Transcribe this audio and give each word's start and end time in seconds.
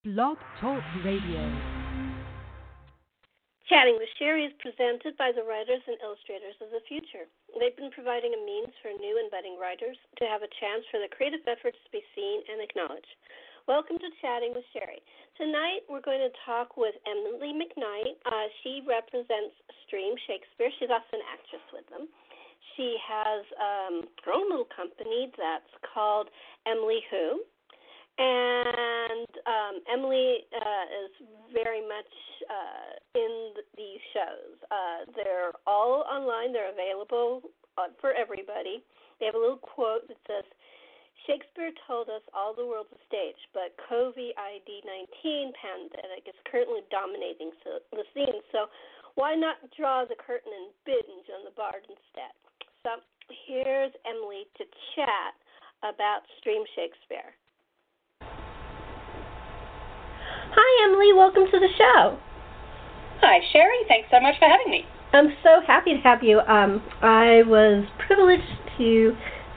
Blog 0.00 0.40
Talk 0.56 0.80
Radio. 1.04 1.44
Chatting 3.68 4.00
with 4.00 4.08
Sherri 4.16 4.48
is 4.48 4.56
presented 4.56 5.12
by 5.20 5.28
the 5.28 5.44
Writers 5.44 5.84
and 5.84 6.00
Illustrators 6.00 6.56
of 6.64 6.72
the 6.72 6.80
Future. 6.88 7.28
They've 7.60 7.76
been 7.76 7.92
providing 7.92 8.32
a 8.32 8.40
means 8.40 8.72
for 8.80 8.96
new 8.96 9.20
and 9.20 9.28
budding 9.28 9.60
writers 9.60 10.00
to 10.16 10.24
have 10.24 10.40
a 10.40 10.48
chance 10.56 10.88
for 10.88 11.04
their 11.04 11.12
creative 11.12 11.44
efforts 11.44 11.76
to 11.84 11.92
be 11.92 12.00
seen 12.16 12.40
and 12.48 12.64
acknowledged. 12.64 13.12
Welcome 13.68 14.00
to 14.00 14.08
Chatting 14.24 14.56
with 14.56 14.64
Sherri. 14.72 15.04
Tonight 15.36 15.84
we're 15.84 16.00
going 16.00 16.24
to 16.24 16.32
talk 16.48 16.80
with 16.80 16.96
Emily 17.04 17.52
McKnight. 17.52 18.16
Uh, 18.24 18.48
she 18.64 18.80
represents 18.88 19.52
Stream 19.84 20.16
Shakespeare. 20.24 20.72
She's 20.80 20.88
also 20.88 21.12
an 21.12 21.28
actress 21.28 21.66
with 21.76 21.84
them. 21.92 22.08
She 22.72 22.96
has 23.04 23.44
um, 23.60 24.08
her 24.24 24.32
own 24.32 24.48
little 24.48 24.72
company 24.72 25.28
that's 25.36 25.76
called 25.84 26.32
Emily 26.64 27.04
Who. 27.12 27.44
And 28.20 29.32
um, 29.48 29.74
Emily 29.88 30.44
uh, 30.52 30.86
is 30.92 31.12
very 31.56 31.80
much 31.80 32.12
uh, 32.52 32.92
in 33.16 33.56
these 33.80 34.02
shows. 34.12 34.60
Uh, 34.68 35.08
they're 35.16 35.56
all 35.66 36.04
online, 36.04 36.52
they're 36.52 36.68
available 36.68 37.40
for 37.96 38.12
everybody. 38.12 38.84
They 39.18 39.26
have 39.26 39.34
a 39.34 39.40
little 39.40 39.56
quote 39.56 40.04
that 40.08 40.20
says, 40.28 40.44
Shakespeare 41.24 41.72
told 41.88 42.12
us 42.12 42.20
all 42.36 42.52
the 42.52 42.64
world's 42.64 42.92
a 42.92 43.00
stage, 43.08 43.40
but 43.56 43.72
COVID 43.88 44.36
19 44.36 45.52
pandemic 45.56 46.24
is 46.28 46.36
currently 46.44 46.84
dominating 46.92 47.52
the 47.64 48.04
scene. 48.12 48.40
So 48.52 48.68
why 49.16 49.32
not 49.32 49.64
draw 49.76 50.04
the 50.04 50.16
curtain 50.16 50.52
and 50.52 50.72
binge 50.84 51.28
on 51.32 51.44
the 51.48 51.56
bard 51.56 51.84
instead? 51.88 52.32
So 52.84 53.00
here's 53.48 53.92
Emily 54.04 54.48
to 54.60 54.64
chat 54.96 55.32
about 55.84 56.24
Stream 56.40 56.64
Shakespeare. 56.76 57.36
Hi, 60.72 60.86
Emily. 60.86 61.12
Welcome 61.12 61.50
to 61.50 61.58
the 61.58 61.66
show. 61.76 62.16
Hi, 63.20 63.40
Sherri. 63.52 63.82
Thanks 63.88 64.06
so 64.08 64.20
much 64.20 64.38
for 64.38 64.46
having 64.46 64.70
me. 64.70 64.86
I'm 65.12 65.34
so 65.42 65.60
happy 65.66 65.94
to 65.94 66.00
have 66.00 66.22
you. 66.22 66.38
Um, 66.46 66.80
I 67.02 67.42
was 67.42 67.84
privileged 68.06 68.54
to 68.78 69.16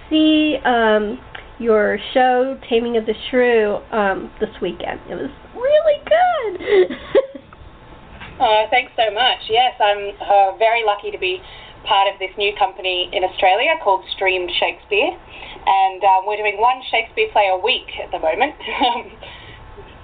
see 0.09 0.57
um, 0.65 1.21
your 1.59 1.99
show, 2.15 2.57
Taming 2.67 2.97
of 2.97 3.05
the 3.05 3.13
Shrew, 3.29 3.77
um, 3.93 4.31
this 4.39 4.49
weekend. 4.59 5.01
It 5.05 5.13
was 5.13 5.29
really 5.53 6.01
good. 6.01 6.97
oh, 8.41 8.65
thanks 8.71 8.91
so 8.97 9.13
much. 9.13 9.45
Yes, 9.49 9.77
I'm 9.79 10.17
uh, 10.17 10.57
very 10.57 10.83
lucky 10.83 11.11
to 11.11 11.19
be 11.19 11.37
part 11.85 12.11
of 12.11 12.17
this 12.17 12.33
new 12.39 12.57
company 12.57 13.11
in 13.13 13.23
Australia 13.23 13.77
called 13.83 14.03
Streamed 14.15 14.49
Shakespeare, 14.57 15.13
and 15.13 16.03
uh, 16.03 16.25
we're 16.25 16.37
doing 16.37 16.57
one 16.57 16.81
Shakespeare 16.89 17.29
play 17.31 17.53
a 17.53 17.57
week 17.57 17.93
at 18.01 18.09
the 18.09 18.17
moment. 18.17 18.57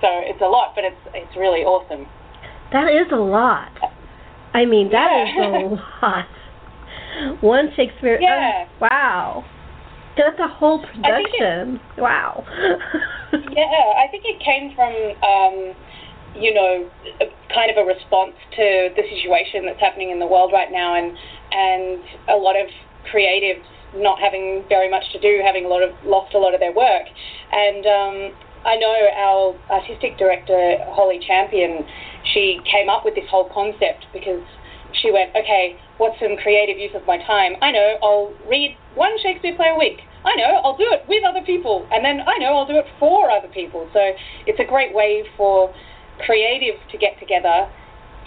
So 0.01 0.07
it's 0.23 0.41
a 0.41 0.47
lot, 0.47 0.73
but 0.75 0.83
it's 0.83 1.01
it's 1.13 1.35
really 1.35 1.61
awesome. 1.61 2.07
That 2.71 2.91
is 2.91 3.11
a 3.11 3.19
lot. 3.19 3.71
I 4.53 4.65
mean, 4.65 4.91
that 4.91 5.09
yeah. 5.11 5.73
is 5.73 5.79
a 5.79 6.05
lot. 6.05 7.41
One 7.41 7.69
Shakespeare. 7.75 8.15
Uh, 8.15 8.21
yeah. 8.21 8.65
Uh, 8.65 8.87
wow. 8.89 9.45
That's 10.17 10.39
a 10.39 10.47
whole 10.47 10.79
production. 10.79 11.79
It, 11.97 12.01
wow. 12.01 12.43
yeah, 13.31 13.85
I 13.95 14.07
think 14.11 14.23
it 14.25 14.39
came 14.43 14.75
from, 14.75 14.91
um, 15.23 15.75
you 16.35 16.53
know, 16.53 16.89
kind 17.53 17.71
of 17.71 17.77
a 17.77 17.85
response 17.87 18.35
to 18.55 18.89
the 18.95 19.03
situation 19.15 19.65
that's 19.65 19.79
happening 19.79 20.11
in 20.11 20.19
the 20.19 20.27
world 20.27 20.51
right 20.51 20.71
now, 20.71 20.95
and 20.95 21.15
and 21.51 22.03
a 22.27 22.35
lot 22.35 22.55
of 22.59 22.67
creatives 23.13 23.63
not 23.95 24.19
having 24.19 24.63
very 24.69 24.89
much 24.89 25.03
to 25.13 25.19
do, 25.19 25.41
having 25.43 25.65
a 25.65 25.67
lot 25.67 25.81
of 25.81 25.95
lost 26.03 26.35
a 26.35 26.37
lot 26.37 26.53
of 26.53 26.59
their 26.59 26.73
work, 26.73 27.07
and 27.51 27.85
um, 27.85 28.35
I 28.65 28.75
know 28.75 28.95
our 29.15 29.55
artistic 29.71 30.17
director, 30.17 30.77
Holly 30.89 31.19
Champion, 31.25 31.85
she 32.33 32.59
came 32.69 32.89
up 32.89 33.05
with 33.05 33.15
this 33.15 33.25
whole 33.29 33.49
concept 33.53 34.05
because 34.13 34.43
she 35.01 35.11
went, 35.11 35.31
okay, 35.35 35.77
what's 35.97 36.19
some 36.19 36.35
creative 36.37 36.77
use 36.77 36.91
of 36.95 37.05
my 37.05 37.17
time? 37.23 37.53
I 37.61 37.71
know, 37.71 37.95
I'll 38.03 38.33
read 38.49 38.75
one 38.95 39.11
Shakespeare 39.21 39.55
play 39.55 39.69
a 39.73 39.77
week. 39.77 40.01
I 40.25 40.35
know, 40.35 40.59
I'll 40.63 40.77
do 40.77 40.87
it 40.91 41.07
with 41.07 41.23
other 41.23 41.45
people. 41.45 41.87
And 41.91 42.03
then 42.03 42.21
I 42.27 42.37
know 42.39 42.57
I'll 42.57 42.67
do 42.67 42.77
it 42.77 42.85
for 42.99 43.31
other 43.31 43.47
people. 43.47 43.87
So 43.93 43.99
it's 44.45 44.59
a 44.59 44.67
great 44.67 44.93
way 44.93 45.23
for 45.37 45.73
creatives 46.27 46.83
to 46.91 46.97
get 46.97 47.17
together 47.19 47.69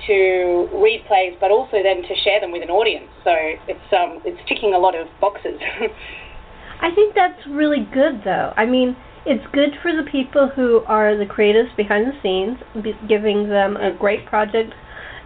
to 0.07 0.69
read 0.83 1.05
plays, 1.07 1.37
but 1.39 1.51
also 1.51 1.83
then 1.83 2.03
to 2.03 2.15
share 2.25 2.41
them 2.41 2.51
with 2.51 2.63
an 2.63 2.71
audience. 2.71 3.09
So 3.25 3.33
it's 3.69 3.89
um, 3.93 4.23
it's 4.25 4.41
ticking 4.49 4.75
a 4.75 4.79
lot 4.79 4.95
of 4.97 5.07
boxes. 5.21 5.61
I 6.81 6.91
think 6.95 7.15
that's 7.15 7.39
really 7.47 7.87
good, 7.93 8.23
though. 8.25 8.53
I 8.57 8.67
mean, 8.67 8.97
it's 9.25 9.45
good 9.53 9.71
for 9.83 9.93
the 9.95 10.09
people 10.11 10.51
who 10.55 10.83
are 10.87 11.17
the 11.17 11.27
creatives 11.27 11.75
behind 11.77 12.07
the 12.07 12.19
scenes, 12.23 12.59
giving 13.09 13.49
them 13.49 13.77
a 13.77 13.93
great 13.97 14.27
project. 14.27 14.75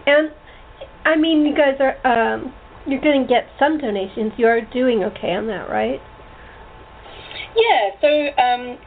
And 0.05 0.31
I 1.05 1.15
mean, 1.15 1.45
you 1.45 1.55
guys 1.55 1.79
are 1.79 1.97
um, 2.05 2.53
you're 2.85 3.01
going 3.01 3.21
to 3.21 3.27
get 3.27 3.47
some 3.59 3.77
donations. 3.77 4.33
You 4.37 4.47
are 4.47 4.61
doing 4.61 5.03
okay 5.03 5.33
on 5.33 5.47
that, 5.47 5.69
right? 5.69 5.99
Yeah. 7.55 7.89
So 7.99 8.07
um, 8.41 8.77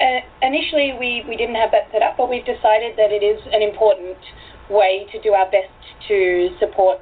uh, 0.00 0.20
initially, 0.42 0.94
we 0.98 1.24
we 1.28 1.36
didn't 1.36 1.56
have 1.56 1.70
that 1.72 1.90
set 1.92 2.02
up, 2.02 2.16
but 2.16 2.30
we've 2.30 2.46
decided 2.46 2.96
that 2.96 3.10
it 3.10 3.24
is 3.24 3.40
an 3.52 3.62
important 3.62 4.16
way 4.70 5.06
to 5.10 5.20
do 5.20 5.32
our 5.32 5.50
best 5.50 5.74
to 6.08 6.48
support 6.60 7.00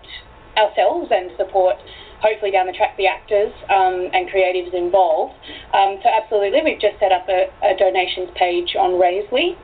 ourselves 0.57 1.09
and 1.13 1.31
support 1.37 1.77
hopefully 2.21 2.51
down 2.51 2.67
the 2.67 2.73
track 2.73 2.97
the 2.97 3.07
actors 3.07 3.53
um, 3.71 4.11
and 4.13 4.29
creatives 4.29 4.75
involved. 4.75 5.35
Um, 5.75 5.99
so 6.03 6.09
absolutely, 6.11 6.61
we've 6.65 6.81
just 6.81 6.99
set 6.99 7.13
up 7.13 7.29
a, 7.29 7.51
a 7.63 7.77
donations 7.79 8.31
page 8.35 8.75
on 8.79 8.99
Raisely, 8.99 9.57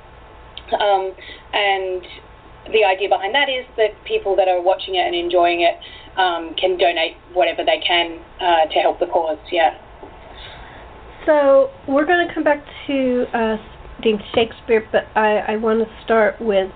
um, 0.72 1.12
and 1.52 2.02
the 2.72 2.84
idea 2.84 3.08
behind 3.08 3.34
that 3.34 3.48
is 3.48 3.66
that 3.76 3.92
people 4.04 4.36
that 4.36 4.48
are 4.48 4.60
watching 4.62 4.94
it 4.94 5.04
and 5.06 5.14
enjoying 5.14 5.60
it 5.60 5.76
um, 6.16 6.54
can 6.54 6.78
donate 6.78 7.16
whatever 7.32 7.64
they 7.64 7.80
can 7.86 8.18
uh, 8.40 8.66
to 8.72 8.78
help 8.80 8.98
the 9.00 9.06
cause. 9.06 9.38
Yeah. 9.52 9.76
So 11.26 11.70
we're 11.88 12.06
going 12.06 12.26
to 12.26 12.32
come 12.32 12.44
back 12.44 12.64
to 12.86 13.24
uh, 13.34 13.56
Dean 14.02 14.20
Shakespeare, 14.34 14.86
but 14.92 15.04
I, 15.14 15.38
I 15.38 15.56
want 15.56 15.80
to 15.80 16.04
start 16.04 16.40
with 16.40 16.70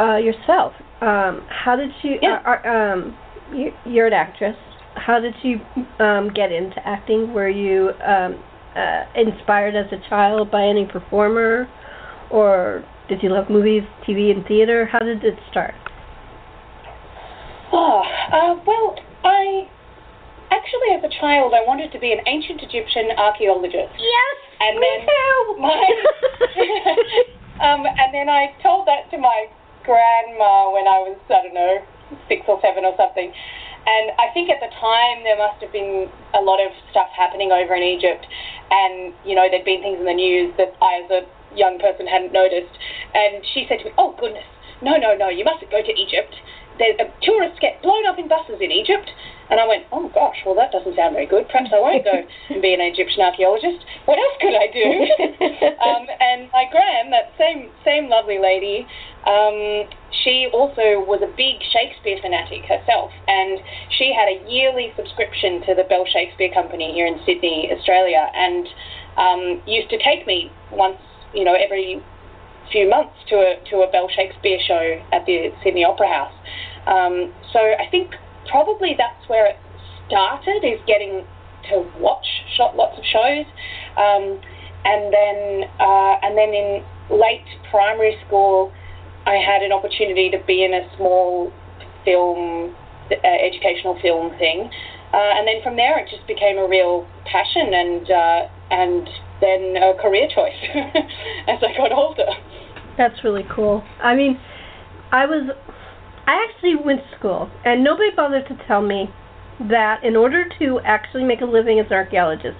uh, 0.00 0.16
yourself. 0.16 0.74
Um, 1.00 1.46
how 1.48 1.76
did 1.76 1.90
you? 2.02 2.18
Yeah. 2.20 2.92
um, 2.92 3.16
you, 3.52 3.72
you're 3.84 4.06
an 4.06 4.12
actress 4.12 4.56
how 4.94 5.20
did 5.20 5.34
you 5.42 5.60
um, 6.04 6.32
get 6.32 6.52
into 6.52 6.76
acting? 6.86 7.32
Were 7.32 7.48
you 7.48 7.90
um, 8.04 8.42
uh, 8.76 9.04
inspired 9.14 9.74
as 9.74 9.86
a 9.92 10.08
child 10.08 10.50
by 10.50 10.64
any 10.64 10.86
performer, 10.86 11.68
or 12.30 12.84
did 13.08 13.22
you 13.22 13.30
love 13.30 13.50
movies, 13.50 13.82
TV, 14.06 14.30
and 14.30 14.46
theater? 14.46 14.86
How 14.86 15.00
did 15.00 15.24
it 15.24 15.38
start? 15.50 15.74
Oh, 17.72 18.02
uh, 18.32 18.54
well, 18.66 18.96
I 19.24 19.68
actually, 20.50 20.94
as 20.96 21.02
a 21.04 21.20
child, 21.20 21.52
I 21.54 21.66
wanted 21.66 21.92
to 21.92 21.98
be 21.98 22.12
an 22.12 22.20
ancient 22.26 22.62
Egyptian 22.62 23.10
archaeologist. 23.18 23.92
Yes, 23.98 24.36
and 24.60 24.78
me 24.78 24.86
then 24.86 25.06
too. 25.06 25.56
My, 25.58 25.82
um, 27.66 27.82
and 27.86 28.14
then 28.14 28.28
I 28.28 28.54
told 28.62 28.86
that 28.86 29.10
to 29.10 29.18
my 29.18 29.46
grandma 29.84 30.72
when 30.72 30.86
I 30.86 31.02
was, 31.02 31.18
I 31.28 31.42
don't 31.42 31.54
know, 31.54 31.82
six 32.28 32.42
or 32.48 32.60
seven 32.62 32.84
or 32.84 32.94
something. 32.96 33.32
And 33.86 34.12
I 34.16 34.32
think 34.32 34.48
at 34.48 34.60
the 34.60 34.72
time 34.80 35.24
there 35.24 35.36
must 35.36 35.60
have 35.60 35.72
been 35.72 36.08
a 36.32 36.40
lot 36.40 36.60
of 36.60 36.72
stuff 36.90 37.08
happening 37.12 37.52
over 37.52 37.74
in 37.74 37.82
Egypt, 37.82 38.26
and 38.70 39.12
you 39.24 39.34
know 39.34 39.46
there'd 39.50 39.64
been 39.64 39.82
things 39.82 40.00
in 40.00 40.06
the 40.06 40.16
news 40.16 40.54
that 40.56 40.72
I, 40.80 41.04
as 41.04 41.10
a 41.10 41.22
young 41.56 41.78
person, 41.78 42.06
hadn't 42.06 42.32
noticed. 42.32 42.72
And 43.14 43.44
she 43.52 43.66
said 43.68 43.80
to 43.80 43.84
me, 43.86 43.92
"Oh 43.98 44.16
goodness, 44.18 44.48
no, 44.80 44.96
no, 44.96 45.14
no, 45.14 45.28
you 45.28 45.44
mustn't 45.44 45.70
go 45.70 45.82
to 45.82 45.92
Egypt. 45.92 46.34
There's, 46.78 46.98
uh, 46.98 47.06
tourists 47.22 47.60
get 47.60 47.80
blown 47.82 48.06
up 48.06 48.18
in 48.18 48.26
buses 48.26 48.60
in 48.60 48.72
Egypt." 48.72 49.12
And 49.50 49.60
I 49.60 49.68
went, 49.68 49.84
"Oh 49.92 50.08
gosh, 50.08 50.40
well 50.46 50.54
that 50.54 50.72
doesn't 50.72 50.96
sound 50.96 51.12
very 51.12 51.26
good. 51.26 51.46
Perhaps 51.48 51.70
I 51.74 51.78
won't 51.78 52.04
go 52.04 52.24
and 52.48 52.62
be 52.62 52.72
an 52.72 52.80
Egyptian 52.80 53.20
archaeologist. 53.20 53.84
What 54.06 54.18
else 54.18 54.36
could 54.40 54.56
I 54.56 54.66
do?" 54.72 54.88
um, 55.84 56.08
and 56.20 56.48
my 56.52 56.64
gran, 56.72 57.10
that 57.10 57.32
same 57.36 57.68
same 57.84 58.08
lovely 58.08 58.38
lady, 58.38 58.88
um, 59.26 59.88
she 60.22 60.48
also 60.52 61.00
was 61.04 61.20
a 61.22 61.30
big 61.36 61.60
Shakespeare 61.72 62.18
fanatic 62.20 62.64
herself, 62.64 63.10
and 63.28 63.60
she 63.96 64.12
had 64.12 64.28
a 64.28 64.50
yearly 64.50 64.92
subscription 64.96 65.60
to 65.66 65.74
the 65.74 65.84
Bell 65.84 66.04
Shakespeare 66.06 66.52
Company 66.52 66.92
here 66.92 67.06
in 67.06 67.18
Sydney, 67.26 67.70
Australia, 67.72 68.30
and 68.34 68.68
um, 69.16 69.62
used 69.66 69.90
to 69.90 69.98
take 69.98 70.26
me 70.26 70.50
once, 70.72 71.00
you 71.34 71.44
know, 71.44 71.54
every 71.54 72.02
few 72.72 72.88
months 72.88 73.14
to 73.28 73.36
a 73.36 73.60
to 73.70 73.82
a 73.82 73.90
Bell 73.90 74.08
Shakespeare 74.08 74.58
show 74.66 75.00
at 75.12 75.26
the 75.26 75.52
Sydney 75.62 75.84
Opera 75.84 76.08
House. 76.08 76.34
Um, 76.86 77.32
so 77.52 77.60
I 77.60 77.88
think 77.90 78.14
probably 78.48 78.94
that's 78.96 79.28
where 79.28 79.46
it 79.46 79.56
started, 80.06 80.64
is 80.64 80.80
getting 80.86 81.24
to 81.70 81.84
watch 81.98 82.26
shot 82.56 82.76
lots 82.76 82.98
of 82.98 83.04
shows, 83.04 83.46
um, 83.96 84.40
and 84.84 85.12
then 85.12 85.64
uh, 85.80 86.14
and 86.22 86.36
then 86.36 86.52
in 86.52 86.84
late 87.10 87.46
primary 87.70 88.16
school. 88.26 88.72
I 89.26 89.36
had 89.36 89.62
an 89.62 89.72
opportunity 89.72 90.30
to 90.30 90.38
be 90.46 90.64
in 90.64 90.74
a 90.74 90.84
small 90.96 91.52
film, 92.04 92.74
uh, 93.10 93.16
educational 93.24 93.98
film 94.00 94.36
thing, 94.38 94.70
uh, 95.12 95.38
and 95.38 95.46
then 95.46 95.62
from 95.62 95.76
there 95.76 95.98
it 95.98 96.10
just 96.10 96.26
became 96.26 96.58
a 96.58 96.68
real 96.68 97.06
passion 97.24 97.72
and 97.72 98.10
uh, 98.10 98.48
and 98.70 99.08
then 99.40 99.76
a 99.76 99.94
career 100.00 100.28
choice 100.28 100.58
as 101.48 101.58
I 101.62 101.76
got 101.76 101.92
older. 101.92 102.26
That's 102.96 103.24
really 103.24 103.44
cool. 103.54 103.82
I 104.02 104.14
mean, 104.14 104.38
I 105.10 105.26
was, 105.26 105.50
I 106.26 106.46
actually 106.48 106.76
went 106.76 107.00
to 107.00 107.18
school, 107.18 107.50
and 107.64 107.82
nobody 107.82 108.10
bothered 108.14 108.46
to 108.48 108.58
tell 108.66 108.82
me 108.82 109.10
that 109.68 110.02
in 110.04 110.16
order 110.16 110.44
to 110.58 110.80
actually 110.84 111.24
make 111.24 111.40
a 111.40 111.44
living 111.44 111.78
as 111.78 111.86
an 111.86 111.94
archaeologist, 111.94 112.58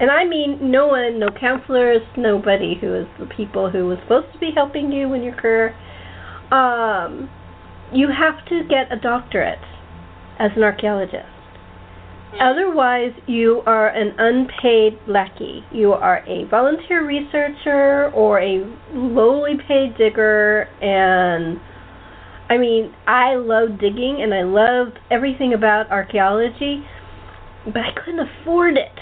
and 0.00 0.10
I 0.10 0.24
mean 0.24 0.70
no 0.70 0.88
one, 0.88 1.18
no 1.18 1.28
counselors, 1.28 2.02
nobody 2.16 2.76
who 2.80 2.94
is 2.94 3.06
the 3.20 3.26
people 3.26 3.70
who 3.70 3.86
was 3.86 3.98
supposed 4.02 4.32
to 4.32 4.38
be 4.38 4.50
helping 4.54 4.90
you 4.90 5.12
in 5.12 5.22
your 5.22 5.34
career, 5.34 5.76
um, 6.52 7.30
you 7.92 8.08
have 8.08 8.44
to 8.46 8.62
get 8.68 8.92
a 8.92 9.00
doctorate 9.00 9.58
as 10.38 10.50
an 10.56 10.62
archaeologist. 10.62 11.26
Otherwise, 12.40 13.12
you 13.26 13.62
are 13.66 13.88
an 13.88 14.14
unpaid 14.18 14.98
lackey. 15.06 15.64
You 15.70 15.92
are 15.92 16.24
a 16.26 16.48
volunteer 16.48 17.06
researcher 17.06 18.10
or 18.14 18.40
a 18.40 18.64
lowly 18.94 19.54
paid 19.68 19.96
digger. 19.98 20.62
And 20.80 21.60
I 22.48 22.56
mean, 22.56 22.94
I 23.06 23.34
love 23.34 23.78
digging 23.78 24.20
and 24.22 24.32
I 24.32 24.42
love 24.42 24.94
everything 25.10 25.52
about 25.52 25.90
archaeology, 25.90 26.84
but 27.66 27.78
I 27.78 27.92
couldn't 28.02 28.26
afford 28.40 28.76
it. 28.78 28.98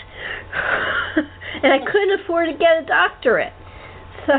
and 1.63 1.73
I 1.73 1.79
couldn't 1.79 2.21
afford 2.21 2.49
to 2.49 2.59
get 2.59 2.83
a 2.83 2.87
doctorate. 2.87 3.53
So, 4.27 4.33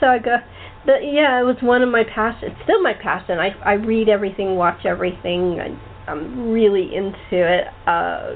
so 0.00 0.06
I 0.06 0.18
go. 0.18 0.36
But 0.86 1.00
yeah, 1.02 1.40
it 1.40 1.44
was 1.44 1.56
one 1.60 1.82
of 1.82 1.88
my 1.88 2.04
passions. 2.04 2.52
It's 2.52 2.62
still 2.64 2.82
my 2.82 2.94
passion. 2.94 3.38
I 3.38 3.50
I 3.64 3.74
read 3.74 4.08
everything, 4.08 4.56
watch 4.56 4.84
everything. 4.84 5.60
I 5.60 6.10
I'm 6.10 6.50
really 6.50 6.94
into 6.94 7.40
it. 7.40 7.66
Uh, 7.86 8.34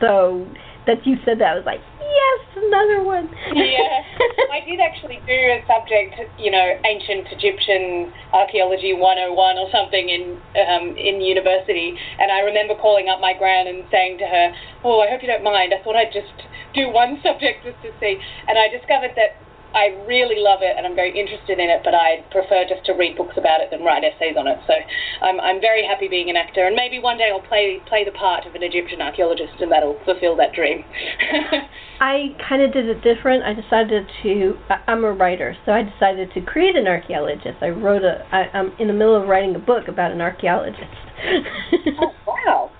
so 0.00 0.46
that 0.86 1.06
you 1.06 1.16
said 1.24 1.38
that 1.38 1.50
I 1.50 1.54
was 1.54 1.66
like, 1.66 1.82
yes, 1.98 2.40
another 2.58 3.02
one. 3.02 3.30
yeah, 3.54 4.02
I 4.50 4.62
did 4.66 4.78
actually 4.78 5.18
do 5.26 5.34
a 5.34 5.62
subject, 5.66 6.18
you 6.38 6.50
know, 6.50 6.78
ancient 6.86 7.30
Egyptian 7.30 8.12
archaeology 8.32 8.94
101 8.94 9.58
or 9.58 9.68
something 9.70 10.06
in 10.08 10.38
um, 10.58 10.94
in 10.98 11.20
university, 11.20 11.94
and 12.18 12.30
I 12.30 12.46
remember 12.46 12.74
calling 12.74 13.08
up 13.08 13.20
my 13.20 13.34
gran 13.34 13.66
and 13.66 13.84
saying 13.90 14.18
to 14.18 14.26
her, 14.26 14.54
"Oh, 14.84 15.00
I 15.00 15.10
hope 15.10 15.22
you 15.22 15.28
don't 15.28 15.44
mind. 15.44 15.74
I 15.74 15.82
thought 15.82 15.96
I'd 15.96 16.14
just 16.14 16.34
do 16.74 16.90
one 16.90 17.18
subject 17.26 17.66
just 17.66 17.78
to 17.82 17.90
see," 17.98 18.18
and 18.46 18.58
I 18.58 18.68
discovered 18.70 19.14
that 19.18 19.38
I 19.74 19.96
really 20.06 20.38
love 20.38 20.60
it 20.62 20.76
and 20.76 20.86
I'm 20.86 20.94
very 20.94 21.12
interested 21.18 21.58
in 21.58 21.68
it, 21.68 21.80
but 21.84 21.94
I 21.94 22.24
prefer 22.30 22.64
just 22.68 22.84
to 22.86 22.92
read 22.92 23.16
books 23.16 23.36
about 23.36 23.60
it 23.60 23.70
than 23.70 23.82
write 23.82 24.04
essays 24.04 24.36
on 24.36 24.46
it. 24.46 24.58
So 24.66 24.74
I'm, 25.22 25.40
I'm 25.40 25.60
very 25.60 25.84
happy 25.84 26.08
being 26.08 26.30
an 26.30 26.36
actor, 26.36 26.66
and 26.66 26.76
maybe 26.76 26.98
one 26.98 27.16
day 27.18 27.30
I'll 27.32 27.40
play 27.40 27.80
play 27.88 28.04
the 28.04 28.12
part 28.12 28.46
of 28.46 28.54
an 28.54 28.62
Egyptian 28.62 29.00
archaeologist, 29.00 29.60
and 29.60 29.70
that'll 29.70 29.98
fulfill 30.04 30.36
that 30.36 30.52
dream. 30.52 30.84
I 32.00 32.34
kind 32.48 32.62
of 32.62 32.72
did 32.72 32.88
it 32.88 33.02
different. 33.02 33.44
I 33.44 33.54
decided 33.54 34.06
to. 34.22 34.58
I'm 34.86 35.04
a 35.04 35.12
writer, 35.12 35.56
so 35.64 35.72
I 35.72 35.82
decided 35.82 36.32
to 36.34 36.40
create 36.40 36.76
an 36.76 36.86
archaeologist. 36.86 37.62
I 37.62 37.68
wrote 37.68 38.02
a. 38.02 38.26
I, 38.32 38.50
I'm 38.52 38.72
in 38.78 38.88
the 38.88 38.92
middle 38.92 39.14
of 39.14 39.28
writing 39.28 39.54
a 39.54 39.60
book 39.60 39.88
about 39.88 40.10
an 40.12 40.20
archaeologist. 40.20 40.82
oh 42.00 42.12
wow! 42.26 42.70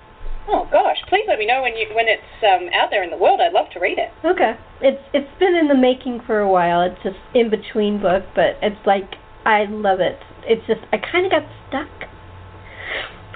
Oh 0.47 0.67
gosh, 0.71 0.97
please 1.07 1.23
let 1.27 1.39
me 1.39 1.45
know 1.45 1.61
when 1.61 1.77
you 1.77 1.87
when 1.95 2.07
it's 2.07 2.21
um, 2.43 2.67
out 2.73 2.89
there 2.91 3.03
in 3.03 3.09
the 3.09 3.17
world. 3.17 3.39
I'd 3.39 3.53
love 3.53 3.69
to 3.73 3.79
read 3.79 3.97
it. 3.97 4.11
Okay, 4.25 4.53
it's 4.81 5.01
it's 5.13 5.39
been 5.39 5.55
in 5.55 5.67
the 5.67 5.75
making 5.75 6.21
for 6.27 6.39
a 6.39 6.49
while. 6.49 6.81
It's 6.81 7.01
just 7.03 7.19
in 7.33 7.49
between 7.49 8.01
book, 8.01 8.23
but 8.35 8.59
it's 8.61 8.79
like 8.85 9.15
I 9.45 9.65
love 9.65 9.99
it. 9.99 10.19
It's 10.43 10.65
just 10.67 10.81
I 10.91 10.97
kind 10.97 11.25
of 11.25 11.31
got 11.31 11.43
stuck. 11.69 12.09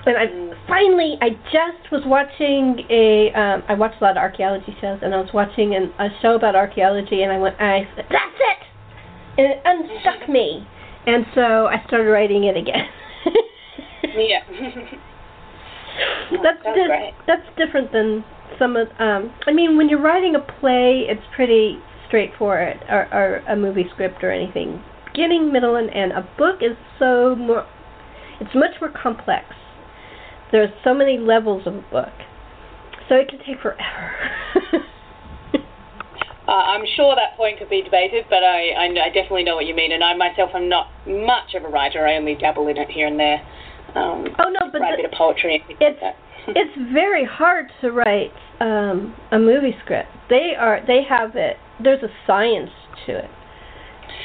And 0.05 0.15
I 0.15 0.27
finally 0.67 1.15
I 1.21 1.31
just 1.51 1.91
was 1.91 2.03
watching 2.05 2.83
a 2.89 3.31
um 3.33 3.63
I 3.67 3.73
watched 3.73 4.01
a 4.01 4.03
lot 4.03 4.11
of 4.11 4.17
archaeology 4.17 4.75
shows 4.79 4.99
and 5.01 5.13
I 5.13 5.19
was 5.19 5.31
watching 5.33 5.75
an, 5.75 5.93
a 5.99 6.07
show 6.21 6.35
about 6.35 6.55
archaeology 6.55 7.23
and 7.23 7.31
I 7.31 7.37
went 7.37 7.59
I 7.59 7.87
said 7.95 8.05
that's 8.09 8.39
it 8.39 8.61
and 9.37 9.47
it 9.47 9.61
unstuck 9.65 10.29
me 10.29 10.65
and 11.07 11.25
so 11.35 11.67
I 11.67 11.83
started 11.87 12.09
writing 12.09 12.45
it 12.45 12.55
again. 12.55 12.87
yeah. 14.15 14.43
that's 16.43 16.63
di- 16.63 17.11
that's 17.25 17.47
different 17.57 17.91
than 17.91 18.23
some 18.59 18.75
of. 18.75 18.87
Um, 18.99 19.33
I 19.45 19.51
mean, 19.51 19.77
when 19.77 19.89
you're 19.89 20.01
writing 20.01 20.35
a 20.35 20.39
play, 20.59 21.05
it's 21.07 21.23
pretty 21.35 21.79
straightforward, 22.07 22.79
or, 22.89 23.13
or 23.13 23.35
a 23.47 23.55
movie 23.55 23.85
script 23.93 24.23
or 24.23 24.31
anything. 24.31 24.81
Beginning, 25.05 25.51
middle, 25.51 25.75
and 25.75 25.89
end. 25.89 26.11
A 26.11 26.27
book 26.37 26.61
is 26.61 26.77
so 26.99 27.35
more. 27.35 27.65
It's 28.39 28.53
much 28.53 28.79
more 28.79 28.91
complex. 28.91 29.45
There's 30.51 30.69
so 30.83 30.93
many 30.93 31.17
levels 31.17 31.67
of 31.67 31.75
a 31.75 31.85
book, 31.91 32.13
so 33.09 33.15
it 33.15 33.27
can 33.27 33.39
take 33.39 33.59
forever. 33.61 34.15
uh, 36.47 36.51
I'm 36.51 36.85
sure 36.95 37.15
that 37.15 37.35
point 37.35 37.59
could 37.59 37.69
be 37.69 37.81
debated, 37.81 38.25
but 38.29 38.43
I, 38.43 38.69
I, 38.71 38.85
I 38.85 39.09
definitely 39.09 39.43
know 39.43 39.55
what 39.55 39.65
you 39.65 39.75
mean, 39.75 39.91
and 39.91 40.03
I 40.03 40.15
myself 40.15 40.51
am 40.53 40.69
not 40.69 40.87
much 41.05 41.53
of 41.55 41.65
a 41.65 41.67
writer. 41.67 42.07
I 42.07 42.15
only 42.15 42.35
dabble 42.35 42.67
in 42.67 42.77
it 42.77 42.89
here 42.89 43.07
and 43.07 43.19
there. 43.19 43.41
Um, 43.97 44.25
oh 44.39 44.49
no, 44.49 44.69
but 44.71 44.81
write 44.81 44.93
a 44.93 44.97
bit 44.97 45.05
of 45.05 45.11
poetry. 45.11 45.63
It's 45.79 46.01
like 46.01 46.15
it's 46.55 46.93
very 46.93 47.25
hard 47.25 47.67
to 47.81 47.91
write 47.91 48.31
um, 48.59 49.15
a 49.31 49.39
movie 49.39 49.75
script. 49.83 50.09
They 50.29 50.53
are 50.57 50.81
they 50.85 51.01
have 51.07 51.35
it. 51.35 51.57
There's 51.83 52.03
a 52.03 52.09
science 52.25 52.71
to 53.05 53.17
it. 53.17 53.29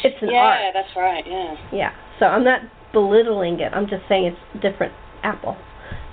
It's 0.04 0.20
an 0.22 0.30
yeah, 0.30 0.38
art. 0.38 0.60
Yeah, 0.62 0.70
that's 0.74 0.96
right. 0.96 1.24
Yeah. 1.26 1.54
Yeah. 1.72 1.92
So 2.18 2.26
I'm 2.26 2.44
not 2.44 2.60
belittling 2.92 3.60
it. 3.60 3.72
I'm 3.72 3.88
just 3.88 4.02
saying 4.08 4.26
it's 4.26 4.62
different 4.62 4.92
apple 5.22 5.56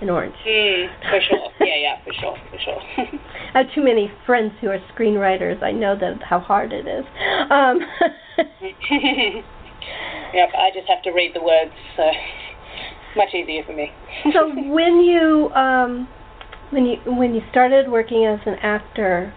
and 0.02 0.10
orange. 0.10 0.36
Mm, 0.48 0.88
for 1.10 1.20
sure. 1.22 1.52
yeah, 1.60 1.76
yeah, 1.78 2.04
for 2.04 2.14
sure, 2.14 2.38
for 2.50 2.58
sure. 2.60 2.82
I 3.54 3.64
have 3.64 3.74
too 3.76 3.84
many 3.84 4.12
friends 4.26 4.54
who 4.62 4.70
are 4.70 4.80
screenwriters. 4.96 5.62
I 5.62 5.72
know 5.72 5.98
that 6.00 6.24
how 6.24 6.40
hard 6.40 6.72
it 6.72 6.88
is. 6.88 7.06
Um, 7.50 7.80
yep, 10.34 10.50
I 10.56 10.72
just 10.74 10.88
have 10.88 11.04
to 11.04 11.12
read 11.12 11.36
the 11.36 11.44
words. 11.44 11.72
So 11.98 12.04
much 13.16 13.34
easier 13.34 13.64
for 13.66 13.74
me. 13.74 13.92
so 14.34 14.50
when 14.50 15.00
you 15.02 15.50
um, 15.56 16.08
when 16.72 16.86
you 16.86 16.98
when 17.06 17.34
you 17.34 17.42
started 17.50 17.90
working 17.90 18.26
as 18.26 18.40
an 18.46 18.56
actor, 18.62 19.34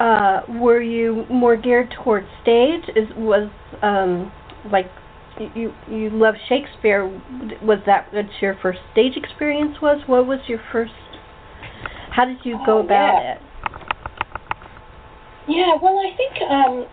uh, 0.00 0.40
were 0.48 0.80
you 0.80 1.24
more 1.30 1.56
geared 1.56 1.94
towards 2.02 2.26
stage? 2.42 2.82
Is 2.96 3.08
was 3.16 3.50
um, 3.82 4.32
like 4.70 4.86
you 5.54 5.72
you 5.88 6.10
love 6.10 6.34
Shakespeare? 6.48 7.06
Was 7.62 7.78
that 7.86 8.12
what 8.12 8.26
your 8.40 8.56
first 8.62 8.80
stage 8.92 9.16
experience 9.16 9.76
was? 9.80 10.00
What 10.06 10.26
was 10.26 10.40
your 10.48 10.60
first? 10.70 10.92
How 12.10 12.24
did 12.24 12.38
you 12.44 12.58
go 12.66 12.78
oh, 12.78 12.84
about 12.84 13.22
yeah. 13.22 13.34
it? 13.34 13.42
Yeah, 15.48 15.74
well, 15.82 15.98
I 15.98 16.16
think 16.16 16.50
um, 16.50 16.86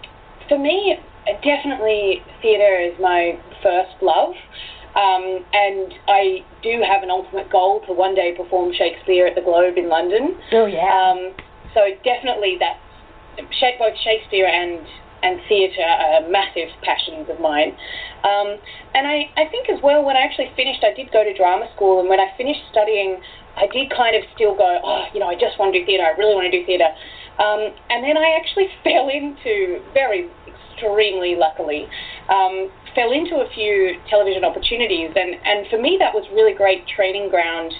for 0.47 0.57
me, 0.57 0.97
definitely 1.43 2.23
theatre 2.41 2.81
is 2.81 2.93
my 2.99 3.37
first 3.61 4.01
love. 4.01 4.33
Um, 4.99 5.45
and 5.53 5.93
I 6.07 6.43
do 6.61 6.83
have 6.83 7.03
an 7.03 7.09
ultimate 7.09 7.49
goal 7.49 7.79
to 7.87 7.93
one 7.93 8.15
day 8.15 8.35
perform 8.35 8.73
Shakespeare 8.73 9.25
at 9.25 9.35
the 9.35 9.41
Globe 9.41 9.77
in 9.77 9.87
London. 9.87 10.35
Oh 10.51 10.65
yeah. 10.65 10.91
Um, 10.91 11.31
so 11.73 11.87
definitely 12.03 12.57
that 12.59 12.79
both 13.79 13.95
Shakespeare 14.03 14.45
and 14.45 14.85
and 15.21 15.39
theatre 15.47 15.83
are 15.83 16.27
massive 16.29 16.69
passions 16.81 17.27
of 17.29 17.39
mine. 17.39 17.75
Um, 18.23 18.55
and 18.95 19.07
I, 19.07 19.27
I 19.35 19.45
think 19.51 19.69
as 19.69 19.79
well 19.83 20.03
when 20.03 20.15
I 20.15 20.21
actually 20.21 20.51
finished, 20.55 20.83
I 20.83 20.93
did 20.93 21.11
go 21.11 21.23
to 21.23 21.33
drama 21.35 21.67
school, 21.75 21.99
and 21.99 22.07
when 22.07 22.19
I 22.19 22.31
finished 22.37 22.61
studying, 22.71 23.19
I 23.55 23.67
did 23.67 23.91
kind 23.91 24.15
of 24.15 24.23
still 24.35 24.55
go, 24.55 24.79
oh, 24.83 25.05
you 25.13 25.19
know, 25.19 25.27
I 25.27 25.35
just 25.35 25.59
want 25.59 25.73
to 25.73 25.79
do 25.79 25.85
theatre. 25.85 26.03
I 26.03 26.15
really 26.15 26.35
want 26.35 26.51
to 26.51 26.55
do 26.55 26.65
theatre. 26.65 26.91
Um, 27.39 27.71
and 27.89 28.03
then 28.03 28.17
I 28.17 28.35
actually 28.39 28.67
fell 28.83 29.09
into 29.09 29.83
very 29.93 30.29
extremely 30.47 31.35
luckily 31.35 31.87
um, 32.29 32.71
fell 32.99 33.15
into 33.15 33.39
a 33.39 33.47
few 33.55 33.95
television 34.11 34.43
opportunities, 34.43 35.15
and, 35.15 35.39
and 35.47 35.63
for 35.71 35.79
me, 35.79 35.95
that 36.03 36.11
was 36.11 36.27
really 36.35 36.51
great 36.51 36.83
training 36.85 37.29
ground 37.29 37.71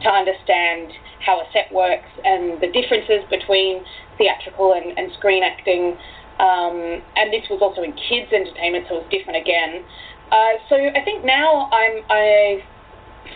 to 0.00 0.08
understand 0.08 0.88
how 1.20 1.44
a 1.44 1.46
set 1.52 1.68
works 1.70 2.08
and 2.24 2.56
the 2.64 2.72
differences 2.72 3.20
between 3.28 3.84
theatrical 4.16 4.72
and, 4.72 4.96
and 4.96 5.12
screen 5.20 5.44
acting. 5.44 5.92
Um, 6.40 7.04
and 7.20 7.28
this 7.28 7.44
was 7.52 7.60
also 7.60 7.84
in 7.84 7.92
kids' 7.92 8.32
entertainment, 8.32 8.88
so 8.88 8.96
it 8.96 9.04
was 9.04 9.10
different 9.12 9.44
again. 9.44 9.84
Uh, 10.32 10.56
so 10.72 10.76
I 10.80 11.04
think 11.04 11.20
now 11.22 11.68
I'm 11.68 12.00
I 12.08 12.64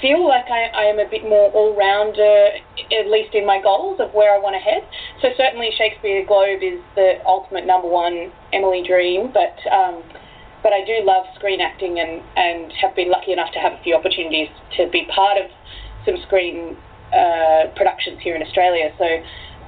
feel 0.00 0.26
like 0.26 0.49
I, 0.49 0.73
I 0.73 0.85
am 0.88 0.99
a 0.99 1.09
bit 1.09 1.23
more 1.23 1.52
all-rounder, 1.52 2.59
at 2.90 3.07
least 3.09 3.35
in 3.35 3.47
my 3.47 3.61
goals 3.62 4.00
of 4.00 4.12
where 4.12 4.35
I 4.35 4.38
want 4.38 4.57
to 4.57 4.61
head. 4.61 4.83
So 5.23 5.28
certainly 5.37 5.71
Shakespeare 5.76 6.25
Globe 6.26 6.62
is 6.62 6.81
the 6.97 7.21
ultimate 7.25 7.66
number 7.66 7.88
one 7.88 8.33
Emily 8.52 8.83
dream, 8.87 9.33
but 9.33 9.55
um, 9.71 10.02
but 10.66 10.75
I 10.75 10.82
do 10.82 10.99
love 11.06 11.23
screen 11.37 11.61
acting 11.61 12.00
and, 12.00 12.18
and 12.35 12.73
have 12.82 12.96
been 12.96 13.08
lucky 13.08 13.30
enough 13.30 13.52
to 13.54 13.61
have 13.61 13.78
a 13.78 13.80
few 13.85 13.94
opportunities 13.94 14.49
to 14.76 14.90
be 14.90 15.06
part 15.14 15.38
of 15.38 15.46
some 16.04 16.16
screen 16.26 16.76
uh, 17.14 17.70
productions 17.78 18.18
here 18.18 18.35
in 18.35 18.42
Australia. 18.42 18.90
So, 18.99 19.06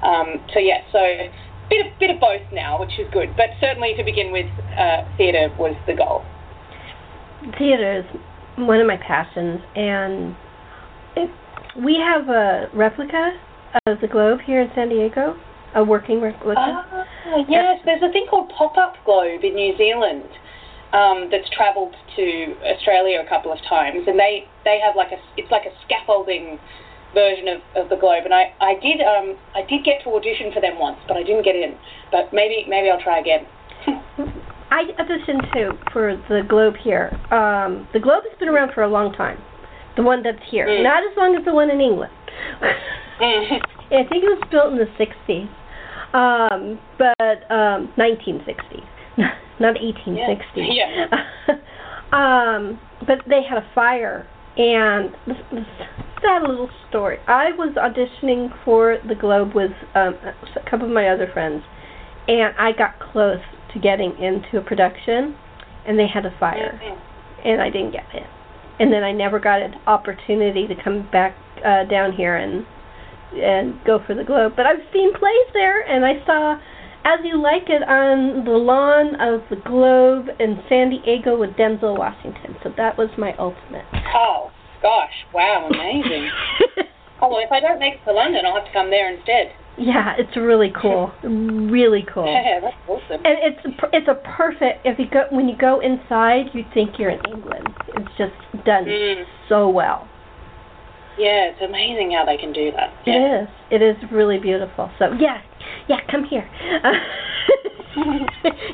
um, 0.05 0.43
so 0.51 0.59
yeah, 0.59 0.83
so 0.91 0.99
bit 1.69 1.87
of 1.87 1.97
bit 2.03 2.11
of 2.11 2.19
both 2.19 2.43
now, 2.51 2.81
which 2.81 2.99
is 2.99 3.07
good. 3.13 3.31
But 3.37 3.55
certainly 3.61 3.95
to 3.95 4.03
begin 4.03 4.33
with, 4.33 4.51
uh, 4.75 5.07
theatre 5.15 5.47
was 5.55 5.71
the 5.87 5.95
goal. 5.95 6.27
Theatre 7.57 8.03
is 8.03 8.05
one 8.57 8.81
of 8.81 8.87
my 8.87 8.97
passions, 8.99 9.63
and 9.79 10.35
it, 11.15 11.31
we 11.79 11.95
have 11.95 12.27
a 12.27 12.67
replica 12.75 13.39
of 13.87 14.01
the 14.01 14.07
Globe 14.11 14.39
here 14.45 14.59
in 14.59 14.69
San 14.75 14.89
Diego, 14.89 15.39
a 15.75 15.81
working 15.81 16.19
replica. 16.19 16.59
Ah, 16.59 17.05
yes, 17.47 17.79
there's 17.85 18.03
a 18.03 18.11
thing 18.11 18.27
called 18.29 18.51
Pop 18.51 18.75
Up 18.75 18.95
Globe 19.05 19.45
in 19.45 19.55
New 19.55 19.77
Zealand 19.77 20.27
um, 20.93 21.29
that's 21.31 21.49
travelled 21.55 21.95
to 22.15 22.55
Australia 22.65 23.21
a 23.25 23.29
couple 23.29 23.51
of 23.51 23.59
times, 23.67 24.07
and 24.07 24.17
they 24.17 24.45
they 24.65 24.79
have 24.83 24.95
like 24.95 25.11
a 25.11 25.19
it's 25.37 25.51
like 25.51 25.65
a 25.65 25.73
scaffolding 25.85 26.59
version 27.13 27.47
of, 27.47 27.61
of 27.75 27.89
the 27.89 27.97
Globe, 27.97 28.25
and 28.25 28.33
I 28.33 28.53
I 28.61 28.73
did 28.81 29.01
um 29.01 29.37
I 29.55 29.61
did 29.69 29.83
get 29.85 30.01
to 30.03 30.09
audition 30.15 30.51
for 30.53 30.61
them 30.61 30.79
once, 30.79 30.97
but 31.07 31.17
I 31.17 31.23
didn't 31.23 31.43
get 31.43 31.55
in. 31.55 31.77
But 32.11 32.33
maybe 32.33 32.65
maybe 32.67 32.89
I'll 32.89 33.01
try 33.01 33.19
again. 33.19 33.45
I 34.71 34.83
auditioned 34.99 35.51
too 35.53 35.71
for 35.91 36.15
the 36.29 36.41
Globe 36.47 36.75
here. 36.83 37.09
Um, 37.31 37.87
the 37.93 37.99
Globe 37.99 38.23
has 38.29 38.37
been 38.37 38.49
around 38.49 38.73
for 38.73 38.83
a 38.83 38.87
long 38.87 39.13
time. 39.13 39.41
The 39.95 40.03
one 40.03 40.21
that's 40.21 40.41
here, 40.49 40.67
Mm. 40.67 40.83
not 40.83 41.03
as 41.03 41.17
long 41.17 41.35
as 41.35 41.43
the 41.43 41.53
one 41.53 41.69
in 41.71 41.81
England. 41.81 42.13
I 43.91 44.05
think 44.07 44.23
it 44.23 44.29
was 44.29 44.41
built 44.51 44.71
in 44.71 44.77
the 44.77 44.87
60s, 44.95 45.49
um, 46.13 46.79
but 46.97 47.51
um, 47.51 47.91
1960s, 47.97 48.85
not 49.59 49.75
1860. 49.81 50.67
Yeah. 50.71 51.07
um, 52.11 52.79
but 53.05 53.19
they 53.27 53.41
had 53.47 53.57
a 53.57 53.67
fire, 53.73 54.27
and 54.57 55.11
this, 55.27 55.37
this 55.51 55.65
sad 56.21 56.41
little 56.43 56.69
story. 56.89 57.17
I 57.27 57.51
was 57.51 57.75
auditioning 57.75 58.49
for 58.63 58.97
the 59.07 59.15
Globe 59.15 59.53
with 59.53 59.71
um, 59.95 60.15
a 60.55 60.69
couple 60.69 60.87
of 60.87 60.93
my 60.93 61.09
other 61.09 61.29
friends, 61.33 61.63
and 62.27 62.53
I 62.57 62.71
got 62.71 62.99
close 62.99 63.41
to 63.73 63.79
getting 63.79 64.11
into 64.21 64.57
a 64.57 64.61
production, 64.61 65.35
and 65.87 65.97
they 65.97 66.07
had 66.07 66.25
a 66.25 66.35
fire, 66.39 66.79
and 67.43 67.61
I 67.61 67.69
didn't 67.69 67.91
get 67.91 68.05
it. 68.13 68.27
And 68.79 68.93
then 68.93 69.03
I 69.03 69.11
never 69.11 69.39
got 69.39 69.61
an 69.61 69.75
opportunity 69.87 70.67
to 70.67 70.75
come 70.83 71.09
back 71.11 71.35
uh, 71.65 71.83
down 71.85 72.13
here 72.13 72.37
and 72.37 72.65
and 73.31 73.79
go 73.85 73.99
for 74.07 74.15
the 74.15 74.23
Globe. 74.23 74.53
But 74.55 74.65
I've 74.65 74.81
seen 74.91 75.13
plays 75.13 75.47
there, 75.53 75.81
and 75.81 76.03
I 76.03 76.25
saw 76.25 76.57
As 77.05 77.19
You 77.23 77.41
Like 77.41 77.69
It 77.69 77.81
on 77.87 78.43
the 78.45 78.51
lawn 78.51 79.15
of 79.19 79.41
the 79.49 79.55
Globe 79.67 80.27
in 80.39 80.61
San 80.69 80.89
Diego 80.91 81.37
with 81.39 81.51
Denzel 81.51 81.97
Washington. 81.97 82.55
So 82.63 82.71
that 82.77 82.97
was 82.97 83.09
my 83.17 83.33
ultimate. 83.37 83.85
Oh 84.13 84.51
gosh! 84.81 85.13
Wow, 85.33 85.69
amazing. 85.71 86.29
oh 87.21 87.29
well, 87.29 87.39
if 87.39 87.51
I 87.51 87.59
don't 87.59 87.79
make 87.79 87.95
it 87.95 88.05
to 88.05 88.11
London, 88.13 88.41
I'll 88.45 88.55
have 88.55 88.65
to 88.65 88.73
come 88.73 88.89
there 88.89 89.13
instead. 89.15 89.51
yeah, 89.77 90.15
it's 90.19 90.35
really 90.35 90.71
cool. 90.79 91.11
really 91.23 92.05
cool. 92.13 92.25
Yeah, 92.27 92.59
that's 92.59 92.75
awesome. 92.87 93.25
And 93.25 93.37
it's 93.41 93.77
it's 93.93 94.07
a 94.09 94.15
perfect 94.35 94.85
if 94.85 94.99
you 94.99 95.05
go 95.09 95.23
when 95.31 95.47
you 95.47 95.55
go 95.57 95.79
inside 95.79 96.47
you 96.53 96.63
think 96.73 96.99
you're 96.99 97.11
in 97.11 97.21
England. 97.31 97.69
It's 97.95 98.11
just 98.17 98.65
done 98.65 98.85
Mm. 98.85 99.23
so 99.47 99.69
well. 99.69 100.07
Yeah, 101.19 101.51
it's 101.51 101.61
amazing 101.61 102.15
how 102.17 102.23
they 102.25 102.37
can 102.37 102.53
do 102.53 102.71
that. 102.71 102.93
It 103.05 103.11
Yeah. 103.19 103.43
is. 103.43 103.49
It 103.69 103.81
is 103.81 103.97
really 104.11 104.39
beautiful. 104.39 104.89
So 104.97 105.11
yeah, 105.19 105.41
yeah, 105.87 105.99
come 106.09 106.23
here. 106.23 106.49
Uh, 106.83 106.93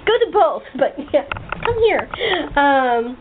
go 0.05 0.13
to 0.19 0.29
both, 0.31 0.63
but 0.77 0.93
yeah, 1.11 1.25
come 1.65 1.77
here. 1.81 2.07
Um, 2.55 3.17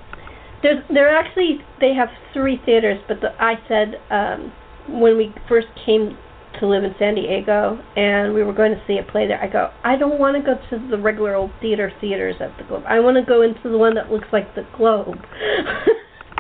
there's 0.63 0.85
there 0.93 1.09
actually 1.17 1.61
they 1.81 1.95
have 1.95 2.09
three 2.33 2.61
theaters, 2.67 3.01
but 3.09 3.21
the, 3.21 3.31
I 3.41 3.55
said 3.67 3.97
um, 4.11 4.53
when 5.01 5.17
we 5.17 5.35
first 5.49 5.69
came 5.87 6.17
to 6.61 6.67
live 6.67 6.85
in 6.85 6.95
San 6.99 7.15
Diego 7.17 7.79
and 7.97 8.33
we 8.33 8.43
were 8.45 8.53
going 8.53 8.73
to 8.73 8.81
see 8.87 8.99
a 8.99 9.03
play 9.11 9.27
there, 9.27 9.43
I 9.43 9.49
go, 9.49 9.71
I 9.83 9.97
don't 9.97 10.21
want 10.21 10.37
to 10.37 10.43
go 10.43 10.55
to 10.71 10.89
the 10.89 10.99
regular 10.99 11.35
old 11.35 11.51
theater 11.61 11.91
theaters 12.01 12.37
at 12.41 12.57
the 12.59 12.65
Globe. 12.65 12.85
I 12.87 13.01
want 13.01 13.17
to 13.17 13.25
go 13.25 13.43
into 13.43 13.69
the 13.69 13.79
one 13.79 13.95
that 13.95 14.11
looks 14.13 14.29
like 14.33 14.55
the 14.55 14.67
Globe. 14.77 15.19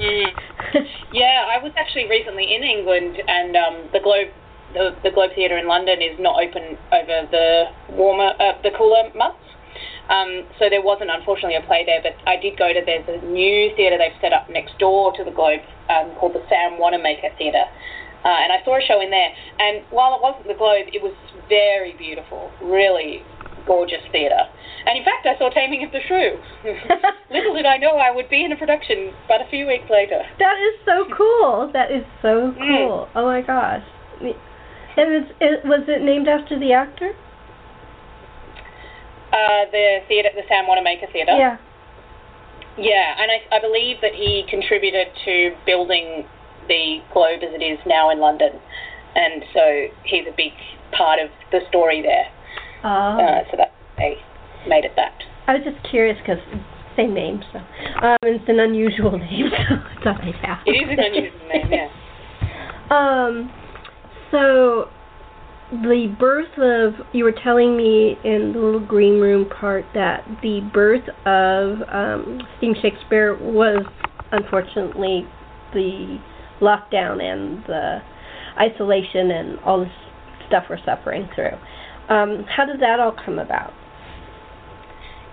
Mm. 0.00 0.26
Yeah, 1.12 1.46
I 1.46 1.62
was 1.62 1.70
actually 1.78 2.10
recently 2.10 2.56
in 2.56 2.64
England, 2.64 3.22
and 3.28 3.54
um, 3.54 3.86
the 3.92 4.00
Globe, 4.02 4.34
the, 4.74 4.90
the 5.06 5.14
Globe 5.14 5.30
Theatre 5.36 5.56
in 5.56 5.68
London 5.68 6.02
is 6.02 6.18
not 6.18 6.42
open 6.42 6.74
over 6.90 7.30
the 7.30 7.70
warmer, 7.94 8.34
uh, 8.40 8.58
the 8.66 8.74
cooler 8.76 9.14
months. 9.14 9.38
Um, 10.10 10.42
so 10.58 10.66
there 10.68 10.82
wasn't, 10.82 11.14
unfortunately, 11.14 11.54
a 11.54 11.62
play 11.62 11.86
there. 11.86 12.02
But 12.02 12.18
I 12.26 12.34
did 12.34 12.58
go 12.58 12.74
to 12.74 12.82
there's 12.82 13.06
a 13.06 13.24
new 13.30 13.70
theatre 13.76 13.96
they've 13.96 14.18
set 14.20 14.32
up 14.32 14.50
next 14.50 14.76
door 14.82 15.14
to 15.16 15.22
the 15.22 15.30
Globe 15.30 15.62
um, 15.88 16.10
called 16.18 16.34
the 16.34 16.42
Sam 16.50 16.82
Wanamaker 16.82 17.30
Theatre, 17.38 17.70
uh, 18.26 18.38
and 18.42 18.50
I 18.50 18.58
saw 18.64 18.74
a 18.74 18.82
show 18.82 19.00
in 19.00 19.10
there. 19.10 19.30
And 19.62 19.86
while 19.90 20.18
it 20.18 20.22
wasn't 20.22 20.48
the 20.50 20.58
Globe, 20.58 20.90
it 20.90 21.02
was 21.02 21.14
very 21.48 21.94
beautiful, 21.94 22.50
really 22.60 23.22
gorgeous 23.66 24.02
theatre. 24.10 24.50
And 24.86 24.98
in 24.98 25.04
fact, 25.04 25.24
I 25.26 25.38
saw 25.38 25.48
Taming 25.50 25.82
of 25.84 25.92
the 25.92 26.00
Shrew. 26.06 26.36
Little 27.30 27.54
did 27.54 27.64
I 27.66 27.78
know 27.78 27.96
I 27.96 28.10
would 28.10 28.28
be 28.28 28.44
in 28.44 28.52
a 28.52 28.56
production, 28.56 29.12
but 29.28 29.40
a 29.40 29.48
few 29.48 29.66
weeks 29.66 29.88
later. 29.90 30.20
That 30.38 30.56
is 30.60 30.74
so 30.84 31.06
cool. 31.16 31.70
That 31.72 31.90
is 31.90 32.04
so 32.20 32.52
Mm. 32.52 32.58
cool. 32.58 33.08
Oh 33.14 33.24
my 33.24 33.40
gosh. 33.40 33.82
And 34.96 35.10
was 35.10 35.24
it 35.40 35.64
was 35.64 35.80
it 35.88 36.02
named 36.02 36.28
after 36.28 36.58
the 36.58 36.72
actor? 36.72 37.14
Uh, 39.32 39.64
the 39.72 39.98
theatre, 40.06 40.28
the 40.36 40.42
Sam 40.48 40.66
Wanamaker 40.68 41.06
Theatre. 41.12 41.32
Yeah. 41.36 41.56
Yeah, 42.78 43.14
and 43.20 43.30
I, 43.30 43.56
I 43.56 43.60
believe 43.60 43.96
that 44.02 44.14
he 44.14 44.44
contributed 44.48 45.08
to 45.24 45.54
building 45.66 46.24
the 46.68 46.98
Globe 47.12 47.40
as 47.42 47.54
it 47.54 47.62
is 47.62 47.78
now 47.86 48.10
in 48.10 48.18
London, 48.20 48.50
and 49.14 49.44
so 49.52 49.86
he's 50.04 50.26
a 50.26 50.34
big 50.36 50.52
part 50.92 51.18
of 51.20 51.30
the 51.52 51.60
story 51.68 52.02
there. 52.02 52.26
Oh. 52.84 53.18
Uh, 53.18 53.44
so 53.50 53.56
that 53.56 53.72
they 53.96 54.18
made 54.68 54.84
it 54.84 54.92
that. 54.96 55.12
I 55.46 55.54
was 55.54 55.62
just 55.64 55.78
curious 55.90 56.16
because 56.18 56.38
same 56.96 57.12
name, 57.12 57.42
so 57.52 57.58
um, 57.58 58.16
it's 58.22 58.48
an 58.48 58.60
unusual 58.60 59.18
name, 59.18 59.50
so 59.50 59.74
I 59.74 60.04
thought 60.04 60.20
I'd 60.22 60.34
ask. 60.42 60.66
It 60.66 60.72
is 60.72 60.88
an 60.90 61.00
unusual 61.00 61.48
name, 61.48 61.68
yeah. 61.70 61.88
Um, 62.90 63.50
so 64.30 64.90
the 65.72 66.14
birth 66.20 66.52
of 66.58 67.06
you 67.12 67.24
were 67.24 67.32
telling 67.32 67.76
me 67.76 68.16
in 68.22 68.52
the 68.52 68.58
little 68.58 68.86
green 68.86 69.20
room 69.20 69.48
part 69.48 69.84
that 69.94 70.24
the 70.42 70.60
birth 70.72 71.08
of 71.24 71.78
um, 71.88 72.40
Steam 72.58 72.74
Shakespeare 72.80 73.36
was 73.40 73.84
unfortunately 74.32 75.26
the 75.72 76.18
lockdown 76.60 77.22
and 77.22 77.64
the 77.64 77.98
isolation 78.60 79.30
and 79.30 79.58
all 79.60 79.80
this 79.80 79.92
stuff 80.46 80.64
we're 80.68 80.78
suffering 80.84 81.28
through. 81.34 81.56
Um, 82.08 82.44
how 82.44 82.66
did 82.66 82.80
that 82.80 83.00
all 83.00 83.16
come 83.24 83.38
about? 83.38 83.72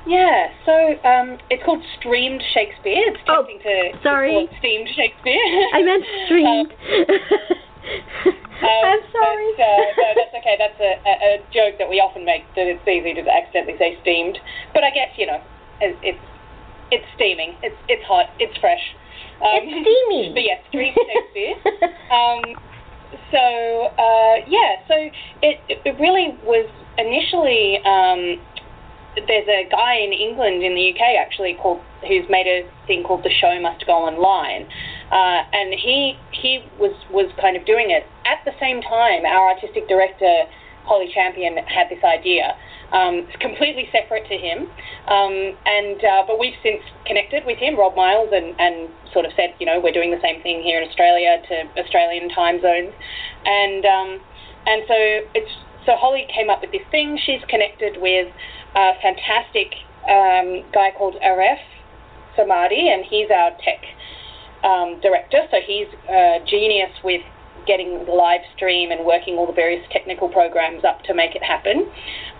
Yeah, 0.08 0.50
so 0.65 0.74
um, 1.05 1.38
it's 1.50 1.62
called 1.63 1.84
Streamed 2.00 2.41
Shakespeare. 2.53 2.98
It's 3.13 3.22
Oh, 3.29 3.46
to 3.46 3.53
to 3.93 4.00
sorry. 4.01 4.31
call 4.34 4.48
Steamed 4.60 4.89
Shakespeare. 4.96 5.38
I 5.74 5.84
meant 5.86 6.03
streamed. 6.25 6.74
Um, 8.62 8.84
I'm 8.86 9.03
sorry. 9.13 9.50
But, 9.58 9.65
uh, 9.65 9.86
no, 9.98 10.08
that's 10.17 10.36
okay. 10.41 10.55
That's 10.58 10.79
a, 10.81 10.91
a, 11.05 11.13
a 11.13 11.31
joke 11.53 11.77
that 11.77 11.89
we 11.89 12.00
often 12.01 12.25
make 12.25 12.46
that 12.55 12.65
it's 12.65 12.81
easy 12.88 13.13
to 13.13 13.22
accidentally 13.29 13.77
say 13.77 13.98
steamed. 14.01 14.38
But 14.74 14.84
I 14.84 14.89
guess 14.89 15.10
you 15.17 15.25
know, 15.27 15.41
it, 15.81 15.98
it's 16.01 16.25
it's 16.91 17.05
steaming. 17.15 17.53
It's 17.62 17.77
it's 17.88 18.03
hot. 18.05 18.29
It's 18.39 18.58
fresh. 18.58 18.81
Um, 19.41 19.65
it's 19.65 19.86
steamy. 19.86 20.34
But 20.34 20.43
yes, 20.46 20.60
streamed 20.70 20.98
Shakespeare. 20.98 21.58
um, 22.13 22.41
so 23.29 23.43
uh, 23.98 24.36
yeah, 24.50 24.81
so 24.89 24.96
it 25.41 25.58
it 25.70 25.93
really 26.01 26.38
was 26.46 26.65
initially. 26.98 27.77
There's 29.15 29.48
a 29.48 29.68
guy 29.70 29.96
in 29.96 30.13
England 30.13 30.63
in 30.63 30.75
the 30.75 30.94
UK 30.94 31.20
actually 31.20 31.56
called 31.56 31.82
who's 32.08 32.27
made 32.30 32.48
a 32.48 32.68
thing 32.88 33.03
called 33.03 33.24
the 33.24 33.30
show 33.30 33.60
must 33.60 33.86
go 33.86 33.94
online, 33.94 34.68
uh, 35.12 35.44
and 35.51 35.74
he 35.74 36.18
he 36.32 36.63
was 36.80 36.96
was 37.12 37.32
kind 37.39 37.58
of 37.58 37.65
doing 37.65 37.91
it 37.91 38.08
at 38.25 38.39
the 38.46 38.53
same 38.60 38.82
time. 38.82 39.25
Our 39.25 39.51
artistic 39.51 39.88
director 39.88 40.46
Holly 40.86 41.12
Champion 41.13 41.58
had 41.58 41.89
this 41.89 42.03
idea. 42.03 42.56
Um, 42.91 43.25
completely 43.39 43.88
separate 43.91 44.27
to 44.27 44.36
him, 44.36 44.68
um, 45.08 45.56
and 45.65 46.03
uh, 46.03 46.24
but 46.27 46.38
we've 46.38 46.60
since 46.62 46.84
connected 47.06 47.46
with 47.46 47.58
him, 47.58 47.80
Rob 47.80 47.96
Myles, 47.96 48.27
and, 48.34 48.53
and 48.60 48.89
sort 49.13 49.24
of 49.24 49.32
said, 49.38 49.56
you 49.60 49.65
know, 49.65 49.80
we're 49.80 49.96
doing 49.96 50.12
the 50.12 50.20
same 50.20 50.41
thing 50.44 50.62
here 50.62 50.82
in 50.82 50.89
Australia 50.89 51.41
to 51.48 51.82
Australian 51.82 52.27
time 52.27 52.60
zones, 52.62 52.91
and 53.46 53.86
um, 53.86 54.20
and 54.68 54.84
so 54.91 54.96
it's 55.36 55.51
so 55.86 55.96
Holly 55.96 56.27
came 56.36 56.50
up 56.50 56.60
with 56.60 56.72
this 56.72 56.86
thing. 56.91 57.18
She's 57.25 57.39
connected 57.48 58.01
with 58.01 58.27
a 58.75 58.93
fantastic 59.01 59.73
um, 60.07 60.63
guy 60.73 60.91
called 60.97 61.15
Aref 61.23 61.59
Samadi, 62.37 62.93
and 62.93 63.05
he's 63.05 63.29
our 63.29 63.51
tech 63.63 63.83
um, 64.63 64.99
director. 65.01 65.39
So 65.51 65.57
he's 65.65 65.87
a 66.09 66.39
genius 66.47 66.91
with 67.03 67.21
getting 67.67 68.05
the 68.05 68.11
live 68.11 68.41
stream 68.55 68.91
and 68.91 69.05
working 69.05 69.35
all 69.35 69.45
the 69.45 69.53
various 69.53 69.85
technical 69.91 70.29
programs 70.29 70.83
up 70.83 71.03
to 71.03 71.13
make 71.13 71.35
it 71.35 71.43
happen. 71.43 71.89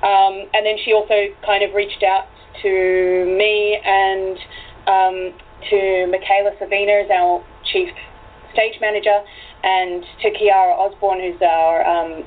Um, 0.02 0.50
and 0.54 0.66
then 0.66 0.78
she 0.84 0.94
also 0.94 1.28
kind 1.46 1.64
of 1.64 1.74
reached 1.74 2.04
out 2.04 2.26
to 2.62 3.26
me 3.38 3.80
and 3.86 4.38
um, 4.88 5.34
to 5.70 6.08
Michaela 6.08 6.52
Savina, 6.58 7.06
our 7.14 7.44
chief 7.72 7.90
stage 8.54 8.82
manager, 8.82 9.22
and 9.64 10.04
to 10.22 10.32
Kiara 10.32 10.74
Osborne, 10.78 11.20
who's 11.20 11.42
our 11.42 11.86
um, 11.86 12.24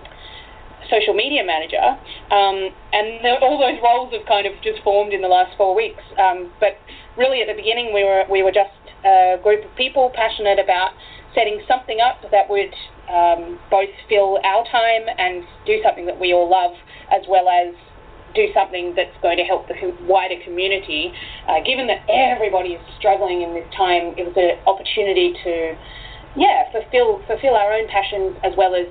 social 0.95 1.15
media 1.15 1.43
manager, 1.43 1.83
um, 2.31 2.71
and 2.95 3.19
the, 3.27 3.35
all 3.43 3.59
those 3.59 3.83
roles 3.83 4.15
have 4.15 4.27
kind 4.27 4.47
of 4.47 4.55
just 4.63 4.79
formed 4.87 5.13
in 5.13 5.21
the 5.21 5.29
last 5.29 5.57
four 5.59 5.75
weeks. 5.75 6.03
Um, 6.15 6.53
but 6.61 6.79
really, 7.19 7.43
at 7.43 7.49
the 7.51 7.59
beginning, 7.59 7.91
we 7.93 8.05
were 8.05 8.23
we 8.31 8.43
were 8.47 8.55
just 8.55 8.71
a 9.05 9.37
group 9.43 9.65
of 9.65 9.75
people 9.77 10.11
passionate 10.15 10.59
about 10.63 10.95
setting 11.35 11.61
something 11.67 11.99
up 11.99 12.23
that 12.31 12.49
would 12.49 12.73
um, 13.11 13.59
both 13.71 13.91
fill 14.09 14.39
our 14.45 14.65
time 14.71 15.11
and 15.19 15.45
do 15.67 15.83
something 15.83 16.07
that 16.07 16.19
we 16.19 16.33
all 16.33 16.49
love, 16.49 16.73
as 17.11 17.23
well 17.29 17.49
as 17.49 17.75
do 18.35 18.47
something 18.55 18.95
that's 18.97 19.15
going 19.23 19.37
to 19.37 19.45
help 19.45 19.69
the 19.69 19.75
wider 20.07 20.37
community. 20.43 21.13
Uh, 21.49 21.63
given 21.65 21.87
that 21.87 22.03
everybody 22.09 22.75
is 22.75 22.83
struggling 22.99 23.43
in 23.43 23.55
this 23.55 23.67
time, 23.77 24.15
it 24.17 24.27
was 24.27 24.35
an 24.37 24.59
opportunity 24.67 25.35
to, 25.45 25.77
yeah, 26.37 26.71
fulfill 26.73 27.23
fulfill 27.27 27.55
our 27.55 27.73
own 27.73 27.87
passions 27.89 28.37
as 28.43 28.53
well 28.57 28.75
as 28.75 28.87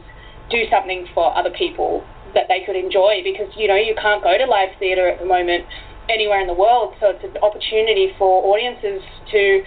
do 0.49 0.63
something 0.69 1.07
for 1.13 1.35
other 1.37 1.51
people 1.51 2.03
that 2.33 2.47
they 2.47 2.63
could 2.65 2.75
enjoy. 2.75 3.21
Because 3.23 3.51
you 3.55 3.67
know 3.67 3.77
you 3.77 3.95
can't 3.95 4.23
go 4.23 4.37
to 4.37 4.45
live 4.45 4.69
theatre 4.79 5.07
at 5.07 5.19
the 5.19 5.25
moment 5.25 5.65
anywhere 6.09 6.41
in 6.41 6.47
the 6.47 6.53
world, 6.53 6.93
so 6.99 7.11
it's 7.15 7.23
an 7.23 7.37
opportunity 7.41 8.11
for 8.17 8.43
audiences 8.43 9.01
to 9.31 9.63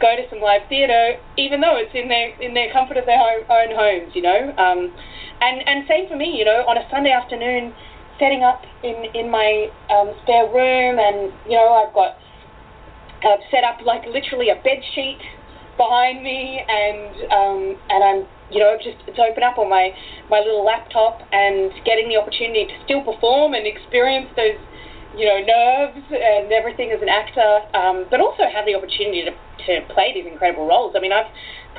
go 0.00 0.14
to 0.14 0.22
some 0.30 0.40
live 0.40 0.62
theatre, 0.68 1.18
even 1.36 1.60
though 1.60 1.76
it's 1.76 1.94
in 1.94 2.08
their 2.08 2.34
in 2.40 2.54
their 2.54 2.72
comfort 2.72 2.96
of 2.96 3.06
their 3.06 3.18
own, 3.18 3.42
own 3.50 3.70
homes, 3.74 4.14
you 4.14 4.22
know. 4.22 4.54
Um, 4.56 4.92
and 5.40 5.62
and 5.66 5.86
same 5.88 6.08
for 6.08 6.16
me, 6.16 6.34
you 6.36 6.44
know, 6.44 6.64
on 6.66 6.78
a 6.78 6.86
Sunday 6.90 7.10
afternoon, 7.10 7.74
setting 8.18 8.42
up 8.42 8.62
in 8.82 9.06
in 9.14 9.30
my 9.30 9.70
um, 9.90 10.14
spare 10.22 10.46
room, 10.46 10.98
and 10.98 11.32
you 11.46 11.56
know, 11.56 11.72
I've 11.74 11.94
got 11.94 12.16
I've 13.24 13.44
set 13.50 13.64
up 13.64 13.82
like 13.84 14.06
literally 14.06 14.50
a 14.50 14.56
bed 14.56 14.82
sheet 14.94 15.20
behind 15.76 16.22
me, 16.22 16.62
and 16.68 17.14
um, 17.32 17.60
and 17.90 18.04
I'm 18.04 18.20
you 18.50 18.58
know 18.58 18.76
just 18.76 18.98
to 19.04 19.22
open 19.22 19.42
up 19.42 19.58
on 19.58 19.68
my 19.68 19.90
my 20.30 20.40
little 20.40 20.64
laptop 20.64 21.20
and 21.32 21.72
getting 21.84 22.08
the 22.08 22.16
opportunity 22.16 22.66
to 22.66 22.76
still 22.84 23.02
perform 23.02 23.54
and 23.54 23.66
experience 23.66 24.28
those 24.36 24.58
you 25.16 25.26
know 25.26 25.40
nerves 25.42 26.04
and 26.12 26.52
everything 26.52 26.92
as 26.92 27.02
an 27.02 27.08
actor, 27.08 27.60
um, 27.74 28.06
but 28.10 28.20
also 28.20 28.44
have 28.46 28.66
the 28.66 28.74
opportunity 28.74 29.24
to 29.24 29.32
to 29.66 29.84
play 29.92 30.14
these 30.14 30.26
incredible 30.26 30.66
roles. 30.66 30.94
I 30.96 31.00
mean, 31.00 31.12
I've 31.12 31.28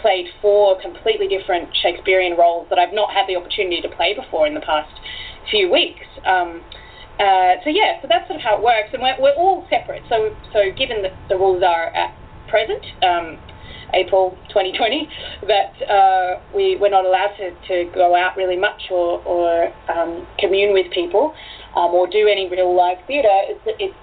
played 0.01 0.27
four 0.41 0.79
completely 0.81 1.27
different 1.27 1.69
Shakespearean 1.81 2.37
roles 2.37 2.67
that 2.69 2.77
I've 2.77 2.93
not 2.93 3.11
had 3.11 3.27
the 3.27 3.35
opportunity 3.35 3.81
to 3.81 3.89
play 3.89 4.13
before 4.13 4.45
in 4.45 4.53
the 4.53 4.61
past 4.61 4.91
few 5.49 5.71
weeks. 5.71 6.05
Um, 6.25 6.61
uh, 7.19 7.59
so 7.63 7.69
yeah, 7.69 7.99
so 8.01 8.07
that's 8.07 8.27
sort 8.27 8.39
of 8.39 8.43
how 8.43 8.57
it 8.57 8.63
works, 8.63 8.89
and 8.93 9.01
we're, 9.01 9.19
we're 9.19 9.35
all 9.35 9.65
separate. 9.69 10.03
So 10.09 10.35
so 10.53 10.71
given 10.75 11.01
that 11.03 11.15
the 11.29 11.35
rules 11.35 11.63
are 11.63 11.87
at 11.95 12.15
present, 12.47 12.83
um, 13.03 13.39
April 13.93 14.37
2020, 14.49 15.09
that 15.47 15.73
uh, 15.89 16.39
we 16.55 16.77
we're 16.77 16.89
not 16.89 17.05
allowed 17.05 17.33
to, 17.37 17.51
to 17.67 17.91
go 17.93 18.15
out 18.15 18.37
really 18.37 18.57
much 18.57 18.89
or 18.91 19.21
or 19.23 19.73
um, 19.89 20.27
commune 20.37 20.73
with 20.73 20.91
people 20.91 21.33
um, 21.75 21.91
or 21.93 22.07
do 22.07 22.27
any 22.27 22.49
real 22.49 22.75
live 22.75 22.97
theatre. 23.07 23.27
It's, 23.49 23.61
it's, 23.79 23.95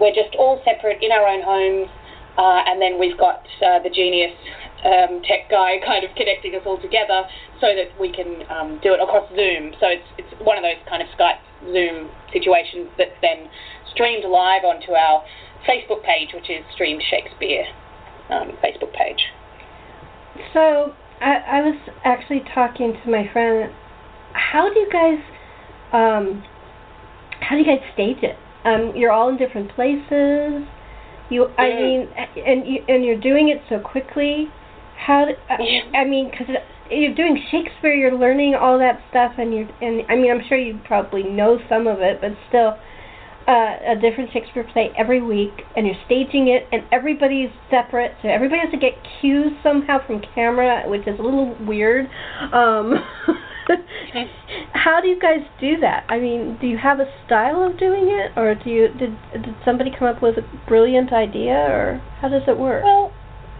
we're 0.00 0.14
just 0.14 0.34
all 0.36 0.60
separate 0.64 1.02
in 1.02 1.10
our 1.12 1.26
own 1.26 1.42
homes, 1.42 1.88
uh, 2.36 2.62
and 2.66 2.80
then 2.80 2.98
we've 2.98 3.18
got 3.18 3.42
uh, 3.64 3.82
the 3.82 3.90
genius 3.90 4.34
um, 4.84 5.22
tech 5.24 5.50
guy 5.50 5.78
kind 5.86 6.04
of 6.04 6.14
connecting 6.16 6.54
us 6.54 6.62
all 6.66 6.80
together 6.80 7.24
so 7.60 7.74
that 7.74 7.90
we 7.98 8.12
can 8.12 8.44
um, 8.50 8.78
do 8.82 8.92
it 8.94 9.00
across 9.00 9.28
Zoom. 9.34 9.74
So 9.80 9.88
it's, 9.88 10.08
it's 10.18 10.32
one 10.40 10.56
of 10.56 10.62
those 10.62 10.78
kind 10.88 11.02
of 11.02 11.08
Skype 11.18 11.42
Zoom 11.72 12.10
situations 12.32 12.88
that's 12.98 13.16
then 13.22 13.50
streamed 13.90 14.24
live 14.24 14.62
onto 14.62 14.92
our 14.92 15.24
Facebook 15.66 16.04
page, 16.04 16.30
which 16.34 16.50
is 16.50 16.62
Streamed 16.74 17.02
Shakespeare 17.10 17.66
um, 18.30 18.52
Facebook 18.62 18.92
page. 18.92 19.20
So 20.52 20.94
I, 21.20 21.58
I 21.58 21.60
was 21.62 21.78
actually 22.04 22.42
talking 22.54 22.94
to 23.04 23.10
my 23.10 23.28
friend. 23.32 23.72
How 24.32 24.72
do 24.72 24.78
you 24.78 24.88
guys, 24.92 25.18
um, 25.92 26.44
how 27.40 27.56
do 27.56 27.62
you 27.62 27.66
guys 27.66 27.80
stage 27.94 28.18
it? 28.22 28.36
Um, 28.64 28.92
you're 28.94 29.12
all 29.12 29.28
in 29.28 29.36
different 29.36 29.70
places. 29.74 30.66
You, 31.30 31.46
I 31.58 31.64
mm. 31.64 31.80
mean, 31.80 32.08
and 32.44 32.66
you, 32.66 32.84
and 32.88 33.04
you're 33.04 33.20
doing 33.20 33.48
it 33.48 33.62
so 33.68 33.78
quickly. 33.78 34.48
How? 34.96 35.26
Do, 35.26 35.32
I, 35.48 35.98
I 35.98 36.04
mean, 36.04 36.30
because 36.30 36.48
you're 36.90 37.14
doing 37.14 37.42
Shakespeare, 37.50 37.94
you're 37.94 38.18
learning 38.18 38.54
all 38.54 38.78
that 38.78 39.00
stuff, 39.10 39.32
and 39.38 39.54
you're 39.54 39.68
and 39.80 40.02
I 40.08 40.16
mean, 40.16 40.30
I'm 40.30 40.42
sure 40.48 40.58
you 40.58 40.80
probably 40.86 41.22
know 41.22 41.58
some 41.68 41.86
of 41.86 42.00
it, 42.00 42.20
but 42.20 42.30
still, 42.48 42.76
uh, 43.48 43.92
a 43.92 43.94
different 43.96 44.30
Shakespeare 44.32 44.68
play 44.74 44.90
every 44.96 45.22
week, 45.22 45.64
and 45.74 45.86
you're 45.86 45.96
staging 46.04 46.48
it, 46.48 46.68
and 46.70 46.82
everybody's 46.92 47.48
separate, 47.70 48.12
so 48.20 48.28
everybody 48.28 48.60
has 48.60 48.70
to 48.70 48.78
get 48.78 48.92
cues 49.20 49.52
somehow 49.62 50.04
from 50.06 50.20
camera, 50.34 50.84
which 50.86 51.08
is 51.08 51.18
a 51.18 51.22
little 51.22 51.56
weird. 51.64 52.04
Um, 52.52 52.92
how 54.74 55.00
do 55.00 55.08
you 55.08 55.18
guys 55.18 55.40
do 55.58 55.78
that? 55.80 56.04
I 56.10 56.18
mean, 56.18 56.58
do 56.60 56.66
you 56.66 56.76
have 56.76 57.00
a 57.00 57.08
style 57.24 57.64
of 57.64 57.78
doing 57.78 58.12
it, 58.12 58.36
or 58.36 58.54
do 58.54 58.68
you 58.68 58.88
did 58.88 59.16
did 59.32 59.56
somebody 59.64 59.90
come 59.98 60.08
up 60.08 60.20
with 60.20 60.36
a 60.36 60.44
brilliant 60.68 61.10
idea, 61.14 61.56
or 61.56 62.02
how 62.20 62.28
does 62.28 62.42
it 62.46 62.58
work? 62.58 62.84
Well, 62.84 63.12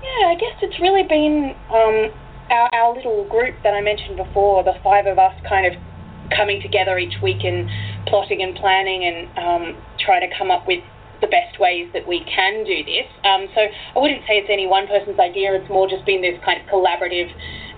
yeah, 0.02 0.28
I 0.28 0.34
guess 0.34 0.52
it's 0.60 0.78
really 0.80 1.08
been 1.08 1.54
um, 1.72 2.12
our 2.50 2.68
our 2.74 2.94
little 2.94 3.26
group 3.28 3.56
that 3.64 3.72
I 3.72 3.80
mentioned 3.80 4.18
before, 4.18 4.62
the 4.64 4.74
five 4.84 5.06
of 5.06 5.18
us, 5.18 5.32
kind 5.48 5.64
of 5.64 5.80
coming 6.34 6.60
together 6.60 6.98
each 6.98 7.20
week 7.22 7.44
and 7.44 7.68
plotting 8.06 8.42
and 8.42 8.54
planning 8.56 9.04
and 9.04 9.28
um, 9.38 9.82
trying 9.98 10.28
to 10.28 10.34
come 10.36 10.50
up 10.50 10.66
with 10.66 10.82
the 11.20 11.26
best 11.26 11.58
ways 11.58 11.88
that 11.92 12.06
we 12.06 12.22
can 12.24 12.64
do 12.64 12.84
this. 12.84 13.06
Um, 13.24 13.48
so 13.54 13.66
I 13.66 13.98
wouldn't 13.98 14.22
say 14.26 14.38
it's 14.38 14.50
any 14.50 14.66
one 14.66 14.86
person's 14.86 15.18
idea. 15.18 15.54
It's 15.54 15.68
more 15.68 15.88
just 15.88 16.06
been 16.06 16.22
this 16.22 16.38
kind 16.44 16.60
of 16.60 16.66
collaborative 16.70 17.30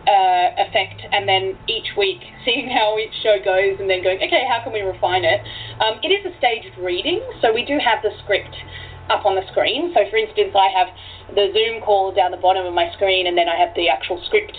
uh, 0.04 0.48
effect, 0.60 1.00
and 1.12 1.28
then 1.28 1.56
each 1.68 1.96
week 1.96 2.20
seeing 2.44 2.68
how 2.68 2.98
each 2.98 3.14
show 3.22 3.36
goes, 3.42 3.80
and 3.80 3.88
then 3.88 4.02
going, 4.02 4.18
okay, 4.18 4.44
how 4.48 4.60
can 4.62 4.72
we 4.72 4.80
refine 4.80 5.24
it? 5.24 5.40
Um, 5.80 6.00
it 6.02 6.08
is 6.08 6.24
a 6.24 6.36
staged 6.38 6.76
reading, 6.78 7.20
so 7.40 7.52
we 7.52 7.64
do 7.64 7.78
have 7.80 8.02
the 8.02 8.10
script 8.24 8.56
up 9.08 9.26
on 9.26 9.34
the 9.34 9.42
screen. 9.50 9.92
So, 9.92 10.06
for 10.08 10.16
instance, 10.16 10.54
I 10.54 10.68
have 10.70 10.88
the 11.34 11.50
Zoom 11.52 11.82
call 11.82 12.12
down 12.12 12.30
the 12.30 12.40
bottom 12.40 12.64
of 12.64 12.74
my 12.74 12.92
screen, 12.94 13.26
and 13.26 13.36
then 13.36 13.48
I 13.48 13.56
have 13.56 13.74
the 13.74 13.88
actual 13.88 14.22
script 14.26 14.56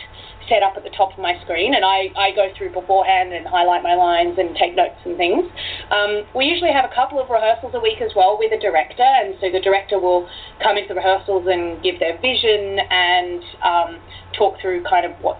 set 0.51 0.67
up 0.67 0.75
at 0.75 0.83
the 0.83 0.91
top 0.91 1.15
of 1.15 1.19
my 1.23 1.39
screen, 1.47 1.71
and 1.71 1.87
I, 1.87 2.11
I 2.19 2.35
go 2.35 2.51
through 2.59 2.75
beforehand 2.75 3.31
and 3.31 3.47
highlight 3.47 3.83
my 3.83 3.95
lines 3.95 4.35
and 4.35 4.51
take 4.59 4.75
notes 4.75 4.99
and 5.07 5.15
things. 5.15 5.47
Um, 5.87 6.27
we 6.35 6.43
usually 6.43 6.75
have 6.75 6.83
a 6.83 6.93
couple 6.93 7.23
of 7.23 7.31
rehearsals 7.31 7.71
a 7.71 7.79
week 7.79 8.03
as 8.03 8.11
well 8.19 8.35
with 8.35 8.51
a 8.51 8.59
director, 8.59 9.07
and 9.07 9.39
so 9.39 9.47
the 9.47 9.63
director 9.63 9.95
will 9.95 10.27
come 10.59 10.75
into 10.75 10.91
the 10.91 10.99
rehearsals 10.99 11.47
and 11.47 11.79
give 11.81 12.03
their 12.03 12.19
vision 12.19 12.83
and 12.91 13.39
um, 13.63 13.89
talk 14.35 14.59
through 14.59 14.83
kind 14.83 15.07
of 15.07 15.15
what 15.23 15.39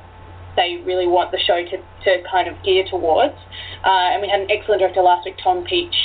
they 0.56 0.80
really 0.88 1.08
want 1.08 1.32
the 1.32 1.40
show 1.44 1.60
to, 1.60 1.78
to 2.08 2.24
kind 2.32 2.48
of 2.48 2.56
gear 2.64 2.88
towards. 2.88 3.36
Uh, 3.84 4.16
and 4.16 4.22
we 4.22 4.30
had 4.32 4.40
an 4.40 4.52
excellent 4.52 4.80
director 4.80 5.02
last 5.02 5.26
week, 5.26 5.36
Tom 5.44 5.64
Peach, 5.68 5.96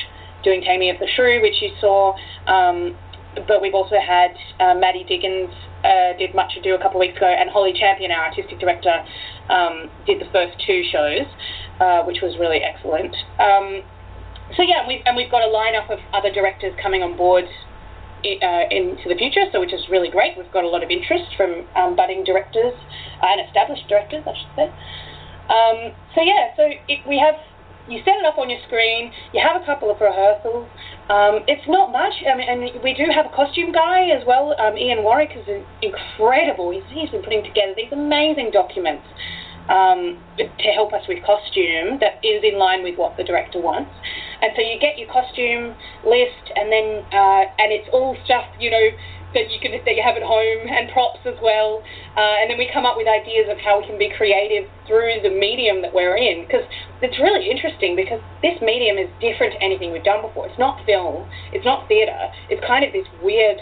doing 0.43 0.63
Taming 0.63 0.91
of 0.91 0.99
the 0.99 1.07
Shrew, 1.15 1.43
which 1.43 1.63
you 1.63 1.71
saw. 1.81 2.15
Um, 2.47 2.97
but 3.47 3.61
we've 3.61 3.75
also 3.75 3.97
had 4.01 4.37
uh, 4.61 4.75
Maddie 4.75 5.05
Diggins 5.05 5.53
uh, 5.85 6.17
did 6.19 6.35
Much 6.35 6.57
Ado 6.59 6.75
a 6.75 6.79
couple 6.79 7.01
of 7.01 7.07
weeks 7.07 7.17
ago, 7.17 7.27
and 7.27 7.51
Holly 7.51 7.73
Champion, 7.73 8.11
our 8.11 8.27
artistic 8.27 8.59
director, 8.59 9.05
um, 9.49 9.91
did 10.07 10.21
the 10.21 10.31
first 10.33 10.57
two 10.67 10.83
shows, 10.91 11.27
uh, 11.81 12.03
which 12.05 12.21
was 12.23 12.37
really 12.39 12.59
excellent. 12.59 13.15
Um, 13.39 13.83
so 14.57 14.63
yeah, 14.63 14.87
we've, 14.87 15.03
and 15.07 15.17
we've 15.17 15.31
got 15.31 15.43
a 15.43 15.51
lineup 15.51 15.91
of 15.91 15.99
other 16.13 16.33
directors 16.33 16.75
coming 16.81 17.03
on 17.03 17.17
board 17.17 17.45
uh, 18.25 18.65
into 18.71 19.09
the 19.09 19.15
future, 19.15 19.45
so 19.53 19.61
which 19.61 19.73
is 19.73 19.89
really 19.91 20.09
great. 20.09 20.37
We've 20.39 20.51
got 20.53 20.65
a 20.65 20.69
lot 20.69 20.83
of 20.83 20.91
interest 20.91 21.35
from 21.37 21.67
um, 21.77 21.97
budding 21.97 22.25
directors 22.25 22.75
uh, 23.23 23.27
and 23.27 23.47
established 23.47 23.89
directors, 23.89 24.25
I 24.27 24.35
should 24.35 24.55
say. 24.57 24.69
Um, 25.47 25.95
so 26.15 26.23
yeah, 26.23 26.51
so 26.57 26.63
it, 26.89 27.07
we 27.07 27.19
have 27.19 27.37
you 27.89 28.01
set 28.05 28.19
it 28.19 28.25
up 28.25 28.39
on 28.39 28.51
your 28.51 28.61
screen, 28.67 29.13
you 29.33 29.41
have 29.41 29.61
a 29.61 29.65
couple 29.65 29.91
of 29.91 30.01
rehearsals. 30.01 30.69
Um, 31.09 31.47
it's 31.47 31.67
not 31.69 31.93
much, 31.93 32.15
I 32.27 32.37
mean, 32.37 32.49
and 32.49 32.83
we 32.83 32.95
do 32.95 33.07
have 33.15 33.27
a 33.27 33.35
costume 33.35 33.73
guy 33.73 34.11
as 34.11 34.27
well. 34.27 34.55
Um, 34.59 34.77
Ian 34.77 35.03
Warwick 35.03 35.31
is 35.37 35.63
incredible. 35.83 36.71
He's, 36.71 36.83
he's 36.91 37.11
been 37.11 37.23
putting 37.23 37.45
together 37.45 37.75
these 37.77 37.93
amazing 37.93 38.51
documents 38.51 39.07
um, 39.69 40.19
to 40.39 40.69
help 40.75 40.93
us 40.93 41.03
with 41.09 41.23
costume 41.25 41.99
that 42.01 42.19
is 42.23 42.43
in 42.43 42.59
line 42.59 42.83
with 42.83 42.99
what 42.99 43.17
the 43.17 43.25
director 43.25 43.61
wants. 43.61 43.91
And 44.43 44.53
so 44.57 44.63
you 44.63 44.79
get 44.79 44.99
your 44.99 45.11
costume 45.11 45.75
list, 46.05 46.53
and 46.55 46.71
then 46.71 47.05
uh, 47.13 47.45
and 47.59 47.73
it's 47.73 47.89
all 47.93 48.17
stuff 48.25 48.45
you 48.59 48.71
know 48.71 48.89
that 49.35 49.53
you 49.53 49.61
can 49.61 49.73
that 49.73 49.95
you 49.95 50.03
have 50.03 50.17
at 50.17 50.23
home 50.23 50.65
and 50.65 50.89
props 50.93 51.21
as 51.27 51.37
well. 51.43 51.83
Uh, 52.17 52.41
and 52.41 52.51
then 52.51 52.59
we 52.59 52.69
come 52.73 52.87
up 52.87 52.97
with 52.97 53.07
ideas 53.07 53.47
of 53.51 53.59
how 53.59 53.81
we 53.81 53.87
can 53.87 53.99
be 53.99 54.09
creative 54.17 54.65
through 54.87 55.21
the 55.23 55.31
medium 55.31 55.83
that 55.83 55.93
we're 55.93 56.17
in 56.17 56.49
because 56.49 56.65
it's 57.03 57.19
really 57.19 57.51
interesting 57.51 57.97
because 57.97 58.21
this 58.41 58.57
medium 58.63 58.97
is 58.97 59.13
different 59.21 59.53
to 59.53 59.61
anything 59.63 59.93
we've 59.93 60.07
done 60.07 60.23
before. 60.23 60.49
It's 60.49 60.59
not 60.59 60.81
film, 60.87 61.29
it's 61.53 61.65
not 61.65 61.89
theatre. 61.89 62.33
It's 62.49 62.65
kind 62.65 62.85
of 62.85 62.93
this 62.93 63.07
weird 63.21 63.61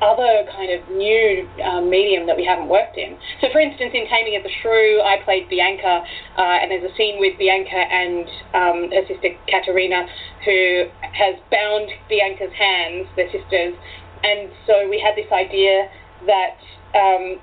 other 0.00 0.46
kind 0.54 0.70
of 0.70 0.88
new 0.90 1.48
um, 1.64 1.90
medium 1.90 2.26
that 2.26 2.36
we 2.36 2.44
haven't 2.44 2.68
worked 2.68 2.96
in. 2.96 3.16
So, 3.40 3.48
for 3.52 3.60
instance, 3.60 3.92
in 3.94 4.06
Taming 4.06 4.36
of 4.36 4.42
the 4.42 4.50
Shrew, 4.62 5.00
I 5.02 5.18
played 5.24 5.48
Bianca, 5.48 6.04
uh, 6.38 6.58
and 6.62 6.70
there's 6.70 6.84
a 6.84 6.94
scene 6.96 7.18
with 7.18 7.38
Bianca 7.38 7.76
and 7.76 8.26
um, 8.54 8.78
her 8.90 9.06
sister 9.06 9.34
Katerina, 9.48 10.06
who 10.44 10.86
has 11.02 11.36
bound 11.50 11.90
Bianca's 12.08 12.52
hands, 12.52 13.08
their 13.16 13.30
sisters, 13.30 13.74
and 14.22 14.50
so 14.66 14.88
we 14.88 15.00
had 15.00 15.16
this 15.16 15.30
idea 15.32 15.88
that 16.26 16.60
um, 16.94 17.40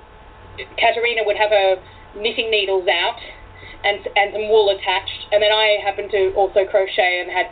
Katerina 0.78 1.22
would 1.26 1.36
have 1.36 1.50
her 1.50 1.82
knitting 2.16 2.50
needles 2.50 2.86
out 2.88 3.18
and 3.84 3.98
and 4.16 4.32
some 4.32 4.48
wool 4.48 4.70
attached, 4.70 5.30
and 5.30 5.42
then 5.42 5.52
I 5.52 5.78
happened 5.82 6.10
to 6.10 6.34
also 6.34 6.64
crochet 6.66 7.20
and 7.22 7.30
had 7.30 7.50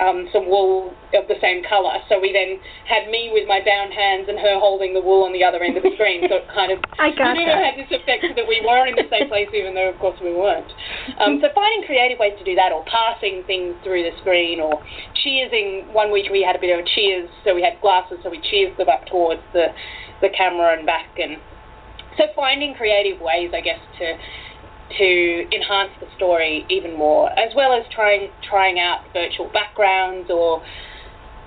um, 0.00 0.28
some 0.32 0.48
wool 0.48 0.94
of 1.12 1.28
the 1.28 1.36
same 1.40 1.62
colour. 1.64 2.00
So 2.08 2.18
we 2.18 2.32
then 2.32 2.56
had 2.88 3.10
me 3.12 3.30
with 3.32 3.46
my 3.46 3.60
bound 3.60 3.92
hands 3.92 4.26
and 4.28 4.38
her 4.38 4.56
holding 4.58 4.94
the 4.94 5.00
wool 5.00 5.24
on 5.24 5.32
the 5.32 5.44
other 5.44 5.60
end 5.62 5.76
of 5.76 5.82
the 5.84 5.92
screen. 5.94 6.24
So 6.28 6.40
it 6.40 6.48
kind 6.48 6.72
of 6.72 6.80
I 6.98 7.12
got 7.12 7.36
you 7.36 7.46
know, 7.46 7.54
that. 7.54 7.76
had 7.76 7.76
this 7.76 7.92
effect 7.92 8.24
that 8.34 8.48
we 8.48 8.64
were 8.64 8.88
in 8.88 8.96
the 8.96 9.06
same 9.12 9.28
place, 9.28 9.48
even 9.52 9.74
though 9.74 9.92
of 9.92 9.98
course 10.00 10.16
we 10.22 10.32
weren't. 10.32 10.70
Um, 11.20 11.38
so 11.44 11.52
finding 11.54 11.84
creative 11.84 12.18
ways 12.18 12.34
to 12.38 12.44
do 12.44 12.56
that, 12.56 12.72
or 12.72 12.82
passing 12.88 13.44
things 13.46 13.76
through 13.84 14.02
the 14.02 14.14
screen, 14.24 14.60
or 14.60 14.80
cheersing. 15.20 15.92
One 15.92 16.10
week 16.10 16.32
we 16.32 16.42
had 16.42 16.56
a 16.56 16.60
bit 16.62 16.72
of 16.72 16.84
a 16.84 16.86
cheers, 16.88 17.28
so 17.44 17.54
we 17.54 17.62
had 17.62 17.76
glasses, 17.80 18.18
so 18.22 18.30
we 18.30 18.40
cheersed 18.40 18.78
them 18.78 18.88
up 18.88 19.06
towards 19.06 19.42
the 19.52 19.70
the 20.24 20.30
camera 20.30 20.78
and 20.78 20.86
back, 20.86 21.18
and 21.18 21.36
so 22.16 22.24
finding 22.36 22.74
creative 22.74 23.20
ways, 23.20 23.50
I 23.54 23.60
guess, 23.60 23.80
to 23.98 24.16
to 24.98 25.54
enhance 25.54 25.92
the 26.00 26.06
story 26.16 26.66
even 26.68 26.96
more, 26.96 27.30
as 27.38 27.54
well 27.54 27.72
as 27.72 27.84
trying 27.94 28.30
trying 28.48 28.78
out 28.78 29.04
virtual 29.12 29.50
backgrounds 29.52 30.30
or 30.30 30.62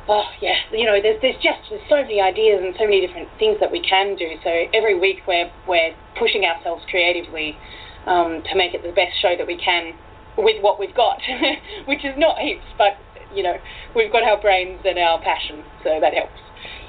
oh 0.08 0.28
yeah, 0.42 0.58
you 0.72 0.86
know, 0.86 1.02
there's 1.02 1.22
there's 1.22 1.36
just 1.42 1.66
there's 1.70 1.84
so 1.90 2.02
many 2.02 2.22
ideas 2.22 2.62
and 2.64 2.76
so 2.78 2.86
many 2.86 3.06
different 3.06 3.30
things 3.40 3.58
that 3.60 3.72
we 3.72 3.82
can 3.82 4.16
do. 4.16 4.38
So 4.44 4.52
every 4.74 4.98
week 4.98 5.26
we're 5.28 5.52
we're 5.68 5.94
pushing 6.18 6.46
ourselves 6.46 6.84
creatively 6.90 7.58
um, 8.06 8.44
to 8.50 8.56
make 8.56 8.74
it 8.74 8.84
the 8.84 8.94
best 8.94 9.18
show 9.22 9.36
that 9.38 9.48
we 9.48 9.58
can 9.58 9.94
with 10.38 10.62
what 10.62 10.80
we've 10.80 10.96
got, 10.96 11.20
which 11.86 12.04
is 12.04 12.14
not 12.18 12.38
heaps, 12.40 12.66
but 12.78 12.98
you 13.34 13.44
know, 13.44 13.56
we've 13.96 14.12
got 14.12 14.24
our 14.24 14.40
brains 14.40 14.80
and 14.86 14.98
our 14.98 15.22
passion, 15.22 15.64
so 15.84 16.00
that 16.00 16.14
helps. 16.14 16.40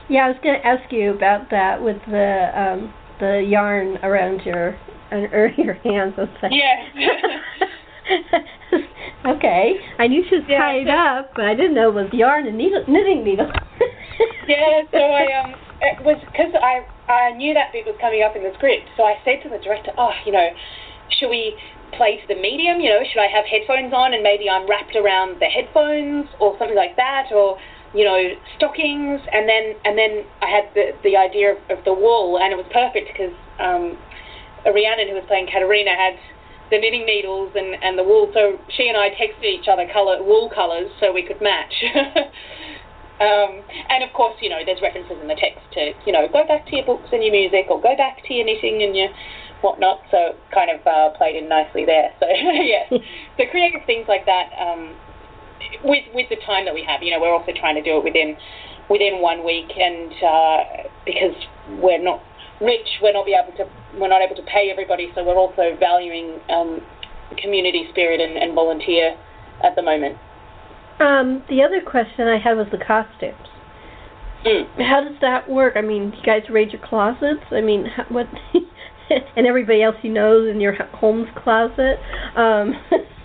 Yeah, 0.09 0.27
I 0.27 0.29
was 0.29 0.37
going 0.42 0.61
to 0.61 0.66
ask 0.66 0.92
you 0.92 1.12
about 1.12 1.51
that 1.51 1.83
with 1.83 1.99
the 2.07 2.51
um, 2.55 2.95
the 3.19 3.45
yarn 3.49 3.97
around 4.03 4.42
your 4.45 4.79
or 5.12 5.53
your 5.57 5.75
hands. 5.75 6.14
I 6.16 6.21
was 6.23 6.29
like, 6.42 6.53
Yeah. 6.53 7.38
okay, 9.27 9.75
I 9.99 10.07
knew 10.07 10.23
she 10.29 10.37
was 10.37 10.45
Yeah, 10.49 10.59
tied 10.61 10.87
so- 10.87 10.92
up, 10.92 11.33
but 11.35 11.45
I 11.45 11.55
didn't 11.55 11.75
know 11.75 11.88
it 11.90 11.95
was 11.95 12.12
yarn 12.12 12.47
and 12.47 12.57
needle, 12.59 12.85
knitting 12.88 13.25
needle. 13.25 13.51
yeah, 14.49 14.83
so 14.90 14.99
I 14.99 15.25
um, 15.42 15.55
it 15.83 16.05
was 16.05 16.19
because 16.33 16.55
I 16.55 16.87
I 17.11 17.33
knew 17.37 17.55
that 17.55 17.73
bit 17.73 17.87
was 17.87 17.97
coming 18.01 18.23
up 18.23 18.35
in 18.37 18.42
the 18.42 18.53
script, 18.57 18.88
so 18.97 19.03
I 19.05 19.14
said 19.25 19.42
to 19.45 19.49
the 19.49 19.59
director, 19.62 19.92
oh, 19.99 20.11
you 20.25 20.33
know, 20.33 20.49
should 21.19 21.29
we 21.31 21.55
play 21.97 22.19
to 22.21 22.27
the 22.27 22.38
medium? 22.40 22.81
You 22.81 22.90
know, 22.90 23.03
should 23.07 23.21
I 23.23 23.31
have 23.31 23.45
headphones 23.47 23.92
on 23.95 24.14
and 24.14 24.23
maybe 24.23 24.51
I'm 24.51 24.69
wrapped 24.69 24.97
around 24.97 25.38
the 25.40 25.47
headphones 25.47 26.27
or 26.40 26.57
something 26.59 26.77
like 26.77 26.97
that, 26.97 27.31
or 27.35 27.59
you 27.95 28.05
know, 28.05 28.19
stockings, 28.59 29.21
and 29.33 29.49
then 29.49 29.75
and 29.85 29.97
then 29.99 30.25
I 30.42 30.51
had 30.51 30.66
the 30.75 30.92
the 31.03 31.16
idea 31.16 31.55
of, 31.55 31.59
of 31.79 31.85
the 31.85 31.95
wool, 31.95 32.38
and 32.38 32.53
it 32.53 32.57
was 32.57 32.66
perfect 32.75 33.11
because 33.14 33.35
um, 33.59 33.97
Rhiannon, 34.72 35.09
who 35.09 35.14
was 35.14 35.24
playing 35.26 35.46
Katerina, 35.46 35.94
had 35.94 36.18
the 36.70 36.79
knitting 36.79 37.07
needles 37.07 37.52
and, 37.55 37.79
and 37.83 37.98
the 37.98 38.02
wool. 38.02 38.31
So 38.35 38.59
she 38.76 38.88
and 38.88 38.96
I 38.96 39.11
texted 39.11 39.44
each 39.44 39.68
other 39.68 39.87
color 39.92 40.22
wool 40.22 40.50
colors 40.50 40.90
so 41.00 41.12
we 41.12 41.22
could 41.22 41.40
match. 41.40 41.74
um, 43.22 43.62
and 43.88 44.02
of 44.02 44.12
course, 44.12 44.35
you 44.42 44.50
know, 44.50 44.61
there's 44.64 44.83
references 44.83 45.16
in 45.20 45.29
the 45.29 45.38
text 45.38 45.62
to 45.74 45.92
you 46.05 46.12
know 46.12 46.26
go 46.26 46.46
back 46.46 46.66
to 46.66 46.76
your 46.76 46.87
books 46.87 47.09
and 47.12 47.22
your 47.22 47.33
music, 47.33 47.66
or 47.70 47.81
go 47.81 47.96
back 47.96 48.22
to 48.26 48.35
your 48.35 48.44
knitting 48.44 48.83
and 48.83 48.96
your 48.96 49.09
whatnot. 49.62 50.02
So 50.11 50.35
it 50.35 50.38
kind 50.52 50.70
of 50.70 50.83
uh, 50.87 51.16
played 51.16 51.37
in 51.37 51.48
nicely 51.48 51.85
there. 51.87 52.11
So 52.18 52.26
yes, 52.31 52.90
so 52.90 53.42
creative 53.50 53.87
things 53.87 54.07
like 54.09 54.26
that. 54.26 54.50
Um, 54.59 54.96
with 55.85 56.05
with 56.14 56.29
the 56.29 56.37
time 56.44 56.64
that 56.66 56.74
we 56.74 56.85
have, 56.85 57.02
you 57.02 57.11
know, 57.11 57.20
we're 57.20 57.33
also 57.33 57.52
trying 57.55 57.76
to 57.76 57.83
do 57.83 57.98
it 57.98 58.05
within 58.05 58.37
within 58.90 59.22
one 59.22 59.44
week, 59.44 59.70
and 59.79 60.12
uh, 60.22 60.59
because 61.05 61.35
we're 61.83 62.02
not 62.02 62.22
rich, 62.61 62.88
we're 63.03 63.12
not 63.12 63.27
be 63.27 63.35
able 63.35 63.57
to 63.57 63.64
we're 63.99 64.09
not 64.09 64.23
able 64.23 64.37
to 64.37 64.42
pay 64.42 64.71
everybody, 64.71 65.11
so 65.14 65.25
we're 65.25 65.37
also 65.37 65.77
valuing 65.79 66.40
um, 66.51 66.81
community 67.38 67.87
spirit 67.90 68.21
and, 68.21 68.37
and 68.37 68.55
volunteer 68.55 69.16
at 69.64 69.75
the 69.75 69.83
moment. 69.83 70.16
um, 71.01 71.42
the 71.49 71.62
other 71.62 71.81
question 71.81 72.29
I 72.29 72.38
had 72.38 72.57
was 72.57 72.66
the 72.71 72.79
costumes. 72.79 73.49
Mm. 74.45 74.66
How 74.87 75.03
does 75.03 75.16
that 75.23 75.49
work? 75.49 75.75
I 75.77 75.81
mean, 75.81 76.12
you 76.16 76.23
guys 76.25 76.42
raid 76.51 76.71
your 76.73 76.81
closets? 76.87 77.45
I 77.51 77.61
mean, 77.61 77.87
what? 78.09 78.27
and 79.37 79.47
everybody 79.47 79.83
else 79.83 79.97
you 80.03 80.12
know 80.12 80.45
in 80.47 80.61
your 80.61 80.75
home's 80.95 81.29
closet? 81.42 81.97
Um, 82.37 82.75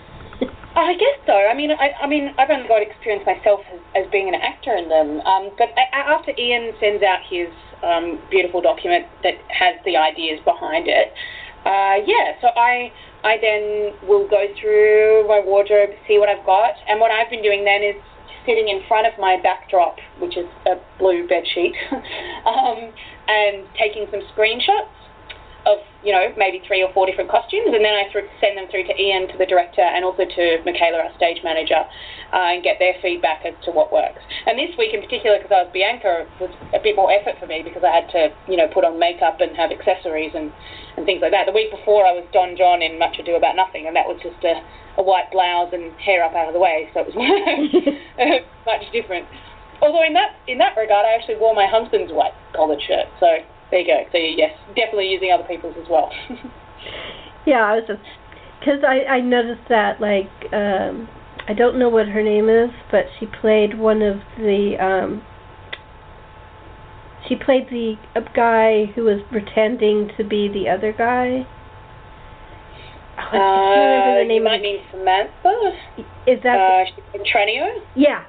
I 0.74 0.94
guess 0.94 1.20
so. 1.26 1.32
I 1.36 1.54
mean, 1.54 1.70
I, 1.70 1.92
I 2.00 2.06
mean, 2.06 2.32
I've 2.38 2.48
only 2.48 2.66
got 2.66 2.80
experience 2.80 3.24
myself 3.26 3.60
as, 3.72 4.04
as 4.04 4.10
being 4.10 4.28
an 4.28 4.34
actor 4.34 4.74
in 4.74 4.88
them. 4.88 5.20
Um, 5.20 5.50
but 5.58 5.68
after 5.92 6.32
Ian 6.38 6.72
sends 6.80 7.02
out 7.02 7.20
his 7.28 7.48
um, 7.84 8.18
beautiful 8.30 8.60
document 8.62 9.04
that 9.22 9.34
has 9.52 9.76
the 9.84 9.96
ideas 9.96 10.40
behind 10.44 10.88
it, 10.88 11.12
uh, 11.68 12.00
yeah. 12.08 12.40
So 12.40 12.48
I, 12.56 12.90
I 13.22 13.36
then 13.36 14.08
will 14.08 14.26
go 14.26 14.48
through 14.60 15.28
my 15.28 15.40
wardrobe, 15.44 15.90
see 16.08 16.18
what 16.18 16.28
I've 16.28 16.44
got, 16.46 16.72
and 16.88 17.00
what 17.00 17.10
I've 17.10 17.28
been 17.28 17.42
doing 17.42 17.64
then 17.64 17.82
is 17.82 17.96
sitting 18.46 18.68
in 18.68 18.80
front 18.88 19.06
of 19.06 19.12
my 19.20 19.36
backdrop, 19.42 19.98
which 20.20 20.36
is 20.36 20.46
a 20.66 20.80
blue 20.98 21.28
bed 21.28 21.44
sheet, 21.54 21.74
um, 21.92 22.90
and 23.28 23.68
taking 23.76 24.06
some 24.10 24.20
screenshots 24.34 25.01
of 25.66 25.78
you 26.02 26.10
know 26.10 26.32
maybe 26.36 26.60
three 26.66 26.82
or 26.82 26.92
four 26.92 27.06
different 27.06 27.30
costumes, 27.30 27.70
and 27.70 27.84
then 27.84 27.94
I 27.94 28.10
th- 28.10 28.26
send 28.40 28.58
them 28.58 28.66
through 28.70 28.86
to 28.90 28.94
Ian, 28.98 29.28
to 29.30 29.38
the 29.38 29.46
director, 29.46 29.82
and 29.82 30.04
also 30.04 30.26
to 30.26 30.44
Michaela, 30.66 31.06
our 31.06 31.14
stage 31.16 31.38
manager, 31.44 31.78
uh, 32.32 32.54
and 32.54 32.62
get 32.62 32.78
their 32.78 32.94
feedback 33.00 33.46
as 33.46 33.54
to 33.64 33.70
what 33.70 33.92
works. 33.92 34.20
And 34.46 34.58
this 34.58 34.74
week 34.76 34.94
in 34.94 35.00
particular, 35.00 35.38
because 35.38 35.54
I 35.54 35.62
was 35.62 35.70
Bianca, 35.72 36.26
was 36.42 36.50
a 36.74 36.80
bit 36.82 36.96
more 36.96 37.12
effort 37.12 37.38
for 37.38 37.46
me 37.46 37.62
because 37.62 37.86
I 37.86 37.94
had 37.94 38.10
to 38.10 38.34
you 38.50 38.56
know 38.56 38.66
put 38.68 38.84
on 38.84 38.98
makeup 38.98 39.38
and 39.40 39.54
have 39.56 39.70
accessories 39.70 40.34
and 40.34 40.50
and 40.96 41.06
things 41.06 41.22
like 41.22 41.32
that. 41.32 41.46
The 41.46 41.56
week 41.56 41.70
before, 41.70 42.06
I 42.06 42.12
was 42.12 42.26
Don 42.32 42.56
John 42.56 42.82
in 42.82 42.98
Much 42.98 43.18
Ado 43.18 43.36
About 43.36 43.56
Nothing, 43.56 43.86
and 43.86 43.96
that 43.96 44.06
was 44.06 44.18
just 44.22 44.42
a, 44.44 44.60
a 44.98 45.02
white 45.02 45.30
blouse 45.32 45.72
and 45.72 45.92
hair 45.96 46.24
up 46.24 46.34
out 46.34 46.48
of 46.48 46.54
the 46.54 46.60
way, 46.60 46.90
so 46.92 47.00
it 47.00 47.14
was 47.14 47.16
much 48.66 48.84
different. 48.92 49.26
Although 49.80 50.04
in 50.04 50.12
that 50.14 50.36
in 50.46 50.58
that 50.58 50.76
regard, 50.76 51.06
I 51.06 51.14
actually 51.14 51.38
wore 51.38 51.54
my 51.54 51.66
husband's 51.66 52.12
white 52.12 52.34
collared 52.54 52.82
shirt, 52.82 53.06
so 53.18 53.42
there 53.72 53.80
you 53.80 53.86
go. 53.86 54.04
So 54.12 54.18
yes, 54.18 54.52
definitely 54.76 55.08
using 55.08 55.32
other 55.32 55.48
people's 55.48 55.74
as 55.82 55.88
well. 55.90 56.12
yeah, 57.46 57.64
I 57.64 57.74
was 57.76 57.84
just 57.88 58.00
because 58.60 58.84
I 58.86 59.18
I 59.18 59.20
noticed 59.20 59.66
that 59.68 60.00
like 60.00 60.30
um 60.52 61.08
I 61.48 61.54
don't 61.54 61.78
know 61.78 61.88
what 61.88 62.06
her 62.06 62.22
name 62.22 62.48
is, 62.48 62.70
but 62.92 63.06
she 63.18 63.26
played 63.26 63.78
one 63.78 64.02
of 64.02 64.18
the 64.38 64.76
um 64.78 65.22
she 67.28 67.34
played 67.36 67.68
the 67.70 67.96
guy 68.34 68.92
who 68.94 69.04
was 69.04 69.20
pretending 69.30 70.10
to 70.16 70.24
be 70.24 70.48
the 70.48 70.68
other 70.68 70.92
guy. 70.92 71.46
Oh, 73.18 73.28
I 73.30 73.38
can't 73.38 73.84
remember 73.86 74.14
the 74.14 74.24
Uh, 74.24 74.28
name 74.28 74.42
you 74.42 74.44
might 74.44 74.60
mean 74.62 74.80
Samantha. 74.90 75.72
Is 76.26 76.42
that 76.42 76.56
Uh, 76.58 77.18
Tranio. 77.24 77.68
Yeah. 77.94 78.24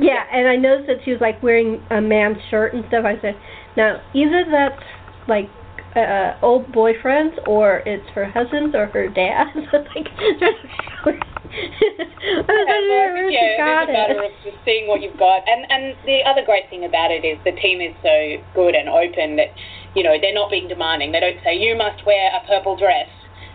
Yeah, 0.00 0.22
and 0.32 0.46
I 0.48 0.56
noticed 0.56 0.86
that 0.88 0.98
she 1.04 1.10
was 1.12 1.20
like 1.20 1.42
wearing 1.42 1.82
a 1.90 2.00
man's 2.00 2.38
shirt 2.50 2.74
and 2.74 2.84
stuff. 2.88 3.04
I 3.04 3.20
said, 3.20 3.34
now 3.76 4.00
either 4.14 4.44
that's 4.50 4.82
like 5.28 5.50
uh, 5.96 6.38
old 6.42 6.70
boyfriends 6.72 7.34
or 7.48 7.82
it's 7.86 8.06
her 8.14 8.24
husband's 8.26 8.74
or 8.74 8.86
her 8.86 9.08
dad. 9.08 9.46
So, 9.72 9.78
like, 9.96 10.08
I 11.48 12.52
was 12.52 12.66
Yeah, 12.66 12.78
like, 12.78 12.84
so 12.86 12.94
I 12.94 13.08
where 13.12 13.30
think, 13.30 13.32
she 13.32 13.34
yeah, 13.34 13.56
got 13.56 13.88
it 13.88 13.90
is 13.90 13.90
a 13.90 13.92
matter 13.92 14.22
of 14.22 14.30
just 14.44 14.58
seeing 14.64 14.86
what 14.86 15.00
you've 15.02 15.18
got. 15.18 15.42
And 15.48 15.66
and 15.70 15.96
the 16.06 16.22
other 16.26 16.44
great 16.44 16.68
thing 16.70 16.84
about 16.84 17.10
it 17.10 17.24
is 17.24 17.38
the 17.44 17.52
team 17.52 17.80
is 17.80 17.94
so 18.02 18.14
good 18.54 18.74
and 18.74 18.88
open 18.88 19.36
that 19.36 19.50
you 19.94 20.02
know 20.04 20.14
they're 20.20 20.34
not 20.36 20.50
being 20.50 20.68
demanding. 20.68 21.12
They 21.12 21.20
don't 21.20 21.40
say 21.42 21.56
you 21.56 21.74
must 21.76 22.04
wear 22.06 22.30
a 22.36 22.40
purple 22.46 22.76
dress. 22.76 23.08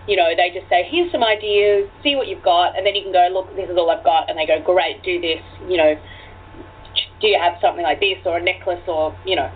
You 0.08 0.18
know, 0.18 0.36
they 0.36 0.52
just 0.52 0.68
say 0.68 0.84
here's 0.90 1.12
some 1.14 1.24
ideas, 1.24 1.88
see 2.04 2.16
what 2.18 2.28
you've 2.28 2.44
got, 2.44 2.76
and 2.76 2.84
then 2.86 2.96
you 2.96 3.04
can 3.04 3.14
go 3.16 3.30
look. 3.32 3.48
This 3.56 3.70
is 3.70 3.78
all 3.78 3.90
I've 3.90 4.04
got, 4.04 4.28
and 4.30 4.36
they 4.38 4.46
go 4.46 4.60
great, 4.60 5.00
do 5.04 5.22
this. 5.22 5.40
You 5.70 5.78
know, 5.78 5.94
do 7.24 7.32
you 7.32 7.40
have 7.40 7.56
something 7.64 7.88
like 7.88 8.04
this 8.04 8.20
or 8.28 8.38
a 8.38 8.44
necklace 8.44 8.84
or 8.86 9.16
you 9.26 9.40
know. 9.40 9.50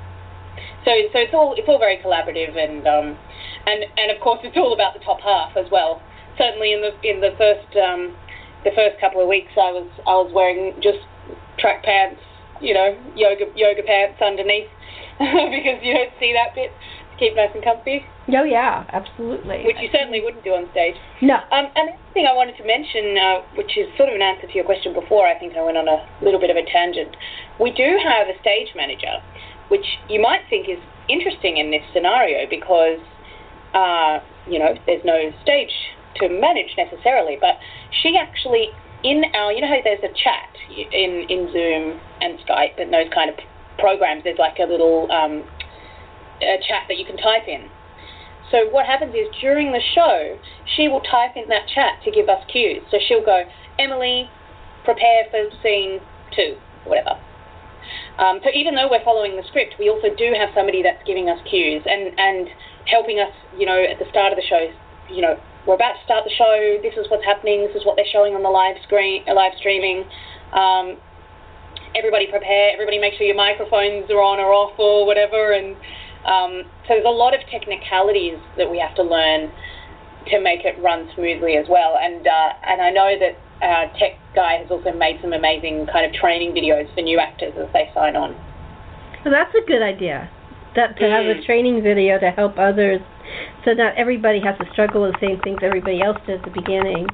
So 0.88 0.96
so 1.12 1.20
it's 1.20 1.36
all 1.36 1.54
it's 1.60 1.68
all 1.68 1.78
very 1.78 2.00
collaborative 2.00 2.56
and 2.56 2.88
um 2.88 3.20
and 3.68 3.84
and 4.00 4.10
of 4.10 4.24
course 4.24 4.40
it's 4.48 4.56
all 4.56 4.72
about 4.72 4.96
the 4.96 5.04
top 5.04 5.20
half 5.20 5.60
as 5.60 5.70
well. 5.70 6.02
Certainly 6.40 6.72
in 6.72 6.82
the 6.82 6.96
in 7.04 7.20
the 7.20 7.36
first 7.36 7.68
um 7.76 8.16
the 8.64 8.72
first 8.72 8.96
couple 9.04 9.20
of 9.20 9.28
weeks 9.28 9.52
I 9.60 9.76
was 9.76 9.92
I 10.08 10.16
was 10.16 10.32
wearing 10.32 10.80
just 10.80 11.04
track 11.60 11.84
pants, 11.84 12.24
you 12.64 12.74
know, 12.74 12.96
yoga 13.20 13.52
yoga 13.54 13.84
pants 13.84 14.24
underneath 14.24 14.72
because 15.20 15.84
you 15.84 15.92
don't 15.92 16.16
see 16.24 16.32
that 16.32 16.56
bit 16.56 16.72
keep 17.20 17.36
nice 17.36 17.50
and 17.54 17.64
comfy, 17.64 18.06
Oh 18.30 18.44
yeah, 18.44 18.86
absolutely. 18.92 19.64
which 19.66 19.78
you 19.80 19.90
certainly 19.92 20.22
wouldn't 20.22 20.44
do 20.44 20.52
on 20.52 20.70
stage. 20.72 20.96
no. 21.22 21.36
Um, 21.52 21.72
and 21.76 21.90
the 21.90 21.94
other 21.94 22.14
thing 22.14 22.26
I 22.28 22.34
wanted 22.34 22.58
to 22.58 22.66
mention, 22.66 23.18
uh, 23.18 23.42
which 23.56 23.78
is 23.78 23.88
sort 23.98 24.10
of 24.10 24.16
an 24.16 24.22
answer 24.22 24.48
to 24.48 24.54
your 24.54 24.66
question 24.66 24.94
before, 24.94 25.26
I 25.28 25.38
think 25.40 25.56
I 25.56 25.64
went 25.64 25.78
on 25.78 25.88
a 25.88 26.04
little 26.22 26.40
bit 26.40 26.50
of 26.50 26.58
a 26.58 26.66
tangent. 26.66 27.16
We 27.60 27.72
do 27.72 27.98
have 28.04 28.28
a 28.28 28.38
stage 28.42 28.70
manager, 28.76 29.22
which 29.70 29.86
you 30.10 30.22
might 30.22 30.42
think 30.50 30.70
is 30.70 30.80
interesting 31.10 31.58
in 31.58 31.72
this 31.72 31.84
scenario 31.94 32.48
because, 32.50 33.00
uh, 33.74 34.20
you 34.48 34.60
know, 34.60 34.76
there's 34.86 35.04
no 35.06 35.32
stage 35.42 35.72
to 36.18 36.30
manage 36.30 36.76
necessarily, 36.78 37.38
but 37.40 37.60
she 38.04 38.18
actually 38.18 38.70
in 39.04 39.24
our, 39.36 39.54
you 39.54 39.62
know 39.62 39.68
how 39.68 39.78
there's 39.84 40.04
a 40.04 40.14
chat 40.18 40.50
in, 40.92 41.26
in 41.30 41.52
Zoom 41.54 42.00
and 42.22 42.40
Skype 42.40 42.82
and 42.82 42.92
those 42.92 43.08
kind 43.14 43.30
of 43.30 43.38
programs, 43.78 44.24
there's 44.24 44.40
like 44.40 44.58
a 44.60 44.66
little 44.66 45.10
um, 45.12 45.44
a 46.42 46.58
chat 46.68 46.86
that 46.88 46.98
you 46.98 47.06
can 47.06 47.18
type 47.18 47.48
in. 47.48 47.70
So 48.52 48.70
what 48.70 48.86
happens 48.86 49.14
is 49.14 49.28
during 49.42 49.72
the 49.72 49.82
show, 49.94 50.40
she 50.76 50.88
will 50.88 51.02
type 51.02 51.36
in 51.36 51.50
that 51.50 51.68
chat 51.68 52.00
to 52.06 52.12
give 52.12 52.30
us 52.30 52.44
cues. 52.52 52.82
So 52.92 52.98
she'll 53.08 53.26
go, 53.26 53.44
Emily, 53.78 54.30
prepare 54.86 55.28
for 55.32 55.50
scene 55.62 56.00
two, 56.32 56.56
whatever. 56.86 57.20
Um, 58.18 58.40
so 58.44 58.50
even 58.54 58.76
though 58.76 58.88
we're 58.90 59.04
following 59.04 59.36
the 59.36 59.44
script, 59.48 59.76
we 59.80 59.90
also 59.90 60.16
do 60.16 60.34
have 60.34 60.50
somebody 60.56 60.82
that's 60.82 61.04
giving 61.06 61.30
us 61.30 61.40
cues 61.50 61.84
and, 61.86 62.18
and 62.18 62.48
helping 62.88 63.20
us, 63.20 63.32
you 63.58 63.66
know, 63.66 63.78
at 63.84 64.00
the 64.00 64.10
start 64.10 64.32
of 64.32 64.38
the 64.40 64.48
show, 64.48 64.72
you 65.12 65.22
know, 65.22 65.38
we're 65.68 65.76
about 65.76 66.00
to 66.00 66.04
start 66.08 66.24
the 66.24 66.32
show, 66.32 66.80
this 66.82 66.96
is 66.96 67.12
what's 67.12 67.26
happening, 67.26 67.68
this 67.68 67.76
is 67.76 67.86
what 67.86 67.96
they're 68.00 68.10
showing 68.12 68.34
on 68.34 68.42
the 68.42 68.50
live 68.50 68.80
screen, 68.84 69.24
uh, 69.28 69.36
live 69.36 69.52
streaming. 69.60 70.08
Um, 70.56 70.96
everybody 71.96 72.28
prepare, 72.28 72.72
everybody 72.72 72.98
make 72.98 73.14
sure 73.20 73.28
your 73.28 73.36
microphones 73.36 74.10
are 74.10 74.24
on 74.24 74.40
or 74.40 74.56
off 74.56 74.80
or 74.80 75.06
whatever. 75.06 75.52
And 75.52 75.76
um, 76.26 76.64
so 76.88 76.96
there's 76.96 77.06
a 77.06 77.10
lot 77.10 77.34
of 77.34 77.42
technicalities 77.52 78.40
that 78.58 78.70
we 78.70 78.80
have 78.80 78.96
to 78.96 79.04
learn 79.04 79.52
to 80.32 80.42
make 80.42 80.66
it 80.66 80.76
run 80.82 81.10
smoothly 81.16 81.56
as 81.56 81.68
well. 81.70 81.98
And 82.00 82.26
uh, 82.28 82.50
and 82.68 82.82
I 82.82 82.90
know 82.90 83.16
that 83.20 83.38
our 83.62 83.88
tech 83.98 84.20
guy 84.36 84.58
has 84.62 84.70
also 84.70 84.92
made 84.94 85.20
some 85.22 85.34
amazing 85.34 85.88
kind 85.92 86.06
of 86.06 86.14
training 86.14 86.54
videos 86.54 86.94
for 86.94 87.02
new 87.02 87.20
actors 87.20 87.54
as 87.58 87.72
they 87.74 87.90
sign 87.94 88.16
on. 88.16 88.36
So 89.24 89.32
that's 89.32 89.54
a 89.56 89.66
good 89.68 89.82
idea. 89.82 90.30
That 90.76 90.96
to 90.98 91.04
mm. 91.04 91.12
have 91.12 91.26
a 91.26 91.40
mm. 91.40 91.46
training 91.46 91.82
video 91.82 92.20
to 92.20 92.30
help 92.32 92.60
others, 92.60 93.02
so 93.66 93.74
not 93.74 93.96
everybody 93.96 94.40
has 94.42 94.58
to 94.60 94.66
struggle 94.72 95.04
with 95.04 95.14
the 95.14 95.28
same 95.28 95.40
things 95.42 95.60
everybody 95.64 96.02
else 96.02 96.18
did 96.26 96.40
at 96.40 96.46
the 96.46 96.52
beginning. 96.52 97.08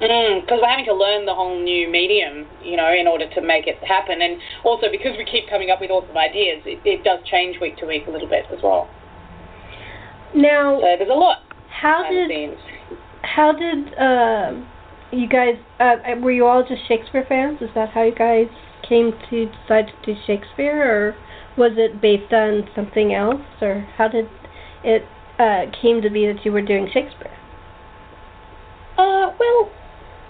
Because 0.00 0.58
mm, 0.58 0.60
we're 0.60 0.68
having 0.68 0.84
to 0.86 0.94
learn 0.94 1.24
the 1.24 1.34
whole 1.34 1.62
new 1.62 1.88
medium, 1.88 2.46
you 2.62 2.76
know, 2.76 2.92
in 2.92 3.06
order 3.06 3.28
to 3.34 3.40
make 3.40 3.66
it 3.66 3.78
happen, 3.84 4.20
and 4.22 4.40
also 4.64 4.90
because 4.90 5.16
we 5.16 5.24
keep 5.24 5.48
coming 5.48 5.70
up 5.70 5.80
with 5.80 5.90
awesome 5.90 6.16
ideas, 6.16 6.62
it, 6.66 6.80
it 6.84 7.04
does 7.04 7.20
change 7.30 7.60
week 7.60 7.76
to 7.78 7.86
week 7.86 8.02
a 8.08 8.10
little 8.10 8.28
bit 8.28 8.44
as 8.52 8.58
well. 8.62 8.90
Now, 10.34 10.80
so 10.80 10.96
there's 10.98 11.10
a 11.10 11.14
lot. 11.14 11.38
How 11.70 12.02
did 12.10 12.58
how 13.22 13.52
did 13.52 13.94
uh, 13.94 14.52
you 15.12 15.28
guys? 15.28 15.54
Uh, 15.78 15.96
were 16.20 16.32
you 16.32 16.46
all 16.46 16.66
just 16.66 16.86
Shakespeare 16.88 17.24
fans? 17.28 17.62
Is 17.62 17.70
that 17.74 17.90
how 17.90 18.02
you 18.02 18.14
guys 18.14 18.48
came 18.88 19.12
to 19.30 19.46
decide 19.46 19.86
to 19.86 20.14
do 20.14 20.20
Shakespeare, 20.26 20.82
or 20.82 21.16
was 21.56 21.72
it 21.76 22.00
based 22.00 22.32
on 22.32 22.68
something 22.74 23.14
else, 23.14 23.42
or 23.62 23.86
how 23.96 24.08
did 24.08 24.26
it 24.82 25.04
uh, 25.38 25.70
came 25.80 26.02
to 26.02 26.10
be 26.10 26.26
that 26.26 26.44
you 26.44 26.52
were 26.52 26.62
doing 26.62 26.88
Shakespeare? 26.92 27.32
Uh, 28.98 29.30
well, 29.38 29.70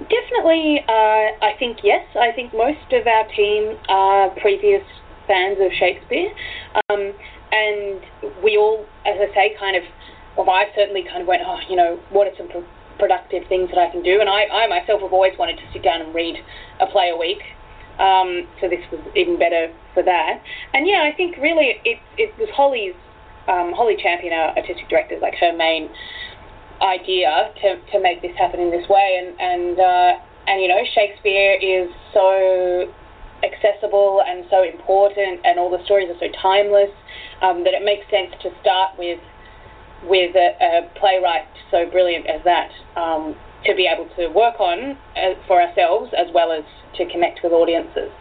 Definitely, 0.01 0.81
uh, 0.89 1.39
I 1.39 1.55
think 1.59 1.79
yes. 1.85 2.05
I 2.19 2.33
think 2.33 2.53
most 2.53 2.93
of 2.93 3.07
our 3.07 3.29
team 3.29 3.79
are 3.89 4.31
previous 4.41 4.83
fans 5.27 5.59
of 5.61 5.71
Shakespeare, 5.79 6.31
um, 6.91 7.15
and 7.53 8.01
we 8.43 8.57
all, 8.57 8.85
as 9.07 9.17
I 9.21 9.33
say, 9.35 9.57
kind 9.59 9.77
of. 9.77 9.85
Well, 10.37 10.51
I 10.51 10.67
certainly 10.75 11.05
kind 11.05 11.23
of 11.23 11.29
went, 11.29 11.43
oh, 11.47 11.59
you 11.71 11.77
know, 11.77 12.01
what 12.11 12.27
are 12.27 12.35
some 12.37 12.49
pro- 12.49 12.67
productive 12.99 13.47
things 13.49 13.71
that 13.71 13.79
I 13.79 13.89
can 13.91 14.03
do? 14.03 14.19
And 14.19 14.29
I, 14.29 14.51
I 14.51 14.67
myself 14.67 15.01
have 15.01 15.13
always 15.13 15.39
wanted 15.39 15.57
to 15.59 15.67
sit 15.73 15.85
down 15.85 16.03
and 16.03 16.13
read 16.13 16.43
a 16.81 16.87
play 16.87 17.11
a 17.15 17.17
week. 17.17 17.39
Um, 18.03 18.49
so 18.61 18.69
this 18.69 18.83
was 18.91 18.99
even 19.15 19.39
better 19.39 19.73
for 19.95 20.03
that. 20.03 20.43
And 20.75 20.89
yeah, 20.89 21.07
I 21.07 21.15
think 21.17 21.37
really 21.37 21.79
it, 21.85 22.03
it 22.19 22.35
was 22.37 22.49
Holly's, 22.51 22.99
um, 23.47 23.71
Holly 23.79 23.95
Champion, 23.95 24.33
our 24.33 24.59
artistic 24.59 24.89
director, 24.89 25.19
like 25.23 25.35
her 25.39 25.55
main 25.55 25.89
idea 26.85 27.51
to, 27.63 27.81
to 27.93 28.01
make 28.01 28.21
this 28.21 28.37
happen 28.37 28.61
in 28.61 28.71
this 28.71 28.87
way. 28.89 29.19
And 29.19 29.41
and 29.41 29.81
uh, 29.81 30.13
and 30.47 30.61
you 30.61 30.69
know, 30.69 30.85
Shakespeare 30.95 31.57
is 31.57 31.89
so 32.13 32.93
accessible 33.43 34.23
and 34.27 34.45
so 34.51 34.63
important, 34.63 35.41
and 35.45 35.59
all 35.59 35.71
the 35.71 35.83
stories 35.85 36.09
are 36.09 36.21
so 36.21 36.31
timeless 36.41 36.93
um, 37.43 37.65
that 37.65 37.73
it 37.73 37.85
makes 37.85 38.05
sense 38.11 38.31
to 38.43 38.51
start 38.61 38.93
with 38.99 39.21
with 40.05 40.37
a, 40.37 40.49
a 40.61 40.91
playwright 41.01 41.49
so 41.71 41.89
brilliant 41.91 42.27
as 42.27 42.45
that 42.45 42.69
um, 42.97 43.35
to 43.65 43.75
be 43.75 43.89
able 43.89 44.09
to 44.17 44.29
work 44.29 44.61
on 44.61 44.97
uh, 45.17 45.33
for 45.49 45.61
ourselves 45.61 46.13
as 46.17 46.27
well 46.35 46.53
as 46.53 46.65
to 46.97 47.09
connect 47.11 47.41
with 47.43 47.53
audiences. 47.53 48.13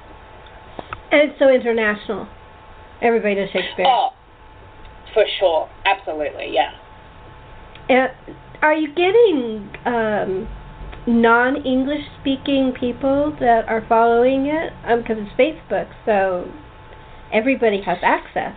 And 1.11 1.29
it's 1.29 1.39
so 1.39 1.49
international. 1.49 2.27
Everybody 3.01 3.35
does 3.35 3.49
Shakespeare. 3.51 3.85
Oh, 3.85 4.09
for 5.13 5.25
sure, 5.39 5.69
absolutely, 5.85 6.53
yeah. 6.53 6.71
And 7.89 8.11
are 8.63 8.73
you 8.73 8.87
getting 8.95 9.69
um, 9.85 10.47
non-English 11.05 12.05
speaking 12.21 12.73
people 12.79 13.35
that 13.41 13.67
are 13.67 13.85
following 13.89 14.47
it? 14.47 14.71
Because 14.83 15.17
um, 15.19 15.27
it's 15.27 15.35
Facebook, 15.35 15.91
so 16.05 16.49
everybody 17.33 17.81
has 17.81 17.97
access. 18.01 18.55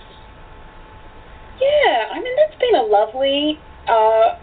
Yeah, 1.60 2.14
I 2.14 2.20
mean 2.22 2.36
that's 2.36 2.58
been 2.60 2.76
a 2.76 2.86
lovely 2.86 3.58
uh, 3.88 4.38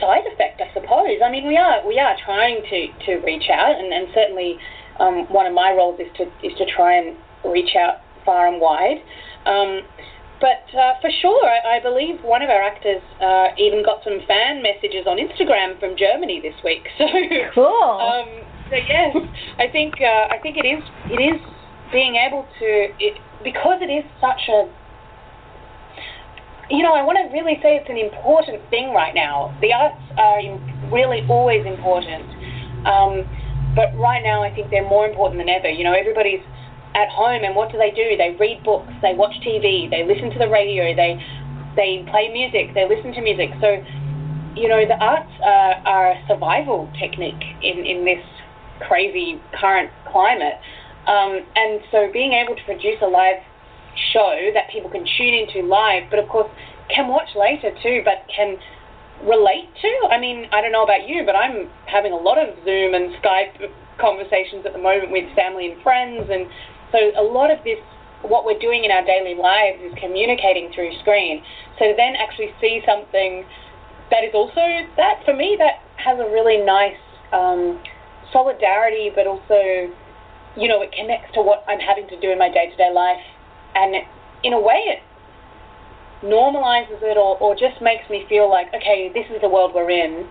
side 0.00 0.26
effect, 0.32 0.60
I 0.60 0.74
suppose. 0.74 1.22
I 1.24 1.30
mean 1.30 1.46
we 1.46 1.56
are 1.56 1.86
we 1.86 2.00
are 2.00 2.16
trying 2.24 2.62
to, 2.68 3.06
to 3.06 3.12
reach 3.24 3.48
out, 3.52 3.78
and, 3.78 3.92
and 3.92 4.08
certainly 4.12 4.58
um, 4.98 5.32
one 5.32 5.46
of 5.46 5.54
my 5.54 5.70
roles 5.70 6.00
is 6.00 6.08
to 6.16 6.24
is 6.42 6.56
to 6.58 6.66
try 6.74 6.98
and 6.98 7.16
reach 7.44 7.76
out 7.78 8.02
far 8.24 8.48
and 8.48 8.60
wide. 8.60 8.98
Um, 9.46 9.82
but 10.40 10.68
uh, 10.76 11.00
for 11.00 11.10
sure, 11.22 11.44
I, 11.48 11.78
I, 11.78 11.80
believe 11.80 12.20
one 12.20 12.42
of 12.42 12.50
our 12.50 12.62
actors 12.62 13.00
uh, 13.20 13.56
even 13.56 13.82
got 13.82 14.04
some 14.04 14.20
fan 14.28 14.62
messages 14.62 15.06
on 15.06 15.16
Instagram 15.16 15.80
from 15.80 15.96
Germany 15.96 16.40
this 16.40 16.56
week. 16.64 16.84
So 16.98 17.06
cool. 17.54 17.98
Um, 18.00 18.44
so 18.68 18.76
yes, 18.76 19.16
I 19.58 19.68
think 19.70 19.94
uh, 20.00 20.28
I 20.28 20.38
think 20.42 20.56
it 20.58 20.66
is 20.66 20.82
it 21.06 21.22
is 21.22 21.40
being 21.92 22.16
able 22.16 22.44
to 22.58 22.68
it, 22.98 23.16
because 23.44 23.80
it 23.80 23.88
is 23.88 24.04
such 24.20 24.42
a 24.48 24.68
you 26.68 26.82
know 26.82 26.92
I 26.92 27.02
want 27.02 27.16
to 27.16 27.32
really 27.32 27.56
say 27.62 27.80
it's 27.80 27.88
an 27.88 27.96
important 27.96 28.60
thing 28.68 28.92
right 28.92 29.14
now. 29.14 29.56
The 29.60 29.72
arts 29.72 30.02
are 30.18 30.42
really 30.92 31.24
always 31.30 31.64
important, 31.64 32.26
um, 32.84 33.24
but 33.74 33.94
right 33.96 34.22
now 34.22 34.42
I 34.42 34.52
think 34.52 34.68
they're 34.68 34.88
more 34.88 35.06
important 35.08 35.40
than 35.40 35.48
ever. 35.48 35.70
You 35.70 35.84
know 35.84 35.94
everybody's 35.94 36.44
at 36.96 37.12
home 37.12 37.44
and 37.44 37.54
what 37.54 37.70
do 37.70 37.76
they 37.76 37.92
do? 37.92 38.16
They 38.16 38.34
read 38.40 38.64
books, 38.64 38.90
they 39.02 39.12
watch 39.12 39.36
TV, 39.44 39.88
they 39.92 40.02
listen 40.02 40.32
to 40.32 40.38
the 40.40 40.48
radio, 40.48 40.96
they 40.96 41.20
they 41.76 42.02
play 42.08 42.32
music, 42.32 42.72
they 42.72 42.88
listen 42.88 43.12
to 43.12 43.20
music. 43.20 43.52
So, 43.60 43.84
you 44.56 44.66
know, 44.66 44.80
the 44.88 44.96
arts 44.96 45.30
are, 45.44 45.76
are 45.84 46.06
a 46.16 46.18
survival 46.26 46.88
technique 46.98 47.44
in, 47.60 47.84
in 47.84 48.08
this 48.08 48.24
crazy 48.88 49.36
current 49.60 49.92
climate. 50.10 50.56
Um, 51.06 51.44
and 51.54 51.84
so 51.92 52.08
being 52.10 52.32
able 52.32 52.56
to 52.56 52.64
produce 52.64 52.96
a 53.04 53.06
live 53.06 53.44
show 54.12 54.50
that 54.54 54.72
people 54.72 54.88
can 54.88 55.04
tune 55.04 55.34
into 55.36 55.68
live, 55.68 56.08
but 56.08 56.18
of 56.18 56.28
course 56.28 56.48
can 56.88 57.08
watch 57.08 57.28
later 57.36 57.76
too, 57.82 58.00
but 58.04 58.24
can 58.32 58.56
relate 59.22 59.68
to. 59.80 59.92
I 60.08 60.18
mean, 60.18 60.48
I 60.52 60.60
don't 60.60 60.72
know 60.72 60.84
about 60.84 61.08
you, 61.08 61.24
but 61.24 61.36
I'm 61.36 61.68
having 61.86 62.12
a 62.12 62.20
lot 62.20 62.38
of 62.38 62.56
Zoom 62.64 62.94
and 62.94 63.12
Skype 63.20 63.68
conversations 64.00 64.64
at 64.64 64.72
the 64.72 64.78
moment 64.78 65.10
with 65.10 65.24
family 65.34 65.72
and 65.72 65.82
friends 65.82 66.28
and 66.28 66.46
so 66.92 66.98
a 67.16 67.22
lot 67.22 67.50
of 67.50 67.62
this, 67.64 67.78
what 68.22 68.44
we're 68.44 68.58
doing 68.58 68.84
in 68.84 68.90
our 68.90 69.04
daily 69.04 69.34
lives 69.34 69.78
is 69.82 69.92
communicating 69.98 70.70
through 70.74 70.96
screen. 71.00 71.42
So 71.78 71.92
then 71.96 72.14
actually 72.16 72.54
see 72.60 72.80
something 72.86 73.44
that 74.10 74.22
is 74.22 74.34
also 74.34 74.62
that 74.96 75.22
for 75.24 75.34
me 75.34 75.56
that 75.58 75.82
has 75.96 76.18
a 76.18 76.28
really 76.30 76.58
nice 76.58 76.98
um, 77.32 77.82
solidarity, 78.32 79.10
but 79.14 79.26
also 79.26 79.90
you 80.56 80.68
know 80.68 80.80
it 80.80 80.92
connects 80.92 81.34
to 81.34 81.42
what 81.42 81.64
I'm 81.68 81.80
having 81.80 82.08
to 82.08 82.20
do 82.20 82.30
in 82.30 82.38
my 82.38 82.48
day 82.48 82.70
to 82.70 82.76
day 82.76 82.92
life, 82.92 83.22
and 83.74 83.96
in 84.44 84.52
a 84.52 84.60
way 84.60 84.80
it 84.86 85.02
normalizes 86.24 87.02
it 87.02 87.16
or, 87.16 87.36
or 87.38 87.54
just 87.54 87.82
makes 87.82 88.08
me 88.08 88.24
feel 88.28 88.48
like 88.48 88.68
okay 88.68 89.10
this 89.12 89.26
is 89.34 89.40
the 89.42 89.48
world 89.48 89.72
we're 89.74 89.90
in. 89.90 90.26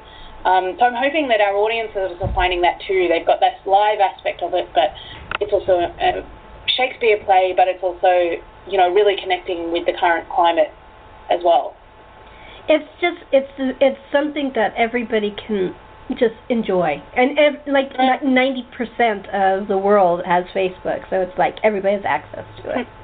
Um, 0.46 0.78
so 0.78 0.86
I'm 0.86 0.94
hoping 0.94 1.28
that 1.30 1.42
our 1.42 1.56
audiences 1.56 2.22
are 2.22 2.34
finding 2.34 2.62
that 2.62 2.80
too. 2.88 3.08
They've 3.10 3.26
got 3.26 3.40
that 3.42 3.66
live 3.66 4.00
aspect 4.00 4.44
of 4.44 4.54
it, 4.54 4.70
but 4.76 4.94
it's 5.42 5.52
also 5.52 5.82
a, 5.82 6.22
Shakespeare 6.68 7.24
play, 7.24 7.54
but 7.56 7.68
it's 7.68 7.84
also 7.84 8.42
you 8.70 8.78
know 8.78 8.94
really 8.94 9.16
connecting 9.22 9.72
with 9.72 9.86
the 9.86 9.94
current 10.00 10.28
climate 10.30 10.72
as 11.30 11.42
well. 11.44 11.76
It's 12.68 12.90
just 13.02 13.18
it's 13.32 13.52
it's 13.58 14.00
something 14.12 14.52
that 14.56 14.74
everybody 14.76 15.36
can 15.48 15.76
just 16.18 16.36
enjoy, 16.50 17.02
and 17.16 17.38
ev- 17.38 17.62
like 17.68 17.92
ninety 18.24 18.68
percent 18.76 19.28
of 19.30 19.68
the 19.68 19.78
world 19.78 20.22
has 20.26 20.46
Facebook, 20.54 21.10
so 21.10 21.22
it's 21.22 21.38
like 21.38 21.58
everybody 21.64 21.96
has 21.96 22.06
access 22.06 22.46
to 22.64 22.80
it. 22.80 22.88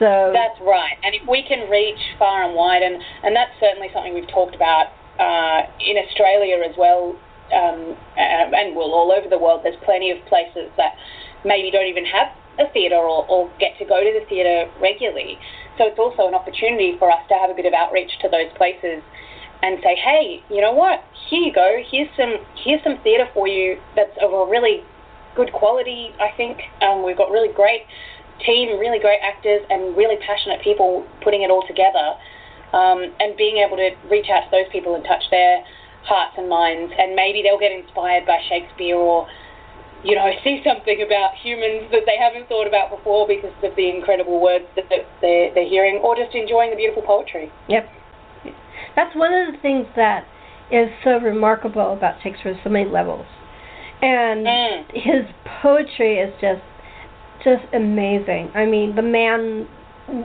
So 0.00 0.34
that's 0.34 0.58
right, 0.60 0.98
and 1.04 1.14
if 1.14 1.22
we 1.28 1.46
can 1.46 1.70
reach 1.70 2.00
far 2.18 2.42
and 2.42 2.56
wide, 2.56 2.82
and 2.82 3.00
and 3.22 3.30
that's 3.30 3.52
certainly 3.60 3.86
something 3.94 4.12
we've 4.12 4.26
talked 4.26 4.56
about 4.56 4.90
uh, 5.22 5.70
in 5.78 5.94
Australia 6.02 6.58
as 6.68 6.74
well, 6.76 7.14
um, 7.54 7.94
and 8.18 8.74
well 8.74 8.90
all 8.90 9.14
over 9.14 9.30
the 9.30 9.38
world. 9.38 9.60
There's 9.62 9.78
plenty 9.84 10.10
of 10.10 10.18
places 10.26 10.66
that 10.76 10.98
maybe 11.44 11.70
don't 11.70 11.86
even 11.86 12.04
have 12.06 12.34
a 12.58 12.70
theatre 12.72 12.96
or, 12.96 13.26
or 13.26 13.50
get 13.58 13.76
to 13.78 13.84
go 13.84 14.02
to 14.02 14.12
the 14.18 14.24
theatre 14.26 14.70
regularly. 14.80 15.38
So 15.78 15.86
it's 15.86 15.98
also 15.98 16.28
an 16.28 16.34
opportunity 16.34 16.96
for 16.98 17.10
us 17.10 17.22
to 17.28 17.34
have 17.34 17.50
a 17.50 17.54
bit 17.54 17.66
of 17.66 17.72
outreach 17.72 18.10
to 18.22 18.28
those 18.28 18.50
places 18.56 19.02
and 19.62 19.78
say, 19.82 19.96
hey, 19.96 20.42
you 20.50 20.60
know 20.60 20.72
what? 20.72 21.02
Here 21.30 21.40
you 21.40 21.52
go. 21.52 21.82
Here's 21.90 22.08
some 22.16 22.36
here's 22.62 22.82
some 22.84 22.98
theatre 23.02 23.28
for 23.32 23.48
you 23.48 23.80
that's 23.96 24.16
of 24.20 24.32
a 24.32 24.46
really 24.46 24.84
good 25.34 25.52
quality. 25.52 26.14
I 26.20 26.30
think 26.36 26.60
um, 26.82 27.04
we've 27.04 27.16
got 27.16 27.30
really 27.30 27.52
great 27.52 27.82
team, 28.44 28.78
really 28.78 28.98
great 28.98 29.20
actors, 29.22 29.64
and 29.70 29.96
really 29.96 30.16
passionate 30.20 30.62
people 30.62 31.06
putting 31.22 31.42
it 31.42 31.50
all 31.50 31.66
together. 31.66 32.14
Um, 32.74 33.14
and 33.20 33.36
being 33.36 33.62
able 33.62 33.76
to 33.76 33.94
reach 34.10 34.26
out 34.34 34.42
to 34.42 34.50
those 34.50 34.66
people 34.72 34.96
and 34.96 35.04
touch 35.04 35.22
their 35.30 35.62
hearts 36.02 36.34
and 36.36 36.48
minds, 36.48 36.92
and 36.98 37.14
maybe 37.14 37.40
they'll 37.40 37.58
get 37.58 37.70
inspired 37.70 38.26
by 38.26 38.42
Shakespeare 38.48 38.96
or 38.96 39.28
you 40.04 40.14
know, 40.14 40.30
see 40.44 40.60
something 40.62 41.02
about 41.02 41.34
humans 41.42 41.90
that 41.90 42.02
they 42.06 42.16
haven't 42.20 42.48
thought 42.48 42.66
about 42.66 42.90
before 42.90 43.26
because 43.26 43.52
of 43.62 43.74
the 43.74 43.88
incredible 43.88 44.40
words 44.40 44.64
that 44.76 44.84
they're, 44.88 45.54
they're 45.54 45.68
hearing, 45.68 45.96
or 45.96 46.14
just 46.14 46.34
enjoying 46.34 46.70
the 46.70 46.76
beautiful 46.76 47.02
poetry. 47.02 47.50
Yep. 47.68 47.88
That's 48.94 49.16
one 49.16 49.32
of 49.32 49.52
the 49.54 49.58
things 49.60 49.86
that 49.96 50.26
is 50.70 50.88
so 51.02 51.18
remarkable 51.18 51.92
about 51.92 52.22
Shakespeare, 52.22 52.58
so 52.62 52.70
many 52.70 52.88
levels. 52.88 53.26
And 54.02 54.46
Mm. 54.46 54.84
his 54.92 55.24
poetry 55.62 56.18
is 56.18 56.32
just 56.40 56.62
just 57.42 57.64
amazing. 57.74 58.50
I 58.54 58.64
mean, 58.64 58.94
the 58.94 59.02
man 59.02 59.68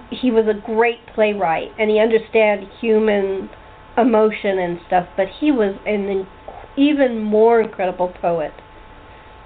he 0.10 0.32
was 0.32 0.46
a 0.48 0.54
great 0.54 1.06
playwright 1.13 1.72
and 1.78 1.89
he 1.89 2.00
understood 2.00 2.68
human 2.80 3.50
emotion 3.98 4.60
and 4.60 4.80
stuff, 4.88 5.08
but 5.15 5.28
he 5.39 5.52
was 5.52 5.76
an 5.86 6.28
even 6.76 7.20
more 7.20 7.62
incredible 7.62 8.10
poet. 8.22 8.54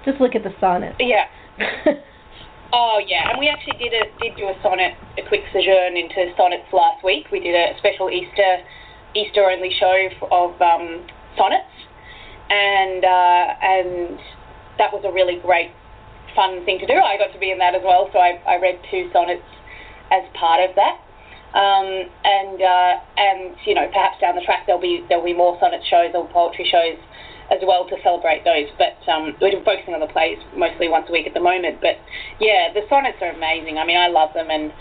Just 0.04 0.20
look 0.20 0.34
at 0.34 0.42
the 0.42 0.54
sonnet. 0.60 0.96
Yeah. 0.98 1.24
Oh 2.74 2.98
yeah, 3.06 3.30
and 3.30 3.38
we 3.38 3.46
actually 3.46 3.78
did 3.78 3.94
a 3.94 4.10
did 4.18 4.34
do 4.34 4.50
a 4.50 4.56
sonnet, 4.60 4.98
a 5.14 5.22
quick 5.28 5.46
sojourn 5.54 5.94
into 5.94 6.34
sonnets 6.36 6.66
last 6.72 7.04
week. 7.04 7.30
We 7.30 7.38
did 7.38 7.54
a 7.54 7.78
special 7.78 8.10
Easter 8.10 8.66
Easter 9.14 9.46
only 9.46 9.70
show 9.78 9.94
of 10.26 10.58
um, 10.58 11.06
sonnets, 11.38 11.70
and 12.50 13.04
uh, 13.06 13.46
and 13.62 14.18
that 14.82 14.90
was 14.90 15.06
a 15.06 15.12
really 15.14 15.38
great 15.38 15.70
fun 16.34 16.66
thing 16.66 16.82
to 16.82 16.86
do. 16.90 16.98
I 16.98 17.14
got 17.14 17.30
to 17.30 17.38
be 17.38 17.54
in 17.54 17.58
that 17.58 17.78
as 17.78 17.82
well, 17.86 18.10
so 18.12 18.18
I, 18.18 18.42
I 18.42 18.58
read 18.58 18.82
two 18.90 19.06
sonnets 19.14 19.46
as 20.10 20.26
part 20.34 20.58
of 20.58 20.74
that. 20.74 20.98
Um, 21.54 22.10
and 22.26 22.58
uh, 22.58 22.92
and 23.14 23.54
you 23.70 23.78
know 23.78 23.86
perhaps 23.94 24.18
down 24.18 24.34
the 24.34 24.42
track 24.42 24.66
there'll 24.66 24.82
be 24.82 25.06
there'll 25.06 25.22
be 25.22 25.32
more 25.32 25.54
sonnet 25.62 25.86
shows 25.86 26.10
or 26.10 26.26
poetry 26.26 26.66
shows 26.66 26.98
as 27.50 27.60
well 27.66 27.84
to 27.88 27.96
celebrate 28.02 28.44
those. 28.44 28.68
But 28.78 28.96
um, 29.10 29.34
we're 29.40 29.52
focusing 29.64 29.94
on 29.94 30.00
the 30.00 30.10
plays 30.12 30.38
mostly 30.56 30.88
once 30.88 31.06
a 31.08 31.12
week 31.12 31.26
at 31.26 31.34
the 31.34 31.44
moment. 31.44 31.80
But 31.80 32.00
yeah, 32.40 32.72
the 32.72 32.82
sonnets 32.88 33.18
are 33.20 33.30
amazing. 33.32 33.78
I 33.78 33.84
mean, 33.84 33.98
I 33.98 34.08
love 34.08 34.30
them 34.34 34.48
and 34.50 34.72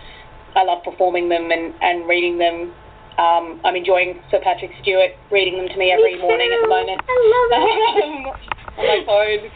I 0.55 0.63
love 0.63 0.83
performing 0.83 1.29
them 1.29 1.51
and, 1.51 1.73
and 1.81 2.07
reading 2.07 2.37
them. 2.37 2.73
Um, 3.17 3.61
I'm 3.63 3.75
enjoying 3.75 4.17
Sir 4.31 4.41
Patrick 4.41 4.71
Stewart 4.81 5.11
reading 5.31 5.57
them 5.57 5.69
to 5.69 5.77
me 5.77 5.91
every 5.93 6.15
Me 6.15 6.21
morning 6.21 6.49
at 6.49 6.61
the 6.65 6.71
moment 6.71 6.97
I 7.05 7.17
love 7.29 7.49
it. 7.53 8.79
on 8.79 8.85
my 8.89 8.99
phone. 9.05 9.51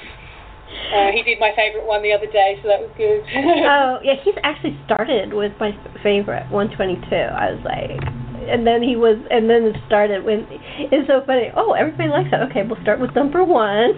Uh, 0.94 1.10
he 1.12 1.24
did 1.24 1.40
my 1.40 1.52
favourite 1.56 1.88
one 1.88 2.04
the 2.04 2.12
other 2.14 2.28
day, 2.28 2.60
so 2.62 2.68
that 2.68 2.80
was 2.80 2.92
good. 2.98 3.24
oh 3.66 3.98
yeah, 4.04 4.14
he's 4.22 4.36
actually 4.44 4.78
started 4.86 5.34
with 5.34 5.54
my 5.60 5.72
favorite 6.04 6.46
122. 6.52 7.08
I 7.16 7.52
was 7.56 7.64
like, 7.66 8.04
and 8.50 8.66
then 8.66 8.82
he 8.82 8.96
was, 8.96 9.18
and 9.30 9.50
then 9.50 9.64
it 9.70 9.76
started 9.88 10.24
when 10.24 10.48
it's 10.92 11.08
so 11.08 11.22
funny. 11.26 11.52
Oh, 11.56 11.74
everybody 11.74 12.10
likes 12.10 12.32
that. 12.32 12.42
Okay, 12.52 12.64
we'll 12.64 12.82
start 12.82 13.00
with 13.00 13.14
number 13.16 13.44
one. 13.44 13.94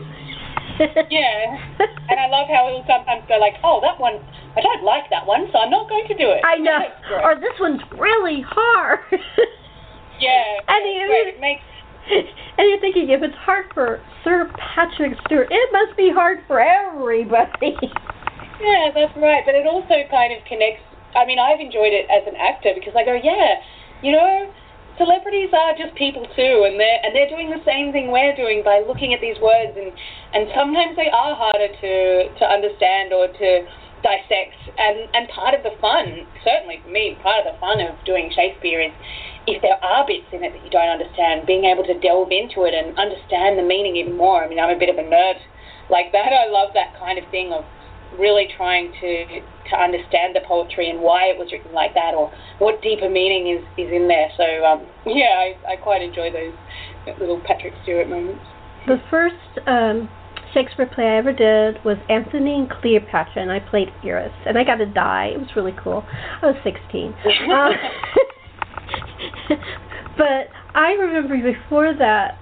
yeah, 1.12 1.60
and 2.10 2.18
I 2.20 2.28
love 2.32 2.48
how 2.48 2.68
he'll 2.72 2.86
sometimes 2.88 3.28
go 3.28 3.38
like, 3.38 3.56
"Oh, 3.64 3.80
that 3.84 4.00
one, 4.00 4.16
I 4.56 4.62
don't 4.62 4.84
like 4.84 5.10
that 5.12 5.26
one, 5.28 5.48
so 5.52 5.60
I'm 5.60 5.70
not 5.72 5.90
going 5.90 6.08
to 6.08 6.16
do 6.16 6.30
it." 6.32 6.42
I 6.46 6.58
know. 6.58 6.80
Or 7.24 7.36
this 7.36 7.56
one's 7.60 7.82
really 8.00 8.42
hard. 8.48 9.00
yeah, 10.20 10.60
And 10.68 10.82
that's 10.82 10.86
he- 10.88 11.08
great. 11.08 11.28
It 11.36 11.40
makes 11.40 11.64
and 12.10 12.66
you're 12.66 12.82
thinking, 12.82 13.10
if 13.14 13.22
it's 13.22 13.38
hard 13.46 13.70
for 13.74 14.02
Sir 14.24 14.50
Patrick 14.58 15.14
Stewart, 15.26 15.46
it 15.52 15.70
must 15.72 15.96
be 15.96 16.10
hard 16.10 16.40
for 16.48 16.58
everybody. 16.60 17.78
Yeah, 18.60 18.90
that's 18.92 19.14
right. 19.16 19.46
But 19.46 19.54
it 19.54 19.68
also 19.70 19.94
kind 20.10 20.34
of 20.34 20.42
connects. 20.50 20.82
I 21.14 21.26
mean, 21.30 21.38
I've 21.38 21.62
enjoyed 21.62 21.94
it 21.94 22.10
as 22.10 22.26
an 22.26 22.34
actor 22.34 22.74
because 22.74 22.98
I 22.98 23.06
go, 23.06 23.14
yeah, 23.14 23.62
you 24.02 24.12
know, 24.12 24.52
celebrities 24.98 25.50
are 25.54 25.74
just 25.78 25.96
people 25.96 26.28
too, 26.36 26.68
and 26.68 26.80
they're 26.80 27.00
and 27.04 27.16
they're 27.16 27.30
doing 27.30 27.50
the 27.50 27.64
same 27.66 27.92
thing 27.92 28.12
we're 28.12 28.36
doing 28.36 28.64
by 28.64 28.84
looking 28.86 29.14
at 29.14 29.22
these 29.22 29.40
words, 29.40 29.74
and 29.76 29.92
and 30.36 30.52
sometimes 30.56 30.96
they 30.96 31.10
are 31.10 31.36
harder 31.36 31.68
to 31.68 31.94
to 32.38 32.46
understand 32.46 33.14
or 33.14 33.28
to 33.28 33.50
dissect. 34.04 34.56
And 34.78 35.08
and 35.16 35.28
part 35.30 35.56
of 35.56 35.64
the 35.64 35.76
fun, 35.82 36.28
certainly 36.44 36.80
for 36.84 36.92
me, 36.92 37.18
part 37.24 37.46
of 37.46 37.54
the 37.54 37.60
fun 37.60 37.80
of 37.80 37.96
doing 38.06 38.32
Shakespeare 38.36 38.82
is 38.82 38.92
if 39.48 39.62
there 39.62 39.80
are 39.84 40.06
bits 40.06 40.28
in 40.32 40.44
it 40.44 40.54
that 40.54 40.64
you 40.64 40.70
don't 40.70 40.90
understand, 40.90 41.48
being 41.48 41.66
able 41.66 41.84
to 41.84 41.98
delve 42.00 42.32
into 42.32 42.68
it 42.68 42.74
and 42.76 42.98
understand 43.00 43.58
the 43.58 43.64
meaning 43.64 43.96
even 43.96 44.16
more. 44.16 44.44
I 44.44 44.48
mean, 44.48 44.60
I'm 44.60 44.70
a 44.70 44.78
bit 44.78 44.90
of 44.90 44.98
a 45.00 45.04
nerd 45.08 45.40
like 45.90 46.12
that. 46.12 46.30
I 46.30 46.52
love 46.52 46.70
that 46.76 46.94
kind 47.00 47.18
of 47.18 47.26
thing 47.32 47.52
of 47.52 47.66
really 48.18 48.48
trying 48.56 48.92
to 49.02 49.42
to 49.70 49.76
understand 49.78 50.36
the 50.36 50.42
poetry 50.48 50.90
and 50.90 51.00
why 51.00 51.26
it 51.30 51.38
was 51.38 51.52
written 51.52 51.74
like 51.74 51.94
that, 51.94 52.14
or 52.16 52.32
what 52.58 52.82
deeper 52.82 53.10
meaning 53.10 53.56
is 53.56 53.64
is 53.78 53.92
in 53.92 54.08
there. 54.08 54.30
So 54.38 54.46
um, 54.66 54.88
yeah, 55.06 55.54
I, 55.68 55.74
I 55.74 55.76
quite 55.76 56.02
enjoy 56.02 56.32
those 56.32 56.54
little 57.20 57.42
Patrick 57.46 57.74
Stewart 57.84 58.10
moments. 58.10 58.44
The 58.88 58.98
first 59.10 59.68
um, 59.68 60.10
Shakespeare 60.54 60.88
play 60.88 61.06
I 61.06 61.18
ever 61.18 61.34
did 61.34 61.84
was 61.84 61.98
Antony 62.10 62.56
and 62.56 62.70
Cleopatra, 62.70 63.42
and 63.42 63.52
I 63.52 63.60
played 63.60 63.90
Iras, 64.04 64.34
and 64.46 64.58
I 64.58 64.64
got 64.64 64.76
to 64.76 64.86
die. 64.86 65.32
It 65.34 65.40
was 65.40 65.50
really 65.56 65.76
cool. 65.84 66.04
I 66.42 66.48
was 66.48 66.56
16. 66.64 67.14
Um, 67.52 67.72
but 70.18 70.50
I 70.74 70.94
remember 70.94 71.38
before 71.54 71.94
that, 71.98 72.38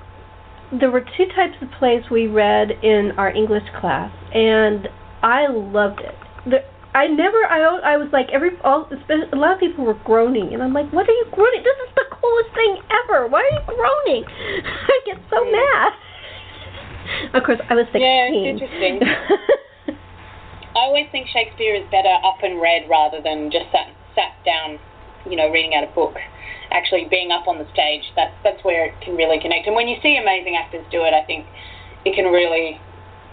there 0.79 0.91
were 0.91 1.01
two 1.01 1.25
types 1.35 1.55
of 1.61 1.69
plays 1.79 2.03
we 2.11 2.27
read 2.27 2.71
in 2.83 3.11
our 3.17 3.29
English 3.29 3.63
class, 3.79 4.11
and 4.33 4.87
I 5.23 5.47
loved 5.47 6.01
it. 6.01 6.15
The, 6.45 6.63
I 6.97 7.07
never, 7.07 7.37
I, 7.45 7.93
I 7.93 7.97
was 7.97 8.09
like 8.11 8.27
every, 8.31 8.57
all, 8.63 8.89
a 8.89 9.35
lot 9.35 9.53
of 9.53 9.59
people 9.59 9.85
were 9.85 9.97
groaning, 10.05 10.53
and 10.53 10.63
I'm 10.63 10.73
like, 10.73 10.91
what 10.93 11.07
are 11.07 11.11
you 11.13 11.25
groaning? 11.31 11.61
This 11.61 11.77
is 11.87 11.93
the 11.95 12.05
coolest 12.09 12.51
thing 12.55 12.77
ever. 13.05 13.27
Why 13.27 13.41
are 13.45 13.53
you 13.53 13.63
groaning? 13.65 14.23
I 14.65 14.99
get 15.05 15.17
so 15.29 15.37
Mm. 15.37 15.51
mad. 15.51 15.93
Of 17.33 17.43
course, 17.43 17.59
I 17.69 17.73
was 17.75 17.85
16. 17.93 18.01
Yeah, 18.01 18.27
it's 18.31 18.61
interesting. 18.61 18.99
I 20.75 20.79
always 20.85 21.07
think 21.11 21.27
Shakespeare 21.29 21.73
is 21.73 21.85
better 21.89 22.13
up 22.23 22.43
and 22.43 22.61
read 22.61 22.85
rather 22.89 23.21
than 23.21 23.49
just 23.49 23.71
sat 23.71 23.87
sat 24.13 24.33
down, 24.45 24.77
you 25.29 25.35
know, 25.37 25.49
reading 25.49 25.73
out 25.73 25.83
a 25.83 25.91
book. 25.93 26.15
Actually, 26.71 27.07
being 27.09 27.31
up 27.31 27.47
on 27.47 27.57
the 27.57 27.67
stage, 27.73 28.03
that's 28.15 28.33
that's 28.43 28.61
where 28.63 28.85
it 28.85 28.93
can 29.01 29.15
really 29.15 29.39
connect. 29.39 29.65
And 29.67 29.75
when 29.75 29.87
you 29.87 29.97
see 30.03 30.17
amazing 30.17 30.55
actors 30.59 30.85
do 30.91 31.01
it, 31.05 31.13
I 31.13 31.23
think 31.25 31.45
it 32.05 32.13
can 32.13 32.25
really 32.25 32.77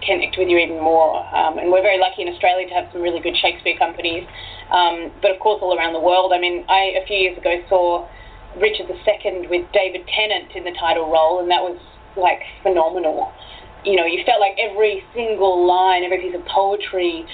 connect 0.06 0.36
with 0.38 0.48
you 0.48 0.58
even 0.58 0.80
more. 0.80 1.24
Um, 1.34 1.58
and 1.58 1.70
we're 1.70 1.82
very 1.82 1.98
lucky 1.98 2.22
in 2.22 2.28
Australia 2.28 2.68
to 2.68 2.74
have 2.74 2.88
some 2.92 3.02
really 3.02 3.20
good 3.20 3.36
Shakespeare 3.36 3.76
companies. 3.76 4.24
Um, 4.70 5.12
but 5.20 5.30
of 5.30 5.40
course, 5.40 5.60
all 5.62 5.76
around 5.76 5.92
the 5.92 6.00
world. 6.00 6.32
I 6.32 6.40
mean, 6.40 6.64
I 6.68 6.96
a 7.00 7.06
few 7.06 7.16
years 7.16 7.36
ago 7.36 7.60
saw 7.68 8.08
Richard 8.56 8.86
II 8.88 9.48
with 9.48 9.66
David 9.72 10.06
Tennant 10.06 10.52
in 10.54 10.64
the 10.64 10.72
title 10.78 11.10
role, 11.10 11.40
and 11.40 11.50
that 11.50 11.62
was 11.62 11.78
like 12.16 12.40
phenomenal. 12.62 13.32
You 13.84 13.96
know, 13.96 14.06
you 14.06 14.24
felt 14.24 14.40
like 14.40 14.56
every 14.58 15.04
single 15.14 15.66
line, 15.66 16.04
every 16.04 16.20
piece 16.20 16.34
of 16.34 16.44
poetry 16.46 17.26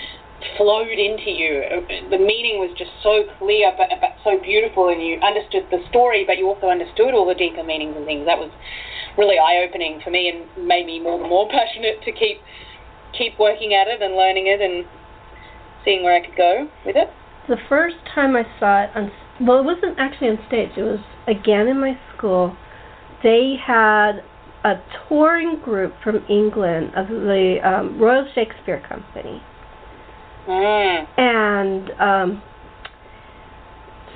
flowed 0.56 0.98
into 0.98 1.30
you. 1.30 1.84
The 2.10 2.18
meaning 2.18 2.58
was 2.58 2.72
just 2.76 2.90
so 3.02 3.24
clear, 3.38 3.72
but, 3.76 3.92
but 4.00 4.16
so 4.24 4.40
beautiful, 4.40 4.88
and 4.88 5.02
you 5.02 5.20
understood 5.20 5.68
the 5.70 5.84
story, 5.90 6.24
but 6.24 6.38
you 6.38 6.48
also 6.48 6.68
understood 6.68 7.12
all 7.12 7.26
the 7.26 7.34
deeper 7.34 7.62
meanings 7.62 7.96
and 7.96 8.06
things. 8.06 8.24
That 8.24 8.38
was 8.38 8.50
really 9.20 9.36
eye-opening 9.38 10.00
for 10.02 10.10
me, 10.10 10.32
and 10.32 10.66
made 10.66 10.86
me 10.86 10.98
more 10.98 11.20
and 11.20 11.28
more 11.28 11.46
passionate 11.52 12.00
to 12.04 12.10
keep 12.12 12.40
keep 13.16 13.38
working 13.38 13.74
at 13.74 13.86
it 13.88 14.00
and 14.00 14.14
learning 14.16 14.46
it 14.46 14.60
and 14.60 14.84
seeing 15.84 16.02
where 16.02 16.14
I 16.16 16.24
could 16.24 16.36
go 16.36 16.68
with 16.86 16.96
it. 16.96 17.08
the 17.48 17.56
first 17.68 17.96
time 18.14 18.36
I 18.36 18.44
saw 18.58 18.84
it 18.84 18.90
on, 18.94 19.10
well, 19.40 19.58
it 19.58 19.64
wasn't 19.64 19.98
actually 19.98 20.28
on 20.28 20.38
stage. 20.48 20.70
It 20.76 20.82
was 20.82 21.00
again 21.26 21.68
in 21.68 21.80
my 21.80 21.98
school. 22.16 22.56
They 23.22 23.56
had 23.60 24.22
a 24.64 24.74
touring 25.08 25.60
group 25.64 25.92
from 26.04 26.24
England 26.28 26.92
of 26.96 27.08
the 27.08 27.56
um, 27.64 27.98
Royal 28.00 28.26
Shakespeare 28.34 28.82
Company, 28.88 29.42
Mm. 30.46 31.06
and 31.18 31.90
um, 32.00 32.42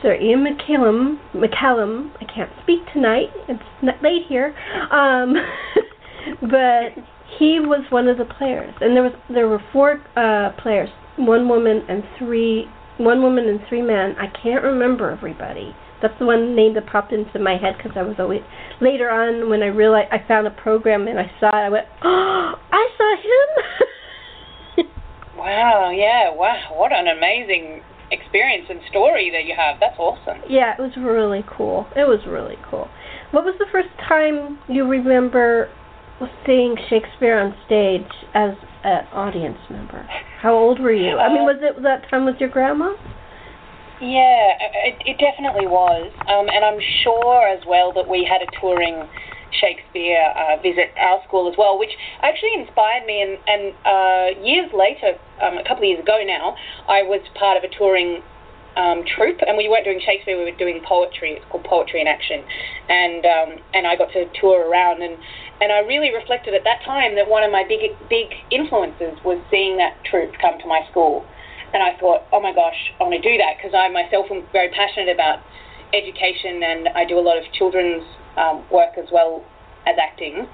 Sir 0.04 0.20
Ian 0.20 0.44
McCallum, 0.44 1.18
McCallum, 1.32 2.10
I 2.20 2.26
can't 2.26 2.50
speak 2.62 2.80
tonight. 2.92 3.30
It's 3.48 3.62
late 4.02 4.26
here. 4.28 4.54
Um, 4.92 5.32
but 6.42 6.92
he 7.38 7.58
was 7.58 7.86
one 7.88 8.06
of 8.08 8.18
the 8.18 8.26
players, 8.26 8.74
and 8.82 8.94
there 8.94 9.02
was 9.02 9.14
there 9.30 9.48
were 9.48 9.62
four 9.72 10.02
uh, 10.14 10.50
players, 10.60 10.90
one 11.16 11.48
woman 11.48 11.86
and 11.88 12.04
three, 12.18 12.66
one 12.98 13.22
woman 13.22 13.48
and 13.48 13.60
three 13.66 13.80
men. 13.80 14.14
I 14.20 14.26
can't 14.42 14.62
remember 14.62 15.10
everybody. 15.10 15.74
That's 16.02 16.12
the 16.18 16.26
one 16.26 16.54
name 16.54 16.74
that 16.74 16.84
popped 16.86 17.14
into 17.14 17.38
my 17.38 17.56
head 17.56 17.72
because 17.78 17.96
I 17.96 18.02
was 18.02 18.16
always 18.18 18.42
later 18.82 19.08
on 19.08 19.48
when 19.48 19.62
I 19.62 19.68
realized 19.68 20.12
I 20.12 20.20
found 20.28 20.46
a 20.46 20.50
program 20.50 21.08
and 21.08 21.18
I 21.18 21.30
saw 21.40 21.48
it. 21.48 21.64
I 21.64 21.68
went, 21.70 21.86
oh, 22.04 22.52
I 22.72 22.88
saw 22.98 23.16
him. 23.16 23.88
Wow, 25.36 25.90
yeah, 25.90 26.32
wow, 26.32 26.72
what 26.72 26.92
an 26.92 27.08
amazing 27.08 27.82
experience 28.10 28.66
and 28.68 28.80
story 28.90 29.30
that 29.30 29.44
you 29.44 29.54
have. 29.56 29.76
That's 29.80 29.98
awesome. 29.98 30.42
Yeah, 30.48 30.74
it 30.78 30.80
was 30.80 30.92
really 30.96 31.44
cool. 31.46 31.86
It 31.96 32.06
was 32.06 32.20
really 32.26 32.56
cool. 32.70 32.88
What 33.30 33.44
was 33.44 33.54
the 33.58 33.66
first 33.72 33.88
time 34.08 34.58
you 34.68 34.86
remember 34.86 35.70
seeing 36.46 36.76
Shakespeare 36.88 37.38
on 37.38 37.54
stage 37.66 38.10
as 38.34 38.54
an 38.84 39.06
audience 39.12 39.58
member? 39.70 40.06
How 40.40 40.54
old 40.54 40.80
were 40.80 40.92
you? 40.92 41.16
I 41.16 41.32
mean, 41.32 41.42
was 41.42 41.58
it 41.60 41.82
that 41.82 42.08
time 42.10 42.24
with 42.24 42.36
your 42.38 42.50
grandma? 42.50 42.94
Yeah, 44.00 44.52
it, 44.84 45.00
it 45.06 45.16
definitely 45.18 45.66
was. 45.66 46.12
Um, 46.28 46.46
and 46.50 46.64
I'm 46.64 46.80
sure 47.02 47.48
as 47.48 47.62
well 47.66 47.92
that 47.94 48.08
we 48.08 48.28
had 48.28 48.42
a 48.42 48.50
touring 48.60 49.08
Shakespeare 49.60 50.22
uh, 50.36 50.60
visit 50.62 50.90
our 50.98 51.22
school 51.26 51.48
as 51.50 51.56
well, 51.56 51.78
which 51.78 51.92
actually 52.22 52.54
inspired 52.54 53.06
me. 53.06 53.22
And, 53.22 53.38
and 53.46 53.62
uh, 53.84 54.40
years 54.42 54.70
later, 54.74 55.18
um, 55.42 55.58
a 55.58 55.64
couple 55.64 55.84
of 55.84 55.88
years 55.88 56.00
ago 56.00 56.22
now, 56.26 56.56
I 56.88 57.02
was 57.02 57.20
part 57.34 57.56
of 57.56 57.64
a 57.64 57.70
touring 57.74 58.22
um, 58.76 59.04
troupe, 59.06 59.38
and 59.46 59.56
we 59.56 59.68
weren't 59.68 59.84
doing 59.84 60.00
Shakespeare; 60.04 60.36
we 60.36 60.50
were 60.50 60.58
doing 60.58 60.82
poetry. 60.84 61.38
It's 61.38 61.46
called 61.50 61.64
Poetry 61.64 62.00
in 62.00 62.06
Action, 62.06 62.42
and 62.88 63.22
um, 63.24 63.50
and 63.72 63.86
I 63.86 63.96
got 63.96 64.10
to 64.12 64.26
tour 64.40 64.68
around, 64.68 65.02
and 65.02 65.16
and 65.60 65.70
I 65.70 65.80
really 65.86 66.12
reflected 66.12 66.54
at 66.54 66.64
that 66.64 66.82
time 66.84 67.14
that 67.14 67.28
one 67.28 67.42
of 67.44 67.52
my 67.52 67.62
big 67.62 67.80
big 68.10 68.34
influences 68.50 69.14
was 69.24 69.38
seeing 69.50 69.76
that 69.78 69.94
troupe 70.04 70.34
come 70.40 70.58
to 70.58 70.66
my 70.66 70.82
school, 70.90 71.24
and 71.72 71.82
I 71.82 71.96
thought, 71.98 72.26
oh 72.32 72.40
my 72.40 72.52
gosh, 72.52 72.90
I 72.98 73.04
want 73.04 73.14
to 73.14 73.22
do 73.22 73.38
that. 73.38 73.56
Because 73.58 73.74
I 73.74 73.88
myself 73.88 74.26
am 74.30 74.42
very 74.50 74.70
passionate 74.70 75.14
about 75.14 75.38
education, 75.94 76.62
and 76.62 76.88
I 76.98 77.04
do 77.04 77.18
a 77.18 77.22
lot 77.22 77.38
of 77.38 77.44
children's 77.52 78.02
um, 78.36 78.64
work 78.70 78.98
as 78.98 79.06
well 79.12 79.44
as 79.86 79.96
acting. 80.00 80.46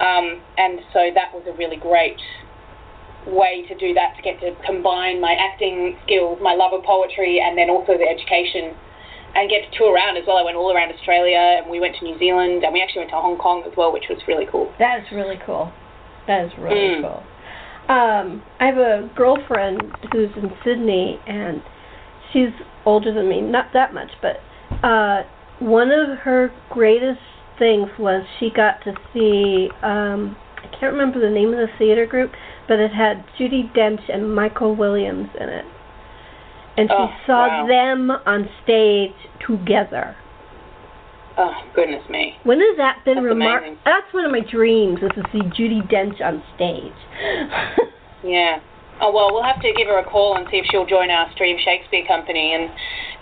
Um, 0.00 0.40
and 0.56 0.80
so 0.92 1.10
that 1.14 1.34
was 1.34 1.44
a 1.46 1.56
really 1.56 1.76
great 1.76 2.20
way 3.26 3.66
to 3.68 3.74
do 3.76 3.92
that 3.94 4.16
to 4.16 4.22
get 4.22 4.40
to 4.40 4.54
combine 4.64 5.20
my 5.20 5.34
acting 5.34 5.96
skills, 6.04 6.38
my 6.40 6.54
love 6.54 6.72
of 6.72 6.82
poetry, 6.84 7.40
and 7.40 7.58
then 7.58 7.68
also 7.68 7.98
the 7.98 8.08
education 8.08 8.74
and 9.34 9.50
get 9.50 9.70
to 9.70 9.78
tour 9.78 9.94
around 9.94 10.16
as 10.16 10.24
well. 10.26 10.38
I 10.38 10.42
went 10.42 10.56
all 10.56 10.72
around 10.74 10.92
Australia 10.92 11.60
and 11.60 11.70
we 11.70 11.80
went 11.80 11.96
to 11.96 12.04
New 12.04 12.18
Zealand 12.18 12.64
and 12.64 12.72
we 12.72 12.80
actually 12.80 13.00
went 13.00 13.10
to 13.10 13.16
Hong 13.20 13.36
Kong 13.36 13.62
as 13.70 13.76
well, 13.76 13.92
which 13.92 14.08
was 14.08 14.18
really 14.26 14.46
cool. 14.50 14.72
That 14.78 15.00
is 15.00 15.06
really 15.12 15.38
cool. 15.44 15.70
That 16.26 16.44
is 16.44 16.52
really 16.58 16.96
Mm. 16.96 17.02
cool. 17.02 17.22
Um, 17.94 18.42
I 18.60 18.66
have 18.66 18.78
a 18.78 19.10
girlfriend 19.14 19.82
who's 20.12 20.30
in 20.36 20.52
Sydney 20.64 21.20
and 21.26 21.62
she's 22.32 22.52
older 22.84 23.12
than 23.12 23.28
me, 23.28 23.40
not 23.40 23.72
that 23.72 23.92
much, 23.92 24.10
but 24.22 24.40
uh 24.82 25.22
one 25.60 25.90
of 25.90 26.18
her 26.18 26.50
greatest 26.70 27.20
things 27.58 27.88
was 27.98 28.24
she 28.38 28.50
got 28.54 28.82
to 28.84 28.94
see 29.12 29.68
um 29.82 30.36
I 30.58 30.68
can't 30.80 30.92
remember 30.92 31.20
the 31.20 31.30
name 31.30 31.48
of 31.48 31.58
the 31.58 31.68
theater 31.78 32.06
group, 32.06 32.32
but 32.66 32.78
it 32.78 32.92
had 32.92 33.24
Judi 33.38 33.72
Dench 33.74 34.00
and 34.12 34.34
Michael 34.34 34.74
Williams 34.74 35.28
in 35.40 35.48
it. 35.48 35.64
And 36.76 36.88
she 36.88 36.94
Oh, 36.96 37.10
saw 37.26 37.46
wow. 37.46 37.66
them 37.66 38.10
on 38.10 38.48
stage 38.64 39.14
together. 39.46 40.16
Oh, 41.36 41.52
goodness 41.74 42.02
me. 42.10 42.34
When 42.42 42.58
has 42.58 42.76
that 42.76 43.04
been 43.04 43.22
remarkable? 43.22 43.76
That's 43.84 44.12
one 44.12 44.24
of 44.24 44.32
my 44.32 44.40
dreams 44.40 44.98
is 45.00 45.10
to 45.14 45.22
see 45.32 45.38
Judi 45.38 45.88
Dench 45.90 46.20
on 46.20 46.42
stage. 46.54 47.88
Yeah. 48.24 48.58
Oh, 49.00 49.12
well, 49.12 49.32
we'll 49.32 49.44
have 49.44 49.62
to 49.62 49.72
give 49.76 49.86
her 49.86 49.98
a 49.98 50.04
call 50.04 50.36
and 50.36 50.46
see 50.50 50.58
if 50.58 50.66
she'll 50.70 50.86
join 50.86 51.10
our 51.10 51.30
Streamed 51.32 51.60
Shakespeare 51.64 52.04
company 52.06 52.54
and 52.54 52.70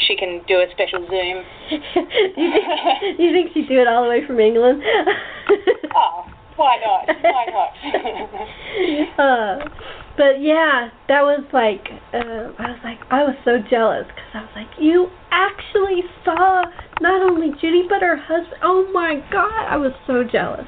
she 0.06 0.16
can 0.16 0.40
do 0.48 0.60
a 0.60 0.66
special 0.72 1.04
Zoom. 1.06 1.44
you 1.70 1.80
think, 1.94 3.20
you 3.20 3.32
think 3.32 3.52
she'd 3.52 3.68
do 3.68 3.80
it 3.80 3.88
all 3.88 4.04
the 4.04 4.10
way 4.10 4.26
from 4.26 4.40
England? 4.40 4.82
Oh, 5.98 6.26
why 6.56 6.76
not? 6.84 7.08
Why 7.22 7.46
not? 7.48 7.72
uh, 9.18 9.68
but 10.18 10.42
yeah, 10.42 10.90
that 11.08 11.22
was 11.22 11.42
like 11.54 11.88
uh, 12.12 12.52
I 12.58 12.70
was 12.70 12.80
like 12.84 12.98
I 13.10 13.22
was 13.24 13.34
so 13.44 13.58
jealous 13.70 14.04
because 14.06 14.30
I 14.34 14.40
was 14.42 14.50
like, 14.54 14.68
you 14.78 15.08
actually 15.30 16.02
saw 16.22 16.64
not 17.00 17.22
only 17.22 17.52
Judi 17.62 17.88
but 17.88 18.02
her 18.02 18.16
husband. 18.16 18.60
Oh 18.62 18.90
my 18.92 19.22
god, 19.32 19.66
I 19.68 19.76
was 19.76 19.92
so 20.06 20.22
jealous. 20.24 20.66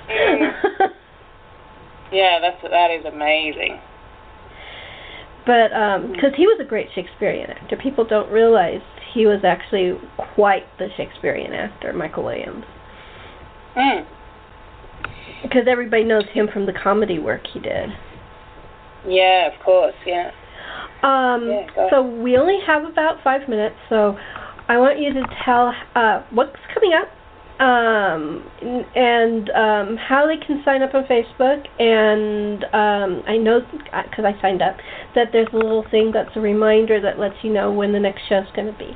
yeah, 2.13 2.39
that's 2.41 2.63
that 2.63 2.91
is 2.91 3.05
amazing. 3.05 3.81
But 5.49 5.73
because 6.13 6.37
he 6.37 6.47
was 6.47 6.61
a 6.61 6.69
great 6.69 6.89
Shakespearean 6.95 7.49
actor, 7.49 7.79
people 7.83 8.05
don't 8.05 8.31
realize 8.31 8.83
he 9.15 9.25
was 9.25 9.41
actually 9.45 9.99
quite 10.35 10.65
the 10.79 10.89
Shakespearean 10.95 11.55
actor, 11.55 11.95
Michael 11.95 12.25
Williams. 12.25 12.67
Mm. 13.75 14.07
Because 15.43 15.63
everybody 15.67 16.05
knows 16.05 16.25
him 16.35 16.49
from 16.53 16.67
the 16.67 16.75
comedy 16.75 17.19
work 17.19 17.47
he 17.51 17.61
did. 17.61 17.89
Yeah, 19.09 19.49
of 19.51 19.59
course. 19.65 19.95
Yeah. 20.05 20.33
Um, 21.03 21.49
Yeah, 21.49 21.89
so 21.91 22.03
we 22.03 22.37
only 22.37 22.59
have 22.67 22.85
about 22.85 23.25
five 23.25 23.49
minutes, 23.49 23.77
so 23.89 24.19
I 24.69 24.77
want 24.77 24.99
you 24.99 25.15
to 25.15 25.23
tell 25.47 25.73
uh, 25.95 26.25
what's 26.31 26.57
coming 26.75 26.93
up, 26.93 27.09
um, 27.61 28.45
and 28.95 29.51
um, 29.51 29.97
how 29.97 30.27
they 30.27 30.37
can 30.45 30.63
sign 30.65 30.83
up 30.83 30.95
on 30.95 31.05
Facebook. 31.05 31.67
And 31.81 32.65
um, 32.73 33.23
I 33.27 33.37
know 33.37 33.61
because 33.73 34.25
I 34.25 34.41
signed 34.41 34.63
up 34.63 34.77
that 35.15 35.29
there's 35.33 35.49
a 35.53 35.57
little 35.57 35.85
thing 35.91 36.13
that's 36.13 36.37
a 36.37 36.41
reminder 36.41 37.01
that 37.01 37.19
lets 37.19 37.37
you 37.43 37.53
know 37.53 37.73
when 37.73 37.93
the 37.93 38.01
next 38.01 38.23
show's 38.29 38.47
going 38.55 38.73
to 38.73 38.79
be. 38.79 38.95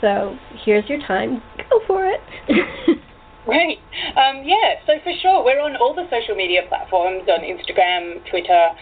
So 0.00 0.36
here's 0.64 0.88
your 0.88 1.00
time. 1.06 1.42
Go 1.70 1.80
for 1.86 2.04
it. 2.06 2.20
Great. 3.44 3.78
Um, 4.16 4.42
yeah, 4.44 4.80
so 4.86 4.94
for 5.02 5.12
sure, 5.20 5.44
we're 5.44 5.60
on 5.60 5.76
all 5.76 5.94
the 5.94 6.08
social 6.08 6.34
media 6.34 6.62
platforms 6.68 7.28
on 7.28 7.40
Instagram, 7.40 8.24
Twitter, 8.30 8.72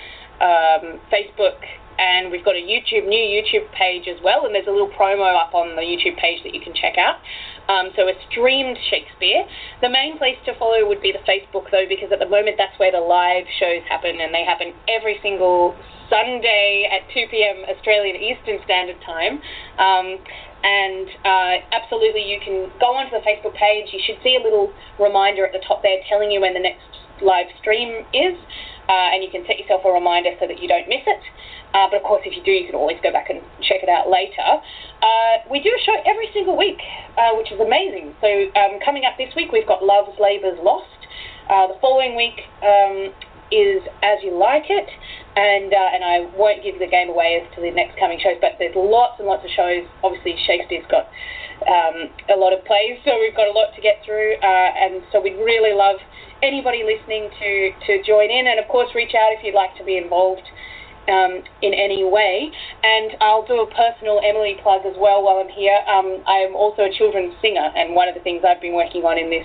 um, 0.41 1.01
Facebook, 1.11 1.59
and 1.99 2.31
we've 2.31 2.45
got 2.45 2.57
a 2.57 2.65
YouTube, 2.65 3.07
new 3.07 3.21
YouTube 3.21 3.71
page 3.73 4.09
as 4.09 4.21
well, 4.23 4.47
and 4.47 4.55
there's 4.55 4.67
a 4.67 4.71
little 4.71 4.91
promo 4.91 5.29
up 5.35 5.55
on 5.55 5.77
the 5.77 5.83
YouTube 5.83 6.17
page 6.19 6.43
that 6.45 6.55
you 6.55 6.61
can 6.61 6.75
check 6.75 6.99
out. 6.99 7.21
Um, 7.69 7.91
so 7.97 8.09
it's 8.09 8.21
streamed 8.31 8.77
Shakespeare. 8.91 9.47
The 9.81 9.89
main 9.89 10.19
place 10.19 10.37
to 10.47 10.55
follow 10.59 10.87
would 10.87 11.01
be 11.01 11.13
the 11.13 11.23
Facebook, 11.23 11.71
though, 11.71 11.87
because 11.89 12.11
at 12.13 12.19
the 12.19 12.29
moment 12.29 12.57
that's 12.59 12.79
where 12.79 12.91
the 12.91 13.01
live 13.01 13.45
shows 13.59 13.83
happen, 13.89 14.21
and 14.21 14.35
they 14.35 14.45
happen 14.45 14.75
every 14.89 15.19
single 15.23 15.77
Sunday 16.11 16.89
at 16.93 17.09
2 17.15 17.31
p.m. 17.31 17.65
Australian 17.73 18.17
Eastern 18.17 18.61
Standard 18.65 19.01
Time. 19.01 19.41
Um, 19.79 20.21
and 20.63 21.09
uh, 21.25 21.55
absolutely, 21.73 22.23
you 22.23 22.39
can 22.39 22.71
go 22.79 22.95
onto 22.95 23.11
the 23.11 23.25
Facebook 23.25 23.55
page. 23.55 23.91
You 23.91 24.01
should 24.05 24.19
see 24.23 24.37
a 24.39 24.43
little 24.43 24.73
reminder 25.01 25.47
at 25.47 25.53
the 25.53 25.63
top 25.67 25.83
there 25.83 25.99
telling 26.09 26.31
you 26.31 26.41
when 26.41 26.55
the 26.55 26.61
next 26.63 26.87
live 27.23 27.47
stream 27.61 28.05
is, 28.13 28.37
uh, 28.89 29.15
and 29.15 29.23
you 29.23 29.31
can 29.31 29.45
set 29.47 29.59
yourself 29.59 29.83
a 29.85 29.91
reminder 29.91 30.31
so 30.41 30.47
that 30.47 30.61
you 30.61 30.69
don't 30.69 30.89
miss 30.89 31.03
it. 31.07 31.23
Uh, 31.75 31.89
but 31.89 31.97
of 31.97 32.03
course, 32.03 32.23
if 32.27 32.37
you 32.37 32.43
do, 32.43 32.53
you 32.53 32.67
can 32.67 32.75
always 32.75 32.99
go 33.03 33.11
back 33.11 33.31
and 33.31 33.41
check 33.63 33.83
it 33.83 33.89
out 33.89 34.11
later. 34.11 34.45
Uh, 34.45 35.35
we 35.51 35.61
do 35.61 35.71
a 35.73 35.81
show 35.85 35.97
every 36.05 36.29
single 36.33 36.57
week, 36.57 36.81
uh, 37.17 37.33
which 37.35 37.51
is 37.51 37.61
amazing. 37.61 38.15
So 38.21 38.29
um, 38.57 38.79
coming 38.85 39.05
up 39.05 39.17
this 39.17 39.33
week, 39.35 39.53
we've 39.53 39.67
got 39.67 39.83
Love's 39.83 40.19
Labour's 40.21 40.59
Lost. 40.63 40.89
Uh, 41.49 41.67
the 41.67 41.79
following 41.81 42.15
week 42.15 42.45
um, 42.63 43.13
is 43.53 43.85
As 44.03 44.19
You 44.25 44.33
Like 44.33 44.65
It, 44.73 44.89
and 45.37 45.69
uh, 45.73 45.95
and 45.95 46.03
I 46.03 46.25
won't 46.33 46.65
give 46.65 46.81
the 46.81 46.89
game 46.89 47.13
away 47.13 47.45
as 47.45 47.45
to 47.55 47.61
the 47.61 47.71
next 47.71 48.01
coming 48.01 48.19
shows, 48.19 48.41
but 48.41 48.57
there's 48.59 48.75
lots 48.75 49.21
and 49.21 49.29
lots 49.29 49.45
of 49.45 49.53
shows. 49.53 49.85
Obviously, 50.03 50.41
Shakespeare's 50.49 50.89
got 50.89 51.13
um, 51.69 52.09
a 52.33 52.37
lot 52.37 52.57
of 52.57 52.65
plays, 52.65 52.97
so 53.05 53.21
we've 53.21 53.37
got 53.37 53.47
a 53.47 53.55
lot 53.55 53.77
to 53.77 53.81
get 53.85 54.01
through, 54.05 54.41
uh, 54.41 54.71
and 54.81 55.05
so 55.13 55.21
we'd 55.21 55.37
really 55.37 55.77
love 55.77 56.01
anybody 56.43 56.83
listening 56.83 57.29
to 57.39 57.51
to 57.87 58.03
join 58.03 58.33
in, 58.33 58.49
and 58.49 58.59
of 58.59 58.67
course, 58.73 58.89
reach 58.97 59.13
out 59.13 59.37
if 59.37 59.45
you'd 59.45 59.55
like 59.55 59.77
to 59.77 59.85
be 59.85 59.97
involved. 59.97 60.49
Um, 61.03 61.43
in 61.63 61.75
any 61.75 62.05
way, 62.07 62.53
and 62.85 63.17
I'll 63.21 63.45
do 63.45 63.59
a 63.59 63.67
personal 63.75 64.23
Emily 64.23 64.55
plug 64.63 64.87
as 64.87 64.95
well 64.97 65.25
while 65.25 65.43
I'm 65.43 65.51
here. 65.51 65.75
Um, 65.91 66.23
I'm 66.31 66.55
also 66.55 66.83
a 66.83 66.95
children's 66.95 67.35
singer, 67.43 67.75
and 67.75 67.97
one 67.97 68.07
of 68.07 68.15
the 68.15 68.21
things 68.21 68.45
I've 68.47 68.61
been 68.61 68.75
working 68.79 69.03
on 69.03 69.19
in 69.19 69.29
this 69.29 69.43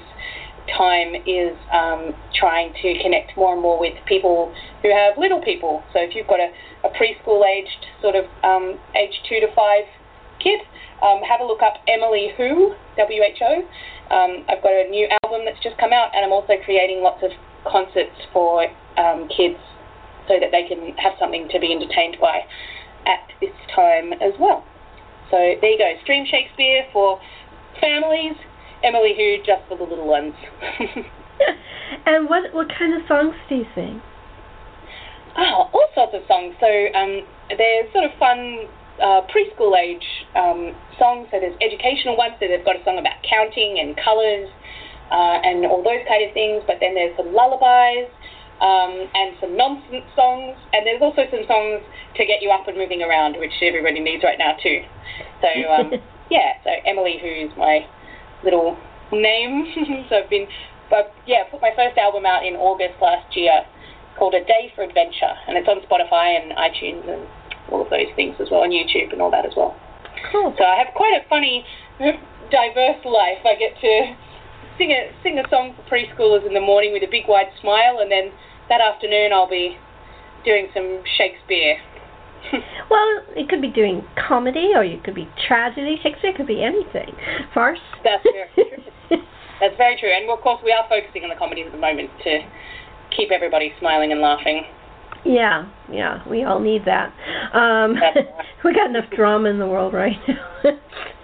time 0.76 1.16
is 1.26 1.56
um, 1.72 2.14
trying 2.34 2.74
to 2.82 3.00
connect 3.02 3.38
more 3.38 3.54
and 3.54 3.62
more 3.62 3.80
with 3.80 3.94
people 4.06 4.54
who 4.82 4.90
have 4.94 5.18
little 5.18 5.42
people. 5.42 5.84
So 5.94 6.00
if 6.00 6.16
you've 6.16 6.28
got 6.28 6.40
a, 6.40 6.52
a 6.84 6.90
preschool 6.90 7.46
aged 7.46 7.86
sort 8.02 8.16
of 8.16 8.26
um, 8.44 8.80
age 8.96 9.16
two 9.28 9.40
to 9.40 9.48
five 9.56 9.86
kid, 10.44 10.60
um, 11.02 11.22
have 11.22 11.42
a 11.42 11.46
look 11.46 11.62
up 11.62 11.76
Emily 11.88 12.34
Who, 12.38 12.76
W 12.98 13.22
H 13.24 13.42
O. 13.42 13.54
Um, 14.14 14.46
I've 14.48 14.64
got 14.64 14.74
a 14.74 14.90
new 14.90 15.08
album 15.24 15.46
that's 15.46 15.62
just 15.62 15.78
come 15.78 15.94
out, 15.94 16.16
and 16.16 16.26
I'm 16.26 16.32
also 16.32 16.54
creating 16.64 17.02
lots 17.02 17.24
of 17.24 17.32
concerts 17.70 18.16
for 18.32 18.66
um, 18.98 19.28
kids 19.28 19.60
so 20.28 20.40
that 20.40 20.52
they 20.52 20.68
can 20.68 20.96
have 20.98 21.14
something 21.20 21.48
to 21.50 21.60
be 21.60 21.72
entertained 21.72 22.18
by 22.20 22.44
at 23.06 23.24
this 23.40 23.56
time 23.76 24.14
as 24.14 24.34
well. 24.40 24.64
So 25.30 25.38
there 25.60 25.72
you 25.72 25.78
go, 25.78 25.92
Streamed 26.04 26.28
Shakespeare 26.28 26.86
for 26.94 27.20
families, 27.82 28.36
Emily 28.84 29.14
Who 29.16 29.38
just 29.46 29.68
for 29.68 29.78
the 29.78 29.84
little 29.84 30.08
ones. 30.08 30.34
and 32.06 32.30
what 32.30 32.54
what 32.54 32.68
kind 32.70 32.94
of 32.94 33.08
songs 33.08 33.36
do 33.50 33.56
you 33.56 33.66
sing? 33.76 34.02
Oh, 35.38 35.70
all 35.74 35.88
sorts 35.94 36.14
of 36.16 36.22
songs. 36.28 36.56
So 36.60 36.68
um, 36.98 37.22
they're 37.50 37.92
sort 37.94 38.06
of 38.06 38.12
fun 38.18 38.66
uh, 39.02 39.22
preschool 39.30 39.78
age 39.78 40.06
um, 40.36 40.74
songs. 40.98 41.28
So 41.32 41.40
there's 41.40 41.58
educational 41.62 42.18
ones. 42.18 42.34
So 42.40 42.48
they've 42.48 42.66
got 42.66 42.80
a 42.80 42.84
song 42.84 42.98
about 42.98 43.22
counting 43.22 43.78
and 43.80 43.96
colours 43.98 44.50
uh, 45.12 45.38
and 45.46 45.66
all 45.66 45.84
those 45.84 46.02
kind 46.08 46.26
of 46.26 46.34
things. 46.34 46.64
But 46.66 46.78
then 46.82 46.96
there's 46.96 47.16
some 47.18 47.34
lullabies 47.34 48.10
um, 48.62 49.10
and 49.14 49.38
some 49.40 49.56
nonsense 49.56 50.10
songs. 50.18 50.58
And 50.74 50.86
there's 50.86 51.02
also 51.02 51.30
some 51.30 51.46
songs 51.46 51.86
to 52.18 52.26
get 52.26 52.42
you 52.42 52.50
up 52.50 52.68
and 52.68 52.78
moving 52.78 53.02
around, 53.02 53.38
which 53.38 53.54
everybody 53.62 54.02
needs 54.02 54.24
right 54.24 54.38
now 54.38 54.58
too. 54.58 54.82
So 55.42 55.50
um, 55.70 55.94
yeah, 56.34 56.58
so 56.64 56.74
Emily, 56.86 57.22
who's 57.22 57.54
my 57.58 57.86
little 58.44 58.78
name. 59.12 59.66
so 60.10 60.24
I've 60.24 60.30
been, 60.30 60.48
but 60.90 61.14
yeah, 61.26 61.44
put 61.50 61.62
my 61.62 61.72
first 61.76 61.98
album 61.98 62.26
out 62.26 62.46
in 62.46 62.56
August 62.56 63.02
last 63.02 63.36
year 63.36 63.66
called 64.18 64.34
A 64.34 64.44
Day 64.44 64.74
for 64.76 64.84
Adventure, 64.84 65.34
and 65.48 65.58
it's 65.58 65.68
on 65.68 65.82
Spotify 65.86 66.42
and 66.42 66.52
iTunes 66.58 67.08
and 67.08 67.28
all 67.70 67.82
of 67.82 67.90
those 67.90 68.10
things 68.16 68.36
as 68.40 68.48
well, 68.50 68.64
and 68.64 68.74
YouTube 68.74 69.14
and 69.14 69.22
all 69.22 69.32
that 69.32 69.46
as 69.46 69.54
well. 69.56 69.76
Cool. 70.32 70.54
So 70.58 70.64
I 70.64 70.82
have 70.84 70.94
quite 70.96 71.14
a 71.14 71.28
funny, 71.30 71.64
diverse 72.00 73.04
life. 73.06 73.46
I 73.46 73.54
get 73.60 73.78
to 73.82 74.16
sing 74.78 74.92
a 74.92 75.12
sing 75.24 75.38
a 75.38 75.48
song 75.50 75.76
for 75.76 75.84
preschoolers 75.90 76.46
in 76.46 76.54
the 76.54 76.62
morning 76.62 76.94
with 76.94 77.04
a 77.04 77.12
big 77.12 77.28
wide 77.28 77.52
smile, 77.62 78.00
and 78.00 78.12
then 78.12 78.32
that 78.70 78.82
afternoon 78.82 79.32
I'll 79.34 79.50
be 79.50 79.78
doing 80.44 80.70
some 80.74 81.04
Shakespeare. 81.18 81.78
well, 82.90 83.08
it 83.36 83.50
could 83.50 83.62
be 83.62 83.70
doing 83.70 84.04
comedy, 84.28 84.72
or 84.76 84.84
you 84.84 85.00
could 85.04 85.16
be 85.16 85.28
tragedy. 85.48 85.98
Shakespeare 86.02 86.34
could 86.36 86.48
be 86.48 86.64
anything. 86.64 87.14
Farce. 87.54 87.80
That's 88.04 88.24
very 88.24 88.50
true. 88.54 89.18
That's 89.60 89.78
very 89.78 89.98
true, 90.00 90.10
and 90.14 90.30
of 90.30 90.40
course 90.42 90.62
we 90.64 90.72
are 90.72 90.86
focusing 90.88 91.24
on 91.24 91.30
the 91.30 91.36
comedies 91.36 91.66
at 91.66 91.72
the 91.72 91.82
moment 91.82 92.10
to 92.24 92.40
keep 93.16 93.32
everybody 93.32 93.74
smiling 93.80 94.12
and 94.12 94.22
laughing. 94.22 94.64
Yeah, 95.26 95.68
yeah, 95.92 96.22
we 96.30 96.44
all 96.44 96.60
need 96.60 96.86
that. 96.86 97.12
Um, 97.54 97.96
we 98.64 98.74
got 98.74 98.90
enough 98.90 99.10
drama 99.16 99.50
in 99.50 99.60
the 99.60 99.68
world 99.68 99.94
right 99.94 100.16
now. 100.28 100.72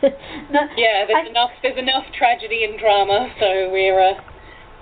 yeah, 0.01 1.05
there's 1.05 1.25
I, 1.25 1.29
enough. 1.29 1.51
There's 1.61 1.77
enough 1.77 2.03
tragedy 2.17 2.63
and 2.63 2.79
drama, 2.79 3.29
so 3.39 3.69
we're 3.71 3.99
uh, 3.99 4.19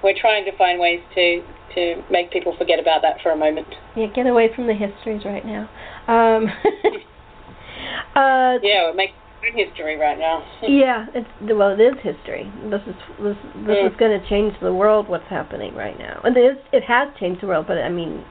we're 0.03 0.17
trying 0.19 0.45
to 0.45 0.57
find 0.57 0.79
ways 0.79 1.01
to 1.15 1.43
to 1.75 2.03
make 2.09 2.31
people 2.31 2.55
forget 2.57 2.79
about 2.79 3.01
that 3.01 3.21
for 3.21 3.31
a 3.31 3.37
moment. 3.37 3.67
Yeah, 3.95 4.07
get 4.07 4.27
away 4.27 4.49
from 4.55 4.67
the 4.67 4.73
histories 4.73 5.23
right 5.25 5.45
now. 5.45 5.69
Um, 6.07 6.47
uh, 8.15 8.57
yeah, 8.61 8.89
it 8.89 8.95
makes 8.95 9.13
history 9.49 9.97
right 9.97 10.17
now. 10.17 10.45
yeah, 10.61 11.05
it's 11.13 11.29
well, 11.41 11.71
it 11.71 11.81
is 11.81 11.95
history. 12.01 12.51
This 12.69 12.81
is 12.87 12.95
this 13.19 13.37
this 13.65 13.77
mm. 13.77 13.89
is 13.89 13.95
going 13.97 14.19
to 14.19 14.29
change 14.29 14.53
the 14.61 14.73
world. 14.73 15.09
What's 15.09 15.27
happening 15.29 15.73
right 15.73 15.97
now, 15.97 16.21
and 16.23 16.35
it 16.37 16.41
is 16.41 16.57
it 16.71 16.83
has 16.83 17.09
changed 17.19 17.41
the 17.41 17.47
world. 17.47 17.65
But 17.67 17.79
I 17.79 17.89
mean, 17.89 18.23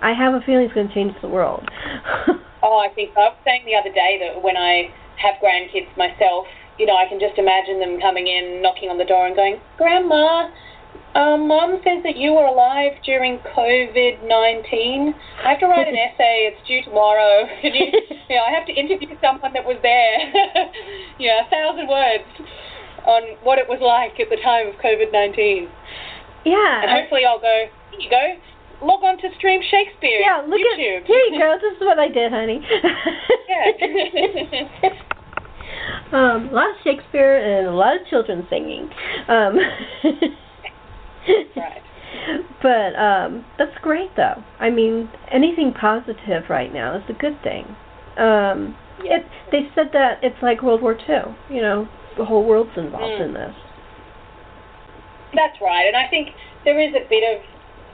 I 0.00 0.12
have 0.12 0.34
a 0.34 0.40
feeling 0.44 0.64
it's 0.64 0.74
going 0.74 0.88
to 0.88 0.94
change 0.94 1.14
the 1.20 1.28
world. 1.28 1.68
oh, 2.62 2.78
I 2.78 2.92
think 2.94 3.10
so. 3.14 3.20
I 3.20 3.28
was 3.30 3.38
saying 3.44 3.64
the 3.66 3.74
other 3.74 3.92
day 3.92 4.18
that 4.22 4.42
when 4.42 4.56
I 4.56 4.90
have 5.18 5.34
grandkids 5.42 5.90
myself, 5.96 6.46
you 6.78 6.86
know, 6.86 6.96
I 6.96 7.06
can 7.08 7.20
just 7.20 7.38
imagine 7.38 7.78
them 7.78 8.00
coming 8.00 8.26
in, 8.26 8.62
knocking 8.62 8.88
on 8.88 8.98
the 8.98 9.04
door, 9.04 9.26
and 9.26 9.36
going, 9.36 9.60
"Grandma." 9.76 10.50
Um, 11.14 11.46
Mom 11.46 11.76
says 11.84 12.00
that 12.04 12.16
you 12.16 12.32
were 12.32 12.48
alive 12.48 12.96
during 13.04 13.38
COVID 13.52 14.24
19. 14.24 15.14
I 15.44 15.50
have 15.50 15.60
to 15.60 15.66
write 15.66 15.88
an 15.88 15.96
essay. 16.08 16.48
It's 16.48 16.66
due 16.66 16.82
tomorrow. 16.82 17.44
Can 17.60 17.74
you, 17.74 17.92
you 17.92 18.36
know, 18.36 18.44
I 18.48 18.52
have 18.56 18.66
to 18.66 18.72
interview 18.72 19.12
someone 19.20 19.52
that 19.52 19.64
was 19.64 19.76
there. 19.84 20.16
yeah, 21.20 21.44
a 21.44 21.50
thousand 21.52 21.88
words 21.88 22.24
on 23.04 23.36
what 23.42 23.58
it 23.58 23.68
was 23.68 23.82
like 23.84 24.18
at 24.20 24.30
the 24.30 24.40
time 24.40 24.68
of 24.68 24.74
COVID 24.80 25.12
19. 25.12 25.68
Yeah. 26.48 26.82
And 26.82 26.90
hopefully 26.90 27.28
I'll 27.28 27.40
go, 27.40 27.66
here 27.92 28.00
you 28.00 28.10
go. 28.10 28.40
Log 28.86 29.04
on 29.04 29.18
to 29.18 29.28
Streamed 29.36 29.64
Shakespeare. 29.70 30.18
Yeah, 30.18 30.42
look 30.48 30.58
YouTube. 30.58 31.02
at 31.02 31.06
here 31.06 31.24
you 31.30 31.38
go. 31.38 31.58
This 31.60 31.76
is 31.76 31.84
what 31.86 32.00
I 32.00 32.08
did, 32.08 32.32
honey. 32.32 32.58
yeah. 33.46 33.68
um, 36.10 36.48
a 36.48 36.52
lot 36.52 36.70
of 36.70 36.76
Shakespeare 36.82 37.36
and 37.36 37.68
a 37.68 37.76
lot 37.76 37.94
of 38.00 38.06
children 38.08 38.44
singing. 38.50 38.90
Um, 39.28 39.54
right. 41.56 41.82
But 42.62 42.94
um 42.94 43.44
that's 43.58 43.76
great 43.82 44.14
though. 44.16 44.44
I 44.60 44.70
mean, 44.70 45.10
anything 45.32 45.72
positive 45.72 46.44
right 46.48 46.72
now 46.72 46.96
is 46.96 47.02
a 47.08 47.14
good 47.14 47.42
thing. 47.42 47.64
Um 48.16 48.76
yes. 49.02 49.20
it 49.20 49.26
they 49.50 49.62
said 49.74 49.90
that 49.92 50.22
it's 50.22 50.40
like 50.42 50.62
World 50.62 50.82
War 50.82 50.94
Two, 50.94 51.34
you 51.52 51.60
know, 51.60 51.88
the 52.16 52.24
whole 52.24 52.44
world's 52.44 52.76
involved 52.76 53.20
mm. 53.20 53.26
in 53.26 53.34
this. 53.34 53.54
That's 55.34 55.56
right. 55.60 55.88
And 55.88 55.96
I 55.96 56.08
think 56.08 56.28
there 56.64 56.78
is 56.78 56.94
a 56.94 57.08
bit 57.08 57.24
of 57.24 57.42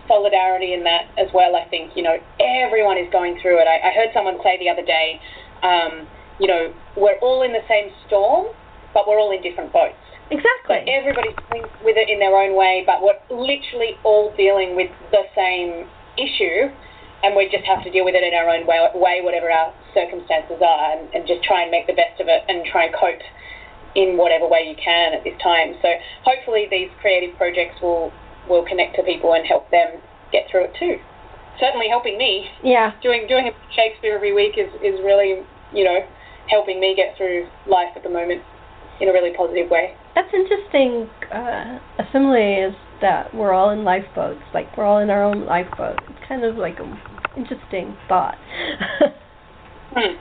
solidarity 0.09 0.75
in 0.75 0.83
that 0.85 1.07
as 1.17 1.29
well. 1.33 1.55
I 1.55 1.69
think, 1.69 1.93
you 1.95 2.03
know, 2.03 2.17
everyone 2.41 2.99
is 2.99 3.07
going 3.13 3.39
through 3.41 3.61
it. 3.61 3.69
I, 3.69 3.89
I 3.89 3.93
heard 3.95 4.11
someone 4.13 4.39
say 4.43 4.59
the 4.59 4.69
other 4.69 4.85
day, 4.85 5.21
um, 5.63 6.09
you 6.41 6.49
know, 6.49 6.73
we're 6.97 7.19
all 7.21 7.43
in 7.43 7.53
the 7.53 7.63
same 7.69 7.93
storm, 8.07 8.49
but 8.95 9.07
we're 9.07 9.21
all 9.21 9.31
in 9.31 9.43
different 9.43 9.73
boats. 9.73 10.01
Exactly. 10.31 10.85
So 10.85 10.93
everybody's 10.93 11.37
dealing 11.49 11.69
with 11.85 11.97
it 11.97 12.09
in 12.09 12.19
their 12.19 12.37
own 12.37 12.57
way, 12.57 12.85
but 12.85 13.01
we're 13.01 13.17
literally 13.33 13.97
all 14.05 14.35
dealing 14.37 14.77
with 14.77 14.91
the 15.11 15.25
same 15.35 15.89
issue, 16.21 16.69
and 17.25 17.35
we 17.35 17.49
just 17.49 17.65
have 17.65 17.83
to 17.85 17.91
deal 17.91 18.05
with 18.05 18.15
it 18.15 18.23
in 18.23 18.35
our 18.37 18.49
own 18.49 18.67
way, 18.67 18.79
way 18.95 19.21
whatever 19.25 19.51
our 19.51 19.73
circumstances 19.95 20.61
are, 20.61 20.99
and, 20.99 21.09
and 21.15 21.27
just 21.27 21.43
try 21.43 21.63
and 21.63 21.71
make 21.71 21.87
the 21.87 21.97
best 21.97 22.21
of 22.21 22.29
it 22.29 22.45
and 22.49 22.65
try 22.69 22.87
and 22.87 22.95
cope 22.95 23.25
in 23.97 24.17
whatever 24.17 24.47
way 24.47 24.69
you 24.69 24.77
can 24.77 25.15
at 25.15 25.25
this 25.25 25.35
time. 25.43 25.75
So 25.81 25.89
hopefully 26.25 26.69
these 26.71 26.91
creative 27.01 27.37
projects 27.37 27.81
will 27.81 28.13
will 28.49 28.65
connect 28.65 28.97
to 28.97 29.03
people 29.03 29.35
and 29.35 29.45
help 29.47 29.71
them 29.71 30.01
get 30.33 30.49
through 30.51 30.65
it 30.65 30.73
too. 30.79 30.97
Certainly 31.61 31.89
helping 31.89 32.17
me. 32.17 32.49
Yeah. 32.63 32.93
Doing 33.03 33.27
doing 33.29 33.51
Shakespeare 33.75 34.15
every 34.15 34.33
week 34.33 34.57
is, 34.57 34.73
is 34.81 35.01
really, 35.05 35.45
you 35.73 35.85
know, 35.85 36.01
helping 36.49 36.81
me 36.81 36.95
get 36.95 37.17
through 37.17 37.49
life 37.67 37.93
at 37.97 38.03
the 38.03 38.09
moment 38.09 38.43
in 39.01 39.09
a 39.09 39.13
really 39.13 39.35
positive 39.37 39.71
way. 39.71 39.95
That's 40.15 40.33
interesting. 40.33 41.09
Uh, 41.33 41.79
a 41.99 42.05
simile 42.13 42.71
is 42.71 42.75
that 43.01 43.35
we're 43.35 43.53
all 43.53 43.71
in 43.71 43.85
lifeboats, 43.85 44.43
like 44.53 44.77
we're 44.77 44.85
all 44.85 44.99
in 44.99 45.11
our 45.11 45.23
own 45.23 45.47
lifeboat. 45.47 46.01
It's 46.09 46.19
kind 46.27 46.45
of 46.45 46.57
like 46.57 46.79
an 46.81 46.99
interesting 47.37 47.97
thought. 48.09 48.35
hmm. 49.95 50.19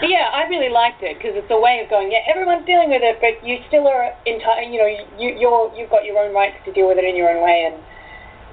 Yeah, 0.00 0.32
I 0.32 0.48
really 0.48 0.72
liked 0.72 1.04
it 1.04 1.16
because 1.16 1.36
it's 1.36 1.52
a 1.52 1.60
way 1.60 1.80
of 1.84 1.88
going. 1.88 2.12
Yeah, 2.12 2.24
everyone's 2.28 2.64
dealing 2.64 2.88
with 2.88 3.04
it, 3.04 3.20
but 3.20 3.40
you 3.44 3.60
still 3.68 3.88
are 3.88 4.12
entire. 4.24 4.64
You 4.64 4.78
know, 4.80 4.90
you 5.16 5.36
you're 5.36 5.72
you've 5.76 5.92
got 5.92 6.04
your 6.04 6.16
own 6.20 6.32
rights 6.32 6.56
to 6.64 6.72
deal 6.72 6.88
with 6.88 6.96
it 6.96 7.04
in 7.04 7.16
your 7.16 7.28
own 7.28 7.44
way, 7.44 7.68
and 7.68 7.80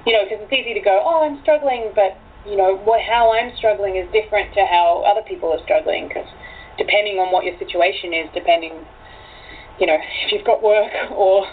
you 0.04 0.12
know, 0.12 0.24
because 0.24 0.44
it's 0.44 0.52
easy 0.52 0.72
to 0.76 0.84
go, 0.84 1.00
oh, 1.04 1.24
I'm 1.24 1.40
struggling, 1.40 1.92
but 1.96 2.16
you 2.48 2.56
know, 2.56 2.76
what 2.84 3.00
how 3.00 3.32
I'm 3.32 3.52
struggling 3.56 3.96
is 3.96 4.08
different 4.12 4.52
to 4.56 4.64
how 4.64 5.04
other 5.04 5.24
people 5.24 5.52
are 5.52 5.60
struggling 5.64 6.08
because 6.08 6.28
depending 6.76 7.20
on 7.20 7.32
what 7.32 7.44
your 7.44 7.56
situation 7.58 8.14
is, 8.14 8.28
depending 8.32 8.72
you 9.80 9.86
know, 9.86 9.96
if 10.26 10.32
you've 10.32 10.44
got 10.44 10.62
work 10.62 10.90
or 11.10 11.46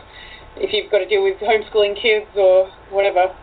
if 0.58 0.72
you've 0.74 0.92
got 0.92 1.00
to 1.00 1.08
deal 1.08 1.24
with 1.24 1.38
homeschooling 1.38 2.00
kids 2.02 2.28
or 2.36 2.70
whatever. 2.90 3.36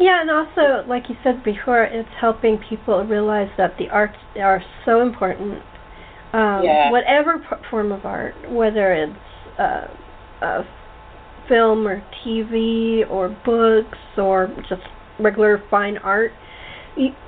Yeah, 0.00 0.20
and 0.20 0.30
also, 0.30 0.88
like 0.88 1.08
you 1.08 1.16
said 1.24 1.42
before, 1.42 1.82
it's 1.82 2.08
helping 2.20 2.58
people 2.68 3.02
realize 3.04 3.50
that 3.56 3.76
the 3.78 3.88
arts 3.88 4.16
are 4.40 4.62
so 4.84 5.00
important. 5.00 5.62
Um, 6.32 6.62
yeah. 6.62 6.90
Whatever 6.90 7.44
form 7.70 7.90
of 7.90 8.04
art, 8.04 8.34
whether 8.50 8.92
it's 8.92 9.58
uh, 9.58 9.86
uh, 10.44 10.62
film 11.48 11.88
or 11.88 12.02
TV 12.24 13.08
or 13.10 13.30
books 13.44 13.98
or 14.16 14.54
just 14.68 14.82
regular 15.18 15.64
fine 15.68 15.98
art, 15.98 16.32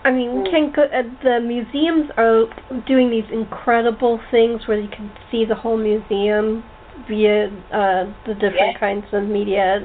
I 0.04 0.10
mean, 0.10 0.42
we 0.42 0.50
can 0.50 0.72
go. 0.74 0.82
Uh, 0.82 1.02
the 1.22 1.40
museums 1.40 2.10
are 2.16 2.44
doing 2.86 3.10
these 3.10 3.30
incredible 3.32 4.20
things 4.30 4.62
where 4.66 4.80
you 4.80 4.88
can 4.88 5.12
see 5.30 5.44
the 5.44 5.54
whole 5.54 5.76
museum 5.76 6.64
via 7.08 7.46
uh, 7.72 8.12
the 8.26 8.34
different 8.34 8.80
kinds 8.80 9.06
of 9.12 9.24
media. 9.24 9.78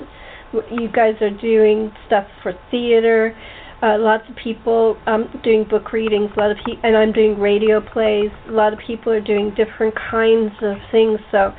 You 0.53 0.89
guys 0.91 1.15
are 1.21 1.29
doing 1.29 1.91
stuff 2.07 2.25
for 2.41 2.53
theater. 2.71 3.37
Uh, 3.83 3.97
lots 3.99 4.23
of 4.29 4.35
people 4.37 4.97
um, 5.05 5.29
doing 5.43 5.65
book 5.69 5.93
readings. 5.93 6.31
A 6.35 6.39
lot 6.39 6.51
of 6.51 6.57
pe- 6.65 6.81
and 6.81 6.97
I'm 6.97 7.11
doing 7.11 7.37
radio 7.39 7.79
plays. 7.79 8.31
A 8.47 8.51
lot 8.51 8.73
of 8.73 8.79
people 8.79 9.11
are 9.11 9.21
doing 9.21 9.53
different 9.55 9.93
kinds 10.09 10.53
of 10.63 10.77
things. 10.91 11.19
So 11.29 11.53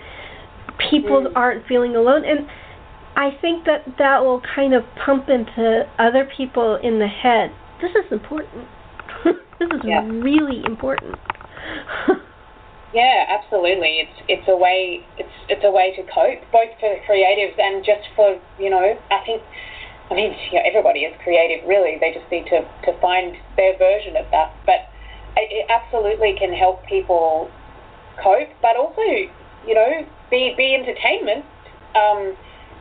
people 0.91 1.27
mm. 1.29 1.37
aren't 1.37 1.67
feeling 1.67 1.95
alone. 1.95 2.25
And 2.25 2.49
I 3.15 3.31
think 3.41 3.67
that 3.67 3.85
that 3.99 4.25
will 4.25 4.43
kind 4.55 4.75
of 4.75 4.83
pump 5.05 5.29
into 5.29 5.89
other 5.99 6.29
people 6.37 6.77
in 6.83 6.99
the 6.99 7.07
head 7.07 7.53
this 7.81 7.93
is 7.93 8.13
important. 8.13 8.69
this 9.25 9.69
is 9.73 9.81
yeah. 9.85 10.05
really 10.07 10.63
important. 10.65 11.17
yeah, 12.95 13.27
absolutely. 13.29 14.05
It's 14.05 14.19
it's 14.29 14.49
a 14.49 14.57
way 14.57 15.05
it's 15.19 15.37
it's 15.49 15.65
a 15.65 15.71
way 15.71 15.95
to 15.97 16.03
cope, 16.13 16.41
both 16.53 16.73
for 16.81 16.97
creatives 17.09 17.59
and 17.59 17.85
just 17.85 18.09
for 18.15 18.41
you 18.59 18.71
know. 18.71 18.99
I 19.11 19.25
think, 19.25 19.43
I 20.11 20.15
mean, 20.15 20.33
you 20.53 20.59
know, 20.59 20.65
everybody 20.67 21.01
is 21.01 21.15
creative. 21.23 21.67
Really, 21.69 21.99
they 22.01 22.13
just 22.13 22.31
need 22.31 22.45
to 22.47 22.63
to 22.85 23.01
find 23.01 23.37
their 23.57 23.77
version 23.79 24.17
of 24.17 24.27
that. 24.31 24.55
But 24.65 24.89
it, 25.37 25.65
it 25.65 25.67
absolutely 25.71 26.37
can 26.39 26.53
help 26.53 26.85
people 26.87 27.51
cope, 28.23 28.51
but 28.63 28.77
also 28.77 29.03
you 29.67 29.75
know 29.75 30.07
be 30.31 30.55
be 30.57 30.75
entertainment 30.75 31.45
um, 31.95 32.37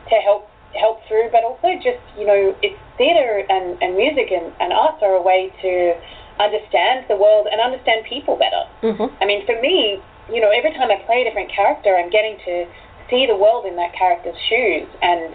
to 0.08 0.16
help 0.24 0.48
help 0.76 1.00
through, 1.08 1.28
but 1.32 1.42
also 1.42 1.74
just, 1.80 2.02
you 2.18 2.26
know, 2.26 2.54
it's 2.62 2.78
theatre 2.96 3.44
and, 3.48 3.80
and 3.82 3.96
music 3.96 4.32
and, 4.32 4.52
and 4.60 4.72
arts 4.72 5.02
are 5.02 5.14
a 5.14 5.22
way 5.22 5.52
to 5.62 5.94
understand 6.40 7.04
the 7.08 7.16
world 7.16 7.46
and 7.50 7.60
understand 7.60 8.04
people 8.04 8.36
better. 8.36 8.64
Mm-hmm. 8.82 9.08
I 9.22 9.26
mean, 9.26 9.46
for 9.46 9.56
me, 9.60 10.02
you 10.32 10.40
know, 10.40 10.50
every 10.50 10.72
time 10.72 10.90
I 10.90 10.96
play 11.06 11.22
a 11.22 11.24
different 11.24 11.50
character, 11.52 11.96
I'm 11.96 12.10
getting 12.10 12.36
to 12.44 12.66
see 13.08 13.26
the 13.26 13.36
world 13.36 13.64
in 13.64 13.76
that 13.76 13.94
character's 13.94 14.36
shoes 14.48 14.88
and 15.00 15.34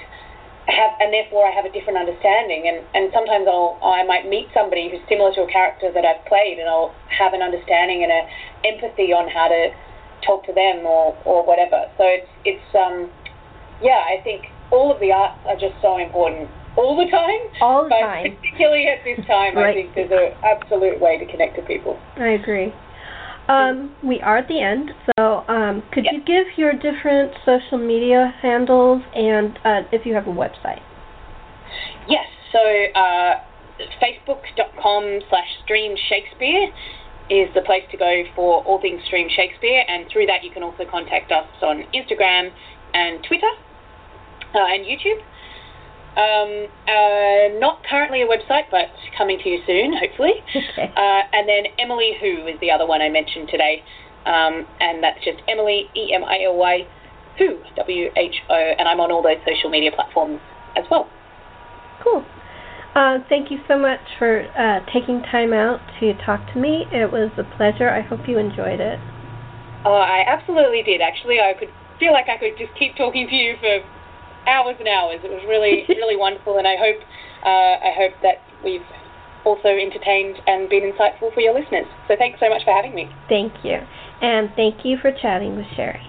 have, 0.67 0.91
and 0.99 1.13
therefore 1.13 1.47
I 1.47 1.51
have 1.51 1.65
a 1.65 1.71
different 1.71 1.97
understanding. 1.97 2.67
And, 2.67 2.85
and 2.93 3.11
sometimes 3.13 3.47
I'll, 3.47 3.79
I 3.81 4.03
might 4.03 4.27
meet 4.27 4.49
somebody 4.53 4.89
who's 4.91 5.01
similar 5.09 5.33
to 5.33 5.41
a 5.43 5.51
character 5.51 5.91
that 5.91 6.05
I've 6.05 6.23
played, 6.25 6.59
and 6.59 6.67
I'll 6.69 6.93
have 7.09 7.33
an 7.33 7.41
understanding 7.41 8.03
and 8.03 8.11
a 8.11 8.21
empathy 8.67 9.13
on 9.13 9.29
how 9.29 9.47
to 9.47 9.73
talk 10.21 10.45
to 10.45 10.53
them 10.53 10.85
or, 10.85 11.17
or 11.25 11.45
whatever. 11.45 11.89
So 11.97 12.03
it's, 12.05 12.29
it's 12.45 12.75
um, 12.75 13.09
yeah, 13.81 14.05
I 14.05 14.21
think 14.23 14.45
all 14.69 14.93
of 14.93 14.99
the 14.99 15.11
arts 15.11 15.39
are 15.47 15.57
just 15.57 15.73
so 15.81 15.97
important 15.97 16.49
all 16.77 16.95
the 16.95 17.09
time. 17.11 17.39
All 17.61 17.83
the 17.83 17.89
but 17.89 17.99
time. 18.01 18.37
Particularly 18.37 18.87
at 18.87 19.03
this 19.03 19.25
time, 19.27 19.55
right. 19.55 19.71
I 19.71 19.73
think 19.73 19.95
there's 19.95 20.11
an 20.11 20.33
absolute 20.43 20.99
way 20.99 21.17
to 21.17 21.25
connect 21.29 21.55
to 21.57 21.61
people. 21.63 21.99
I 22.17 22.29
agree. 22.29 22.73
Um, 23.47 23.95
we 24.03 24.21
are 24.21 24.37
at 24.37 24.47
the 24.47 24.61
end, 24.61 24.91
so. 25.17 25.43
Um, 25.47 25.83
could 25.91 26.05
Yep. 26.05 26.13
you 26.13 26.21
give 26.23 26.57
your 26.57 26.73
different 26.73 27.33
social 27.43 27.77
media 27.77 28.33
handles 28.41 29.01
and 29.15 29.57
uh, 29.65 29.81
if 29.91 30.05
you 30.05 30.13
have 30.13 30.27
a 30.27 30.31
website? 30.31 30.81
Yes, 32.07 32.27
so 32.51 32.59
uh, 32.95 33.41
facebook.com 34.01 35.19
slash 35.29 35.47
stream 35.63 35.95
Shakespeare 36.07 36.67
is 37.29 37.47
the 37.55 37.61
place 37.61 37.83
to 37.91 37.97
go 37.97 38.23
for 38.35 38.63
all 38.63 38.79
things 38.79 39.01
stream 39.05 39.27
Shakespeare, 39.29 39.83
and 39.87 40.05
through 40.11 40.27
that 40.27 40.43
you 40.43 40.51
can 40.51 40.63
also 40.63 40.83
contact 40.89 41.31
us 41.31 41.47
on 41.61 41.83
Instagram 41.93 42.51
and 42.93 43.23
Twitter 43.23 43.51
uh, 44.53 44.67
and 44.67 44.85
YouTube. 44.85 45.19
Um, 46.11 46.67
uh, 46.91 47.55
not 47.59 47.83
currently 47.89 48.21
a 48.21 48.27
website, 48.27 48.67
but 48.69 48.91
coming 49.17 49.39
to 49.43 49.49
you 49.49 49.59
soon, 49.65 49.93
hopefully. 49.97 50.43
Okay. 50.71 50.91
Uh, 50.95 51.21
and 51.33 51.47
then 51.47 51.71
Emily 51.79 52.13
Who 52.19 52.47
is 52.47 52.59
the 52.59 52.71
other 52.71 52.85
one 52.85 53.01
I 53.01 53.09
mentioned 53.09 53.49
today, 53.49 53.83
um, 54.25 54.67
and 54.79 55.03
that's 55.03 55.23
just 55.23 55.39
Emily 55.47 55.89
E 55.95 56.13
M 56.13 56.23
I 56.23 56.43
L 56.45 56.55
Y 56.55 56.87
Who 57.37 57.59
W 57.75 58.09
H 58.15 58.35
O, 58.49 58.73
and 58.77 58.87
I'm 58.87 58.99
on 58.99 59.11
all 59.11 59.21
those 59.21 59.39
social 59.45 59.69
media 59.69 59.91
platforms 59.91 60.39
as 60.77 60.85
well. 60.91 61.09
Cool. 62.03 62.25
Uh, 62.95 63.19
thank 63.29 63.51
you 63.51 63.59
so 63.67 63.77
much 63.77 64.01
for 64.19 64.43
uh, 64.59 64.83
taking 64.91 65.21
time 65.31 65.53
out 65.53 65.79
to 65.99 66.13
talk 66.25 66.41
to 66.53 66.59
me. 66.59 66.85
It 66.91 67.11
was 67.11 67.31
a 67.37 67.43
pleasure. 67.55 67.89
I 67.89 68.01
hope 68.01 68.27
you 68.27 68.37
enjoyed 68.37 68.79
it. 68.79 68.99
Oh, 69.85 69.95
I 69.95 70.23
absolutely 70.27 70.83
did. 70.83 70.99
Actually, 70.99 71.39
I 71.39 71.53
could 71.57 71.69
feel 71.99 72.11
like 72.11 72.27
I 72.27 72.37
could 72.37 72.57
just 72.57 72.77
keep 72.77 72.95
talking 72.97 73.27
to 73.29 73.35
you 73.35 73.55
for 73.59 73.79
hours 74.47 74.75
and 74.79 74.87
hours. 74.87 75.19
It 75.23 75.31
was 75.31 75.43
really, 75.47 75.85
really 75.89 76.15
wonderful, 76.17 76.57
and 76.57 76.67
I 76.67 76.75
hope, 76.75 77.01
uh, 77.43 77.75
I 77.81 77.91
hope 77.95 78.13
that 78.21 78.41
we've 78.63 78.85
also 79.45 79.69
entertained 79.69 80.37
and 80.47 80.69
been 80.69 80.83
insightful 80.83 81.33
for 81.33 81.41
your 81.41 81.53
listeners. 81.53 81.87
So 82.07 82.15
thanks 82.17 82.39
so 82.39 82.49
much 82.49 82.63
for 82.63 82.73
having 82.73 82.93
me. 82.93 83.09
Thank 83.27 83.53
you. 83.63 83.79
And 84.21 84.51
thank 84.55 84.85
you 84.85 84.97
for 85.01 85.11
chatting 85.11 85.55
with 85.55 85.65
Sherri. 85.75 86.01